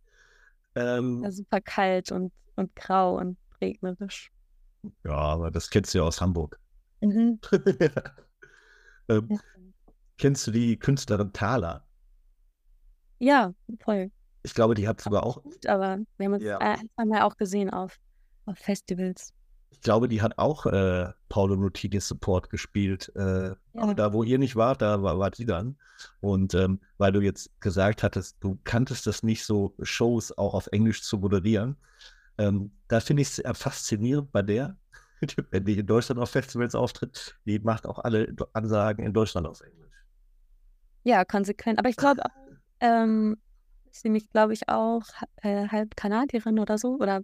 Ähm, 0.75 1.23
ja, 1.23 1.31
super 1.31 1.61
kalt 1.61 2.13
und, 2.13 2.33
und 2.57 2.75
grau 2.77 3.17
und 3.17 3.39
regnerisch. 3.61 4.31
ja, 5.05 5.13
aber 5.15 5.51
das 5.51 5.71
kennst 5.71 5.95
du 5.95 5.99
ja 5.99 6.05
aus 6.05 6.21
Hamburg. 6.21 6.59
Mhm. 7.01 7.39
ähm, 9.09 9.29
Ja. 9.31 9.39
kennst 10.19 10.47
du 10.47 10.51
die 10.51 10.79
Künstlerin 10.79 11.33
Thala? 11.33 11.85
Ja, 13.21 13.53
voll. 13.81 14.11
Ich 14.43 14.55
glaube, 14.55 14.75
die 14.75 14.87
hat 14.89 15.01
sogar 15.01 15.25
auch. 15.25 15.43
Gut, 15.43 15.67
aber 15.67 15.99
wir 16.17 16.27
haben 16.27 16.35
uns 16.35 16.45
Ja. 16.45 16.59
ein, 16.59 16.89
zwei 16.95 17.05
Mal 17.05 17.23
auch 17.23 17.37
gesehen 17.37 17.71
auf, 17.71 17.97
auf 18.47 18.59
Festivals. 18.59 19.33
Ich 19.71 19.81
glaube, 19.81 20.09
die 20.09 20.23
hat 20.23 20.39
auch 20.39 20.67
äh, 20.67 21.13
Paolo 21.29 21.57
Nutini 21.57 22.01
Support 22.01 22.51
gespielt. 22.51 23.13
Äh, 23.15 23.55
ja. 23.75 23.95
Da, 23.95 24.13
wo 24.13 24.23
ihr 24.23 24.39
nicht 24.39 24.57
wart, 24.57 24.83
da 24.83 25.03
war, 25.03 25.19
war 25.19 25.31
sie 25.35 25.45
dann. 25.45 25.77
Und 26.21 26.55
ähm, 26.55 26.81
weil 26.97 27.13
du 27.13 27.21
jetzt 27.21 27.61
gesagt 27.61 28.03
hattest, 28.03 28.37
du 28.41 28.59
kanntest 28.65 29.07
das 29.07 29.23
nicht 29.23 29.45
so, 29.45 29.75
Shows 29.83 30.37
auch 30.37 30.55
auf 30.55 30.69
Englisch 30.73 31.03
zu 31.03 31.19
moderieren. 31.19 31.77
Ähm, 32.39 32.73
da 32.89 33.01
finde 33.01 33.23
ich 33.23 33.39
es 33.39 33.59
faszinierend 33.59 34.33
bei 34.33 34.43
der, 34.43 34.77
wenn 35.51 35.65
die 35.65 35.79
in 35.79 35.87
Deutschland 35.87 36.21
auf 36.21 36.31
Festivals 36.31 36.75
auftritt, 36.75 37.39
die 37.45 37.59
macht 37.59 37.87
auch 37.87 37.99
alle 37.99 38.35
Ansagen 38.53 39.05
in 39.05 39.13
Deutschland 39.13 39.47
auf 39.47 39.61
Englisch. 39.61 39.79
Ja, 41.05 41.25
konsequent. 41.25 41.79
Aber 41.79 41.89
ich 41.89 41.97
glaube, 41.97 42.23
ähm, 42.81 43.37
ist 43.91 44.05
nämlich, 44.05 44.31
glaube 44.31 44.53
ich, 44.53 44.69
auch 44.69 45.03
äh, 45.43 45.69
halb 45.69 45.97
Kanadierin 45.97 46.59
oder 46.59 46.79
so. 46.79 46.97
Oder 46.97 47.23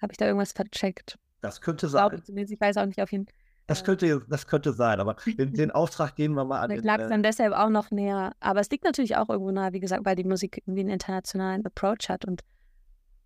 habe 0.00 0.12
ich 0.12 0.16
da 0.16 0.26
irgendwas 0.26 0.52
vercheckt? 0.52 1.18
Das 1.44 1.60
könnte 1.60 1.88
sein. 1.88 2.22
Ich, 2.26 2.50
ich 2.52 2.60
weiß 2.60 2.78
auch 2.78 2.86
nicht 2.86 3.02
auf 3.02 3.12
jeden. 3.12 3.26
Das 3.66 3.82
äh 3.82 3.84
könnte, 3.84 4.24
das 4.28 4.46
könnte 4.46 4.72
sein, 4.72 4.98
aber 4.98 5.16
den, 5.38 5.52
den 5.52 5.70
Auftrag 5.70 6.16
geben 6.16 6.34
wir 6.34 6.44
mal 6.44 6.60
an. 6.60 6.70
Vielleicht 6.70 6.84
lag 6.84 7.00
es 7.00 7.08
dann 7.08 7.22
deshalb 7.22 7.52
auch 7.52 7.68
noch 7.68 7.90
näher. 7.90 8.32
Aber 8.40 8.60
es 8.60 8.70
liegt 8.70 8.84
natürlich 8.84 9.16
auch 9.16 9.28
irgendwo 9.28 9.50
nahe, 9.50 9.72
wie 9.72 9.80
gesagt, 9.80 10.04
weil 10.06 10.16
die 10.16 10.24
Musik 10.24 10.62
irgendwie 10.64 10.80
einen 10.80 10.90
internationalen 10.90 11.64
Approach 11.66 12.08
hat 12.08 12.24
und, 12.24 12.42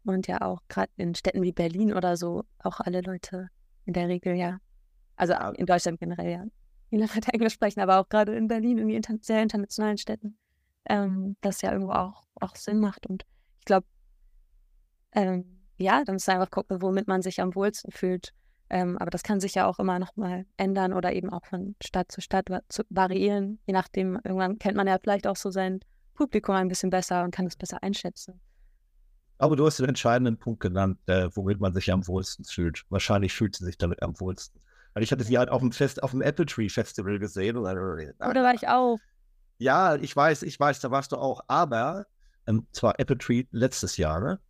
und 0.05 0.27
ja 0.27 0.41
auch 0.43 0.61
gerade 0.69 0.91
in 0.97 1.15
Städten 1.15 1.43
wie 1.43 1.53
Berlin 1.53 1.95
oder 1.95 2.17
so 2.17 2.45
auch 2.59 2.81
alle 2.81 3.03
Leute 3.03 3.49
in 3.85 3.93
der 3.93 4.09
Regel 4.09 4.35
ja, 4.35 4.59
also 5.17 5.33
ja. 5.33 5.51
in 5.51 5.67
Deutschland 5.67 6.01
generell 6.01 6.31
ja, 6.31 6.45
viele 6.91 7.07
Leute 7.07 7.33
Englisch 7.33 7.55
sprechen, 7.55 7.81
aber 7.81 8.01
auch 8.01 8.09
gerade 8.09 8.35
in 8.35 8.49
Berlin, 8.49 8.79
in 8.79 8.91
inter 8.91 9.15
sehr 9.21 9.43
internationalen 9.43 9.99
Städten, 9.99 10.37
ähm, 10.89 11.37
das 11.41 11.63
ja 11.63 11.73
irgendwo 11.73 11.93
auch, 11.93 12.25
auch 12.41 12.57
Sinn 12.57 12.81
macht. 12.81 13.07
Und 13.07 13.25
ich 13.61 13.65
glaube, 13.65 13.87
ähm, 15.13 15.58
ja, 15.79 16.05
dann 16.05 16.17
muss 16.17 16.27
man 16.27 16.37
einfach 16.37 16.51
gucken, 16.51 16.83
womit 16.83 17.09
man 17.09 17.23
sich 17.23 17.41
am 17.41 17.55
wohlsten 17.55 17.93
fühlt. 17.93 18.33
Ähm, 18.71 18.99
aber 18.99 19.11
das 19.11 19.23
kann 19.23 19.41
sich 19.41 19.55
ja 19.55 19.67
auch 19.67 19.79
immer 19.79 19.99
nochmal 19.99 20.45
ändern 20.57 20.93
oder 20.93 21.13
eben 21.13 21.31
auch 21.31 21.47
von 21.47 21.75
Stadt 21.83 22.13
zu 22.13 22.21
Stadt 22.21 22.47
zu 22.69 22.83
variieren. 22.91 23.59
Je 23.67 23.73
nachdem, 23.73 24.21
irgendwann 24.25 24.59
kennt 24.59 24.77
man 24.77 24.87
ja 24.87 24.99
vielleicht 24.99 25.27
auch 25.27 25.37
so 25.37 25.51
sein 25.51 25.81
Publikum 26.15 26.55
ein 26.55 26.69
bisschen 26.69 26.91
besser 26.91 27.25
und 27.25 27.31
kann 27.31 27.47
es 27.47 27.57
besser 27.57 27.83
einschätzen. 27.83 28.41
Aber 29.39 29.57
du 29.57 29.65
hast 29.65 29.79
den 29.79 29.89
entscheidenden 29.89 30.37
Punkt 30.37 30.61
genannt, 30.61 30.99
äh, 31.07 31.29
womit 31.33 31.61
man 31.61 31.73
sich 31.73 31.93
am 31.93 32.07
wohlsten 32.09 32.45
fühlt. 32.45 32.85
Wahrscheinlich 32.91 33.33
fühlt 33.33 33.57
sie 33.57 33.65
sich 33.65 33.79
damit 33.79 34.03
am 34.03 34.19
wohlsten. 34.21 34.61
Weil 34.95 35.05
ich 35.05 35.13
hatte 35.13 35.23
sie 35.23 35.39
halt 35.39 35.49
auf 35.49 35.61
dem 35.61 35.71
Fest, 35.71 36.03
auf 36.03 36.11
dem 36.11 36.23
Apple 36.23 36.47
Tree 36.47 36.69
Festival 36.69 37.21
gesehen. 37.21 37.57
Und 37.57 37.65
dann, 37.65 38.31
Oder 38.31 38.43
war 38.43 38.55
ich 38.55 38.67
auch? 38.69 38.99
Ja, 39.59 39.95
ich 39.95 40.15
weiß, 40.15 40.43
ich 40.43 40.59
weiß, 40.59 40.81
da 40.81 40.91
warst 40.91 41.13
du 41.13 41.17
auch. 41.17 41.41
Aber, 41.47 42.07
ähm, 42.47 42.67
zwar 42.73 42.99
Apple 42.99 43.17
Tree 43.17 43.45
letztes 43.53 43.97
Jahr, 43.97 44.21
ne? 44.21 44.41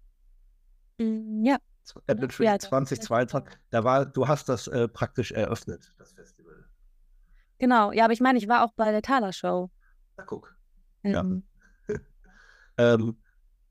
Mm, 0.98 1.44
ja. 1.44 1.58
Apple 2.06 2.28
Tree 2.28 2.44
ja, 2.44 2.58
2022, 2.58 3.58
da 3.70 3.82
war, 3.82 4.04
du 4.04 4.28
hast 4.28 4.48
das 4.48 4.66
äh, 4.68 4.88
praktisch 4.88 5.32
eröffnet, 5.32 5.92
das 5.96 6.12
Festival. 6.12 6.66
Genau, 7.58 7.92
ja, 7.92 8.04
aber 8.04 8.12
ich 8.12 8.20
meine, 8.20 8.38
ich 8.38 8.46
war 8.46 8.64
auch 8.64 8.72
bei 8.74 8.90
der 8.90 9.00
Thaler 9.00 9.32
Show. 9.32 9.70
Na 10.16 10.24
guck. 10.24 10.54
Ähm. 11.02 11.42
Ja. 11.88 11.96
ähm, 12.94 13.16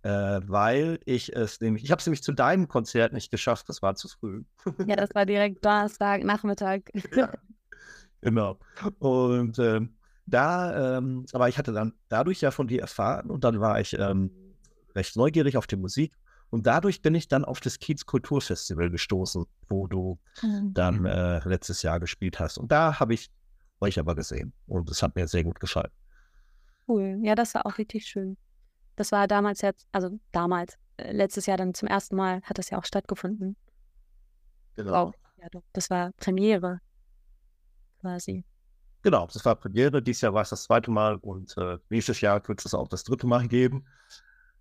äh, 0.03 0.41
weil 0.47 0.99
ich 1.05 1.35
es 1.35 1.59
nämlich, 1.61 1.83
ich 1.83 1.91
habe 1.91 1.99
es 1.99 2.05
nämlich 2.05 2.23
zu 2.23 2.31
deinem 2.31 2.67
Konzert 2.67 3.13
nicht 3.13 3.29
geschafft, 3.29 3.69
das 3.69 3.81
war 3.81 3.95
zu 3.95 4.07
früh. 4.07 4.43
ja, 4.85 4.95
das 4.95 5.13
war 5.13 5.25
direkt 5.25 5.63
Donnerstag, 5.63 6.23
Nachmittag. 6.23 6.89
ja, 7.15 7.31
genau. 8.21 8.57
Und 8.99 9.59
ähm, 9.59 9.95
da, 10.25 10.97
ähm, 10.97 11.25
aber 11.33 11.49
ich 11.49 11.57
hatte 11.57 11.71
dann 11.71 11.93
dadurch 12.09 12.41
ja 12.41 12.51
von 12.51 12.67
dir 12.67 12.81
erfahren 12.81 13.29
und 13.29 13.43
dann 13.43 13.59
war 13.59 13.79
ich 13.79 13.97
ähm, 13.97 14.31
recht 14.95 15.15
neugierig 15.15 15.57
auf 15.57 15.67
die 15.67 15.77
Musik 15.77 16.13
und 16.49 16.65
dadurch 16.65 17.01
bin 17.01 17.13
ich 17.15 17.27
dann 17.27 17.43
auf 17.43 17.59
das 17.59 17.79
Kiez 17.79 18.05
Kulturfestival 18.05 18.89
gestoßen, 18.89 19.45
wo 19.67 19.87
du 19.87 20.17
mhm. 20.41 20.73
dann 20.73 21.05
äh, 21.05 21.39
letztes 21.47 21.81
Jahr 21.81 21.99
gespielt 21.99 22.39
hast. 22.39 22.57
Und 22.57 22.71
da 22.71 22.99
habe 22.99 23.13
ich 23.13 23.29
euch 23.81 23.99
aber 23.99 24.15
gesehen. 24.15 24.53
Und 24.65 24.89
es 24.89 25.03
hat 25.03 25.15
mir 25.15 25.27
sehr 25.27 25.43
gut 25.43 25.59
gefallen. 25.59 25.91
Cool. 26.87 27.19
Ja, 27.21 27.35
das 27.35 27.53
war 27.53 27.65
auch 27.65 27.77
richtig 27.77 28.05
schön. 28.05 28.37
Das 28.95 29.11
war 29.11 29.27
damals 29.27 29.61
jetzt, 29.61 29.87
also 29.91 30.19
damals, 30.31 30.77
äh, 30.95 31.11
letztes 31.11 31.45
Jahr 31.47 31.57
dann 31.57 31.73
zum 31.73 31.87
ersten 31.87 32.15
Mal 32.15 32.41
hat 32.43 32.57
das 32.57 32.69
ja 32.69 32.77
auch 32.77 32.85
stattgefunden. 32.85 33.57
Genau. 34.75 35.07
Wow. 35.07 35.15
Ja, 35.39 35.61
das 35.73 35.89
war 35.89 36.11
Premiere 36.13 36.79
quasi. 37.99 38.45
Genau, 39.03 39.27
das 39.27 39.43
war 39.43 39.55
Premiere. 39.55 40.01
Dieses 40.01 40.21
Jahr 40.21 40.33
war 40.33 40.41
es 40.41 40.49
das 40.49 40.63
zweite 40.63 40.91
Mal 40.91 41.15
und 41.17 41.55
äh, 41.57 41.77
nächstes 41.89 42.21
Jahr 42.21 42.45
wird 42.47 42.65
es 42.65 42.73
auch 42.73 42.87
das 42.87 43.03
dritte 43.03 43.27
Mal 43.27 43.47
geben 43.47 43.85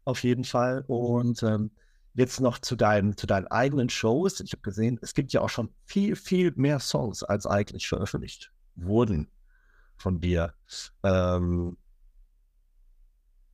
auf 0.07 0.23
jeden 0.23 0.45
Fall. 0.45 0.85
Und 0.87 1.43
ähm, 1.43 1.71
jetzt 2.15 2.41
noch 2.41 2.59
zu 2.59 2.77
deinen, 2.77 3.17
zu 3.17 3.27
deinen 3.27 3.47
eigenen 3.49 3.91
Shows. 3.91 4.41
Ich 4.41 4.53
habe 4.53 4.63
gesehen, 4.63 4.99
es 5.03 5.13
gibt 5.13 5.33
ja 5.33 5.43
auch 5.43 5.51
schon 5.51 5.71
viel, 5.85 6.17
viel 6.17 6.53
mehr 6.57 6.81
Songs, 6.81 7.23
als 7.23 7.47
eigentlich 7.47 7.87
veröffentlicht 7.87 8.53
wurden 8.75 9.29
von 9.99 10.21
dir. 10.21 10.55
Ähm, 11.03 11.77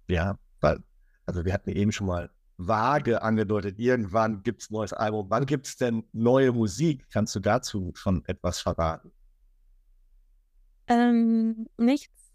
ja, 0.09 0.39
weil, 0.61 0.79
also 1.27 1.45
wir 1.45 1.53
hatten 1.53 1.71
eben 1.71 1.91
schon 1.91 2.07
mal 2.07 2.31
vage 2.59 3.23
angedeutet, 3.23 3.79
irgendwann 3.79 4.43
gibt 4.43 4.63
es 4.63 4.71
ein 4.71 4.75
neues 4.75 4.93
Album. 4.93 5.27
Wann 5.31 5.47
gibt 5.47 5.67
es 5.67 5.77
denn 5.77 6.05
neue 6.13 6.53
Musik? 6.53 7.07
Kannst 7.11 7.35
du 7.35 7.41
dazu 7.41 7.93
schon 7.97 8.25
etwas 8.27 8.61
verraten? 8.61 9.11
Ähm, 10.87 11.67
nichts 11.79 12.31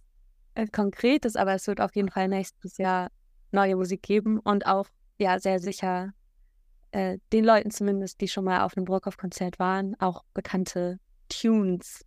äh, 0.55 0.67
Konkretes, 0.67 1.35
aber 1.35 1.53
es 1.53 1.67
wird 1.67 1.79
auf 1.79 1.95
jeden 1.95 2.09
Fall 2.09 2.27
nächstes 2.27 2.77
Jahr 2.77 3.09
neue 3.51 3.75
Musik 3.75 4.03
geben 4.03 4.39
und 4.39 4.65
auch 4.65 4.87
ja 5.19 5.39
sehr 5.39 5.59
sicher 5.59 6.13
äh, 6.91 7.17
den 7.33 7.43
Leuten 7.43 7.71
zumindest, 7.71 8.21
die 8.21 8.27
schon 8.27 8.45
mal 8.45 8.61
auf 8.61 8.75
einem 8.75 8.85
Brockhoff-Konzert 8.85 9.59
waren, 9.59 9.95
auch 9.99 10.23
bekannte 10.33 10.99
Tunes. 11.29 12.05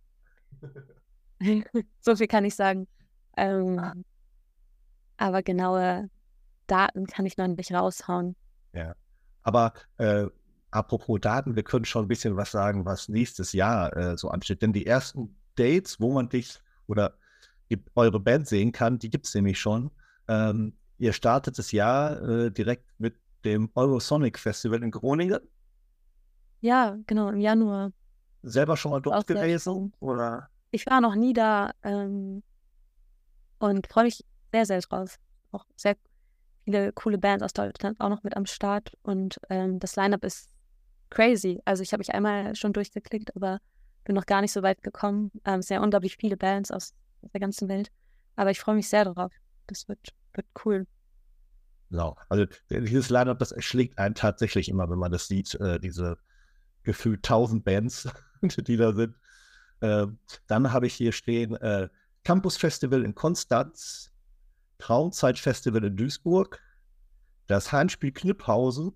so 1.99 2.15
viel 2.15 2.27
kann 2.27 2.45
ich 2.45 2.55
sagen. 2.55 2.87
Ähm, 3.37 4.03
aber 5.17 5.43
genaue 5.43 6.09
Daten 6.67 7.05
kann 7.05 7.25
ich 7.25 7.37
noch 7.37 7.47
nicht 7.47 7.73
raushauen. 7.73 8.35
Ja, 8.73 8.95
aber 9.43 9.73
äh, 9.97 10.27
apropos 10.71 11.19
Daten, 11.21 11.55
wir 11.55 11.63
können 11.63 11.85
schon 11.85 12.05
ein 12.05 12.07
bisschen 12.07 12.37
was 12.37 12.51
sagen, 12.51 12.85
was 12.85 13.09
nächstes 13.09 13.53
Jahr 13.53 13.95
äh, 13.95 14.17
so 14.17 14.29
ansteht. 14.29 14.61
Denn 14.61 14.73
die 14.73 14.85
ersten 14.85 15.35
Dates, 15.55 15.99
wo 15.99 16.13
man 16.13 16.29
dich 16.29 16.59
oder 16.87 17.17
eure 17.95 18.19
Band 18.19 18.47
sehen 18.47 18.71
kann, 18.71 18.99
die 18.99 19.09
gibt 19.09 19.27
es 19.27 19.35
nämlich 19.35 19.59
schon. 19.59 19.91
Ähm, 20.27 20.73
Ihr 21.01 21.13
startet 21.13 21.57
das 21.57 21.71
Jahr 21.71 22.21
äh, 22.21 22.51
direkt 22.51 22.85
mit 22.99 23.15
dem 23.43 23.71
Eurosonic 23.73 24.37
Festival 24.37 24.83
in 24.83 24.91
Groningen. 24.91 25.39
Ja, 26.59 26.95
genau, 27.07 27.29
im 27.29 27.39
Januar. 27.39 27.91
Selber 28.43 28.77
schon 28.77 28.91
mal 28.91 29.01
dort 29.01 29.25
gewesen? 29.25 29.93
Oder? 29.99 30.47
Ich 30.69 30.85
war 30.85 31.01
noch 31.01 31.15
nie 31.15 31.33
da 31.33 31.71
ähm, 31.81 32.43
und 33.57 33.87
freue 33.87 34.03
mich 34.03 34.23
sehr, 34.51 34.67
sehr 34.67 34.79
drauf. 34.81 35.17
Auch 35.51 35.65
sehr 35.75 35.97
viele 36.65 36.93
coole 36.93 37.17
Bands 37.17 37.43
aus 37.43 37.53
Deutschland 37.53 37.99
auch 37.99 38.09
noch 38.09 38.21
mit 38.21 38.37
am 38.37 38.45
Start 38.45 38.95
und 39.01 39.39
ähm, 39.49 39.79
das 39.79 39.95
Line-Up 39.95 40.23
ist 40.23 40.51
crazy. 41.09 41.59
Also 41.65 41.81
ich 41.81 41.93
habe 41.93 42.01
mich 42.01 42.13
einmal 42.13 42.55
schon 42.55 42.73
durchgeklickt, 42.73 43.35
aber 43.35 43.57
bin 44.03 44.13
noch 44.13 44.27
gar 44.27 44.41
nicht 44.41 44.53
so 44.53 44.61
weit 44.61 44.83
gekommen. 44.83 45.31
Ähm, 45.45 45.63
sehr 45.63 45.81
unglaublich 45.81 46.17
viele 46.17 46.37
Bands 46.37 46.69
aus 46.69 46.93
der 47.33 47.39
ganzen 47.39 47.69
Welt. 47.69 47.91
Aber 48.35 48.51
ich 48.51 48.59
freue 48.59 48.75
mich 48.75 48.87
sehr 48.87 49.05
darauf. 49.05 49.31
Das 49.65 49.87
wird 49.87 50.13
wird 50.35 50.47
cool. 50.65 50.87
Genau. 51.89 52.17
Also 52.29 52.45
dieses 52.69 53.09
Line-Up, 53.09 53.39
das 53.39 53.51
erschlägt 53.51 53.97
einen 53.97 54.15
tatsächlich 54.15 54.69
immer, 54.69 54.89
wenn 54.89 54.99
man 54.99 55.11
das 55.11 55.27
sieht, 55.27 55.55
äh, 55.55 55.79
diese 55.79 56.17
gefühlt 56.83 57.23
tausend 57.23 57.65
Bands, 57.65 58.07
die 58.41 58.77
da 58.77 58.93
sind. 58.93 59.15
Äh, 59.81 60.07
dann 60.47 60.71
habe 60.71 60.87
ich 60.87 60.93
hier 60.93 61.11
stehen 61.11 61.55
äh, 61.55 61.89
Campus 62.23 62.57
Festival 62.57 63.03
in 63.03 63.15
Konstanz, 63.15 64.11
Traumzeit 64.77 65.37
Festival 65.37 65.83
in 65.83 65.97
Duisburg, 65.97 66.59
das 67.47 67.71
Heimspiel 67.71 68.11
Kniphausen 68.11 68.93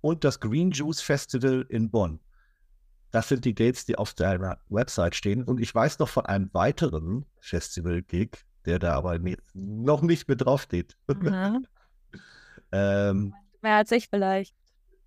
und 0.00 0.24
das 0.24 0.40
Green 0.40 0.70
Juice 0.70 1.00
Festival 1.00 1.66
in 1.68 1.90
Bonn. 1.90 2.20
Das 3.10 3.28
sind 3.28 3.44
die 3.44 3.54
Dates, 3.54 3.86
die 3.86 3.96
auf 3.96 4.14
deiner 4.14 4.60
Website 4.68 5.14
stehen. 5.14 5.42
Und 5.42 5.60
ich 5.60 5.74
weiß 5.74 5.98
noch 5.98 6.08
von 6.08 6.26
einem 6.26 6.50
weiteren 6.52 7.24
Festival-Gig, 7.40 8.44
der 8.66 8.78
da 8.78 8.94
aber 8.94 9.18
nicht, 9.18 9.40
noch 9.54 10.02
nicht 10.02 10.28
mit 10.28 10.44
draufsteht. 10.44 10.96
Mhm. 11.06 11.66
ähm, 12.72 13.34
Mehr 13.62 13.76
als 13.76 13.92
ich 13.92 14.08
vielleicht. 14.08 14.54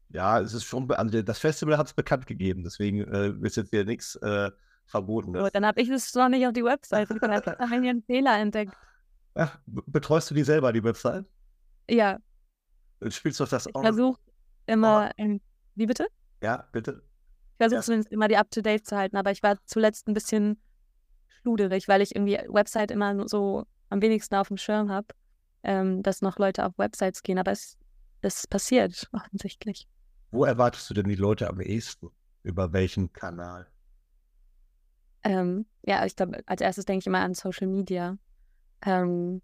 Ja, 0.09 0.39
es 0.39 0.53
ist 0.53 0.65
schon, 0.65 0.91
also 0.91 1.21
das 1.21 1.39
Festival 1.39 1.77
hat 1.77 1.87
es 1.87 1.93
bekannt 1.93 2.27
gegeben, 2.27 2.63
deswegen 2.63 3.01
äh, 3.01 3.33
ist 3.45 3.55
jetzt 3.55 3.69
hier 3.69 3.85
nichts 3.85 4.15
äh, 4.17 4.51
verboten. 4.85 5.33
Gut, 5.33 5.55
dann 5.55 5.65
habe 5.65 5.81
ich 5.81 5.89
es 5.89 6.13
noch 6.15 6.27
nicht 6.27 6.45
auf 6.45 6.53
die 6.53 6.63
Website. 6.63 7.09
Ich 7.09 7.21
habe 7.21 7.59
einen 7.59 8.03
Fehler 8.03 8.37
entdeckt. 8.37 8.73
Ach, 9.35 9.57
betreust 9.65 10.29
du 10.29 10.35
die 10.35 10.43
selber, 10.43 10.73
die 10.73 10.83
Website? 10.83 11.25
Ja. 11.89 12.19
Spielst 13.07 13.39
du 13.39 13.45
das 13.45 13.65
ich 13.65 13.75
auch? 13.75 13.81
Ich 13.81 13.87
versuche 13.87 14.19
immer, 14.65 15.11
oh. 15.17 15.37
wie 15.75 15.85
bitte? 15.85 16.07
Ja, 16.43 16.67
bitte. 16.71 17.03
Ich 17.51 17.57
versuche 17.57 17.77
ja. 17.77 17.81
zumindest 17.81 18.11
immer 18.11 18.27
die 18.27 18.37
Up-to-Date 18.37 18.85
zu 18.85 18.97
halten, 18.97 19.15
aber 19.15 19.31
ich 19.31 19.41
war 19.41 19.55
zuletzt 19.65 20.07
ein 20.07 20.13
bisschen 20.13 20.61
schluderig, 21.41 21.87
weil 21.87 22.01
ich 22.01 22.15
irgendwie 22.15 22.39
Website 22.47 22.91
immer 22.91 23.27
so 23.27 23.65
am 23.89 24.01
wenigsten 24.01 24.35
auf 24.35 24.47
dem 24.47 24.57
Schirm 24.57 24.89
habe, 24.89 25.07
ähm, 25.63 26.03
dass 26.03 26.21
noch 26.21 26.37
Leute 26.37 26.65
auf 26.65 26.77
Websites 26.77 27.23
gehen. 27.23 27.37
Aber 27.37 27.51
es, 27.51 27.77
es 28.21 28.47
passiert 28.47 29.09
offensichtlich. 29.13 29.87
Wo 30.31 30.45
erwartest 30.45 30.89
du 30.89 30.93
denn 30.93 31.07
die 31.07 31.15
Leute 31.15 31.49
am 31.49 31.59
ehesten? 31.59 32.09
Über 32.43 32.73
welchen 32.73 33.11
Kanal? 33.13 33.67
Ähm, 35.23 35.65
ja, 35.83 36.05
ich 36.05 36.15
glaube, 36.15 36.41
als 36.47 36.61
erstes 36.61 36.85
denke 36.85 37.03
ich 37.03 37.07
immer 37.07 37.19
an 37.19 37.35
Social 37.35 37.67
Media. 37.67 38.17
Ähm, 38.83 39.41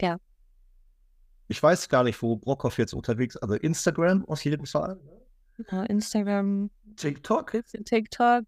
ja. 0.00 0.18
Ich 1.48 1.62
weiß 1.62 1.88
gar 1.88 2.04
nicht, 2.04 2.20
wo 2.20 2.36
Brockhoff 2.36 2.78
jetzt 2.78 2.92
unterwegs 2.92 3.36
ist. 3.36 3.42
Also 3.42 3.54
Instagram 3.54 4.24
auf 4.26 4.44
jeden 4.44 4.66
Fall. 4.66 5.00
Genau, 5.56 5.82
Instagram, 5.84 6.70
TikTok? 6.96 7.52
TikTok 7.84 8.44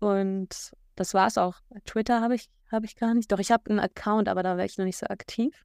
und 0.00 0.72
das 0.98 1.14
war's 1.14 1.38
auch. 1.38 1.56
Twitter 1.84 2.20
habe 2.20 2.34
ich, 2.34 2.48
habe 2.70 2.86
ich 2.86 2.96
gar 2.96 3.14
nicht. 3.14 3.30
Doch, 3.30 3.38
ich 3.38 3.50
habe 3.50 3.70
einen 3.70 3.80
Account, 3.80 4.28
aber 4.28 4.42
da 4.42 4.56
wäre 4.56 4.66
ich 4.66 4.76
noch 4.78 4.84
nicht 4.84 4.98
so 4.98 5.06
aktiv. 5.06 5.64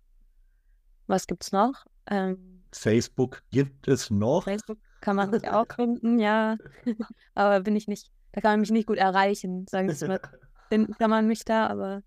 Was 1.08 1.28
gibt's 1.28 1.52
noch? 1.52 1.86
Ähm, 2.08 2.64
Facebook 2.72 3.42
gibt 3.52 3.88
es 3.88 4.10
noch. 4.10 4.44
Facebook 4.44 4.78
kann 5.02 5.16
man 5.16 5.32
sich 5.32 5.50
auch 5.50 5.66
finden, 5.76 6.20
ja. 6.20 6.58
aber 7.34 7.62
bin 7.62 7.76
ich 7.76 7.88
nicht, 7.88 8.12
da 8.32 8.42
kann 8.42 8.52
man 8.52 8.60
mich 8.62 8.72
nicht 8.72 8.88
gut 8.88 8.98
erreichen, 8.98 9.66
sagen 9.68 9.90
wir 9.90 10.08
mal. 10.08 10.22
Finden 10.70 10.94
kann 10.94 11.10
man 11.10 11.28
mich 11.28 11.44
da, 11.46 11.68
aber. 11.68 12.04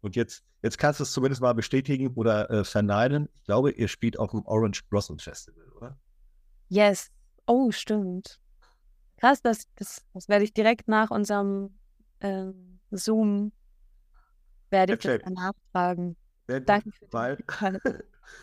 Und 0.00 0.16
jetzt, 0.16 0.42
jetzt 0.62 0.78
kannst 0.78 1.00
du 1.00 1.04
es 1.04 1.12
zumindest 1.12 1.40
mal 1.40 1.54
bestätigen 1.54 2.12
oder 2.14 2.50
äh, 2.50 2.64
verneinen. 2.64 3.28
Ich 3.34 3.44
glaube, 3.44 3.70
ihr 3.70 3.88
spielt 3.88 4.18
auf 4.18 4.32
dem 4.32 4.44
Orange 4.46 4.82
Blossom 4.88 5.18
Festival, 5.18 5.68
oder? 5.76 5.98
Yes. 6.68 7.10
Oh, 7.46 7.70
stimmt. 7.70 8.40
Krass, 9.16 9.42
das, 9.42 9.66
das, 9.76 10.04
das 10.12 10.28
werde 10.28 10.44
ich 10.44 10.54
direkt 10.54 10.88
nach 10.88 11.10
unserem 11.10 11.78
ähm, 12.20 12.80
Zoom 12.90 13.52
werde 14.70 14.94
ich 14.94 15.00
das 15.00 15.20
nachfragen. 15.28 16.16
Danke 16.46 16.92
für 16.92 17.12
weil... 17.12 17.38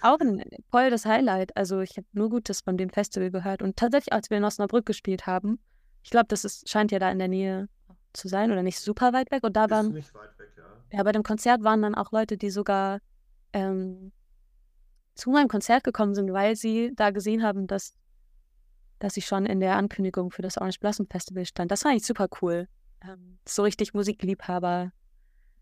Auch 0.02 0.20
ein 0.20 0.44
voll 0.70 0.90
das 0.90 1.06
Highlight. 1.06 1.56
Also 1.56 1.80
ich 1.80 1.98
habe 1.98 2.08
nur 2.12 2.30
Gutes 2.30 2.62
von 2.62 2.78
dem 2.78 2.90
Festival 2.90 3.32
gehört. 3.32 3.62
Und 3.62 3.78
tatsächlich, 3.78 4.14
als 4.14 4.30
wir 4.30 4.38
in 4.38 4.44
Osnabrück 4.44 4.86
gespielt 4.86 5.28
haben, 5.28 5.60
ich 6.04 6.10
glaube, 6.10 6.28
das 6.28 6.46
ist, 6.46 6.70
scheint 6.70 6.92
ja 6.92 7.00
da 7.00 7.10
in 7.12 7.20
der 7.20 7.28
Nähe 7.28 7.70
zu 8.14 8.28
sein 8.28 8.52
oder 8.52 8.64
nicht 8.64 8.80
super 8.80 9.14
weit 9.14 9.32
weg. 9.32 9.44
Und 9.44 9.56
da 9.56 9.70
waren. 9.70 9.94
Nicht 9.94 10.14
weit 10.14 10.38
weg, 10.40 10.50
ja. 10.58 10.98
ja, 10.98 11.04
bei 11.04 11.12
dem 11.12 11.24
Konzert 11.24 11.64
waren 11.64 11.82
dann 11.82 11.96
auch 11.96 12.12
Leute, 12.12 12.38
die 12.38 12.50
sogar 12.50 13.00
ähm, 13.54 14.12
zu 15.16 15.32
meinem 15.32 15.48
Konzert 15.48 15.84
gekommen 15.84 16.16
sind, 16.16 16.32
weil 16.32 16.56
sie 16.56 16.92
da 16.96 17.12
gesehen 17.12 17.44
haben, 17.44 17.68
dass, 17.68 17.94
dass 19.00 19.18
ich 19.18 19.26
schon 19.26 19.46
in 19.46 19.60
der 19.60 19.76
Ankündigung 19.76 20.32
für 20.32 20.42
das 20.42 20.58
Orange 20.58 20.80
Blossom 20.80 21.08
Festival 21.08 21.46
stand. 21.46 21.72
Das 21.72 21.84
fand 21.84 21.96
ich 21.96 22.06
super 22.06 22.28
cool. 22.42 22.68
Ähm, 23.02 23.38
so 23.48 23.64
richtig 23.64 23.93
Musikliebhaber. 23.93 24.91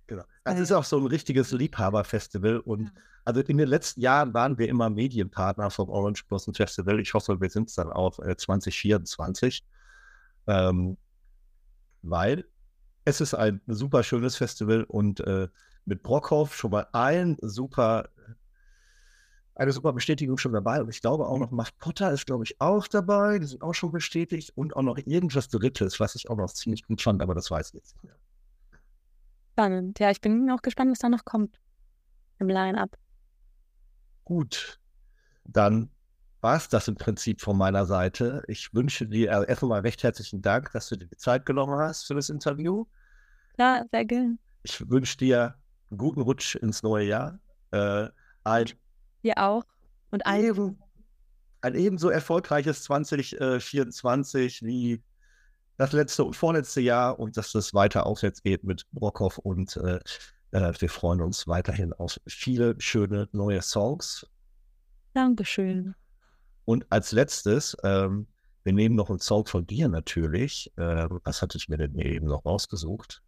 Genau. 0.07 0.23
Das 0.43 0.59
ist 0.59 0.71
auch 0.71 0.83
so 0.83 0.99
ein 0.99 1.07
richtiges 1.07 1.51
Liebhaberfestival 1.51 2.59
und 2.59 2.91
also 3.23 3.41
in 3.41 3.57
den 3.57 3.67
letzten 3.67 4.01
Jahren 4.01 4.35
waren 4.35 4.59
wir 4.59 4.69
immer 4.69 4.91
Medienpartner 4.91 5.71
vom 5.71 5.89
Orange 5.89 6.27
Blossom 6.27 6.53
Festival. 6.53 6.99
Ich 6.99 7.15
hoffe, 7.15 7.41
wir 7.41 7.49
sind 7.49 7.69
es 7.69 7.75
dann 7.75 7.91
auch 7.91 8.19
äh, 8.19 8.37
2024. 8.37 9.63
Ähm, 10.47 10.97
weil 12.03 12.45
es 13.03 13.21
ist 13.21 13.33
ein 13.33 13.61
super 13.67 14.03
schönes 14.03 14.35
Festival 14.35 14.83
und 14.83 15.19
äh, 15.21 15.47
mit 15.85 16.03
Brockhoff 16.03 16.55
schon 16.55 16.71
mal 16.71 16.87
ein 16.93 17.37
super, 17.41 18.09
eine 19.55 19.71
super 19.71 19.93
Bestätigung 19.93 20.37
schon 20.37 20.53
dabei. 20.53 20.81
Und 20.81 20.89
ich 20.89 21.01
glaube 21.01 21.27
auch 21.27 21.39
noch, 21.39 21.51
Macht 21.51 21.77
Potter 21.79 22.11
ist, 22.11 22.25
glaube 22.25 22.43
ich, 22.43 22.59
auch 22.59 22.87
dabei. 22.87 23.39
Die 23.39 23.47
sind 23.47 23.61
auch 23.61 23.73
schon 23.73 23.91
bestätigt 23.91 24.51
und 24.55 24.75
auch 24.75 24.81
noch 24.81 24.97
irgendwas 24.97 25.47
Drittes, 25.47 25.99
was 25.99 26.15
ich 26.15 26.29
auch 26.29 26.35
noch 26.35 26.51
ziemlich 26.51 26.85
gut 26.85 27.01
fand, 27.01 27.21
aber 27.21 27.33
das 27.33 27.49
weiß 27.49 27.69
ich 27.69 27.73
jetzt 27.75 27.95
nicht 27.95 28.03
mehr. 28.03 28.15
Spannend. 29.53 29.99
Ja, 29.99 30.11
ich 30.11 30.19
bin 30.19 30.49
auch 30.51 30.61
gespannt, 30.61 30.91
was 30.91 30.99
da 30.99 31.07
noch 31.07 31.23
kommt 31.23 31.57
im 32.39 32.49
Line-Up. 32.49 32.97
Gut, 34.25 34.79
dann 35.45 35.89
war 36.41 36.57
es 36.57 36.67
das 36.67 36.87
im 36.87 36.95
Prinzip 36.95 37.41
von 37.41 37.57
meiner 37.57 37.85
Seite. 37.85 38.43
Ich 38.47 38.73
wünsche 38.73 39.07
dir 39.07 39.33
also 39.33 39.47
erstmal 39.47 39.79
recht 39.81 40.03
herzlichen 40.03 40.41
Dank, 40.41 40.71
dass 40.73 40.89
du 40.89 40.97
dir 40.97 41.07
die 41.07 41.17
Zeit 41.17 41.45
genommen 41.45 41.79
hast 41.79 42.05
für 42.05 42.15
das 42.15 42.29
Interview. 42.29 42.85
Ja, 43.57 43.83
sehr 43.91 44.03
gerne. 44.03 44.37
Ich 44.63 44.87
wünsche 44.89 45.17
dir 45.17 45.55
einen 45.89 45.97
guten 45.97 46.21
Rutsch 46.21 46.55
ins 46.55 46.83
neue 46.83 47.05
Jahr. 47.05 47.39
Äh, 47.71 48.09
ein, 48.43 48.65
dir 49.25 49.37
auch. 49.37 49.65
Und 50.11 50.25
allen. 50.25 50.79
Ein 51.61 51.75
ebenso 51.75 52.09
erfolgreiches 52.09 52.83
2024 52.83 54.61
wie 54.61 55.03
das 55.77 55.91
letzte 55.91 56.23
und 56.23 56.35
vorletzte 56.35 56.79
Jahr 56.79 57.19
und 57.19 57.35
dass 57.35 57.53
es 57.55 57.73
weiter 57.73 58.05
aufwärts 58.05 58.43
geht 58.43 58.63
mit 58.63 58.85
Brockhoff 58.91 59.39
und 59.39 59.75
äh, 59.77 59.99
äh, 60.51 60.73
wir 60.79 60.89
freuen 60.89 61.21
uns 61.21 61.47
weiterhin 61.47 61.91
auf 61.91 62.19
viele 62.27 62.75
schöne 62.79 63.27
neue 63.33 63.61
Songs. 63.61 64.25
Dankeschön. 65.13 65.95
Und 66.65 66.85
als 66.89 67.11
letztes, 67.11 67.75
ähm, 67.83 68.27
wir 68.63 68.73
nehmen 68.73 68.95
noch 68.95 69.09
einen 69.09 69.19
Song 69.19 69.45
von 69.45 69.67
dir 69.67 69.89
natürlich. 69.89 70.71
Ähm, 70.77 71.19
was 71.23 71.41
hatte 71.41 71.57
ich 71.57 71.67
mir 71.67 71.77
denn 71.77 71.93
hier 71.93 72.05
eben 72.05 72.27
noch 72.27 72.45
rausgesucht? 72.45 73.21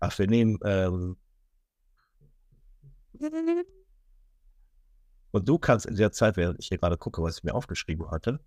Ach, 0.00 0.18
wir 0.18 0.26
nehmen. 0.26 0.58
Ähm, 0.64 1.16
und 5.32 5.48
du 5.48 5.58
kannst 5.58 5.86
in 5.86 5.96
der 5.96 6.12
Zeit, 6.12 6.36
während 6.36 6.60
ich 6.60 6.68
hier 6.68 6.78
gerade 6.78 6.98
gucke, 6.98 7.22
was 7.22 7.38
ich 7.38 7.44
mir 7.44 7.54
aufgeschrieben 7.54 8.10
hatte, 8.10 8.40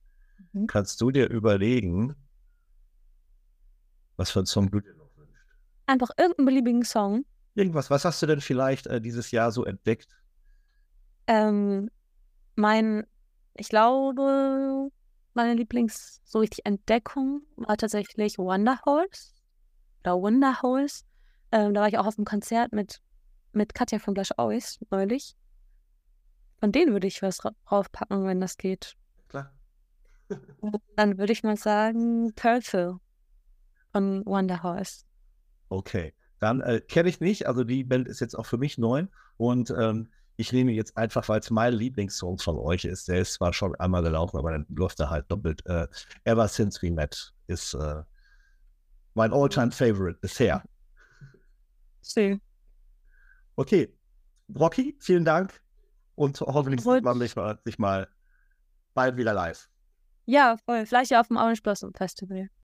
mhm. 0.53 0.67
kannst 0.67 1.01
du 1.01 1.11
dir 1.11 1.29
überlegen, 1.29 2.15
was 4.17 4.31
für 4.31 4.39
einen 4.39 4.45
Song 4.45 4.71
du 4.71 4.79
dir 4.79 4.93
noch 4.95 5.09
wünschst. 5.17 5.45
Einfach 5.87 6.11
irgendeinen 6.17 6.45
beliebigen 6.45 6.83
Song. 6.83 7.25
Irgendwas. 7.55 7.89
Was 7.89 8.05
hast 8.05 8.21
du 8.21 8.27
denn 8.27 8.41
vielleicht 8.41 8.87
äh, 8.87 9.01
dieses 9.01 9.31
Jahr 9.31 9.51
so 9.51 9.65
entdeckt? 9.65 10.15
Ähm, 11.27 11.89
mein, 12.55 13.05
ich 13.55 13.69
glaube, 13.69 14.89
meine 15.33 15.53
Lieblings, 15.55 16.21
so 16.23 16.39
richtig 16.39 16.65
Entdeckung 16.65 17.41
war 17.55 17.77
tatsächlich 17.77 18.37
Wonderholes 18.37 19.33
oder 20.03 20.21
Wonderholes. 20.21 21.03
Ähm, 21.51 21.73
da 21.73 21.81
war 21.81 21.87
ich 21.87 21.97
auch 21.97 22.05
auf 22.05 22.17
einem 22.17 22.25
Konzert 22.25 22.73
mit, 22.73 23.01
mit 23.53 23.73
Katja 23.73 23.99
von 23.99 24.13
Blush 24.13 24.31
Always 24.37 24.79
neulich. 24.91 25.35
Von 26.65 26.71
denen 26.71 26.93
würde 26.93 27.05
ich 27.05 27.21
was 27.21 27.37
draufpacken, 27.67 28.25
wenn 28.25 28.41
das 28.41 28.57
geht. 28.57 28.95
Klar. 29.27 29.53
Dann 30.95 31.15
würde 31.19 31.31
ich 31.31 31.43
mal 31.43 31.57
sagen 31.57 32.33
Purple 32.33 32.97
von 33.91 34.25
Wonderhorse. 34.25 35.03
Okay, 35.69 36.15
dann 36.39 36.61
äh, 36.61 36.81
kenne 36.81 37.09
ich 37.09 37.19
nicht. 37.19 37.45
Also 37.45 37.63
die 37.63 37.83
Band 37.83 38.07
ist 38.07 38.19
jetzt 38.19 38.33
auch 38.33 38.47
für 38.47 38.57
mich 38.57 38.79
neu. 38.79 39.05
Und 39.37 39.69
ähm, 39.77 40.09
ich 40.37 40.51
nehme 40.53 40.71
jetzt 40.71 40.97
einfach, 40.97 41.29
weil 41.29 41.39
es 41.39 41.51
mein 41.51 41.73
Lieblingssong 41.73 42.39
von 42.39 42.57
euch 42.57 42.83
ist. 42.83 43.09
Der 43.09 43.19
ist 43.19 43.33
zwar 43.33 43.53
schon 43.53 43.75
einmal 43.75 44.01
gelaufen, 44.01 44.37
aber 44.37 44.51
dann 44.51 44.65
läuft 44.69 44.99
er 44.99 45.11
halt 45.11 45.29
doppelt. 45.29 45.63
Äh, 45.67 45.87
Ever 46.23 46.47
Since 46.47 46.81
We 46.81 46.89
Met 46.89 47.31
ist 47.45 47.75
äh, 47.75 48.01
mein 49.13 49.33
Alltime 49.33 49.71
favorite 49.71 50.17
bisher. 50.19 50.63
See. 52.01 52.39
Okay, 53.55 53.95
Rocky, 54.49 54.97
vielen 54.99 55.25
Dank. 55.25 55.61
Und 56.15 56.39
hoffentlich 56.41 56.81
sieht 56.81 57.03
man 57.03 57.17
mich 57.17 57.35
mal, 57.35 57.59
sich 57.63 57.77
mal 57.77 58.07
bald 58.93 59.17
wieder 59.17 59.33
live. 59.33 59.69
Ja, 60.25 60.57
voll. 60.57 60.85
Vielleicht 60.85 61.11
ja 61.11 61.19
auf 61.19 61.27
dem 61.27 61.37
Orange 61.37 61.61
Blossom 61.61 61.93
Festival. 61.93 62.49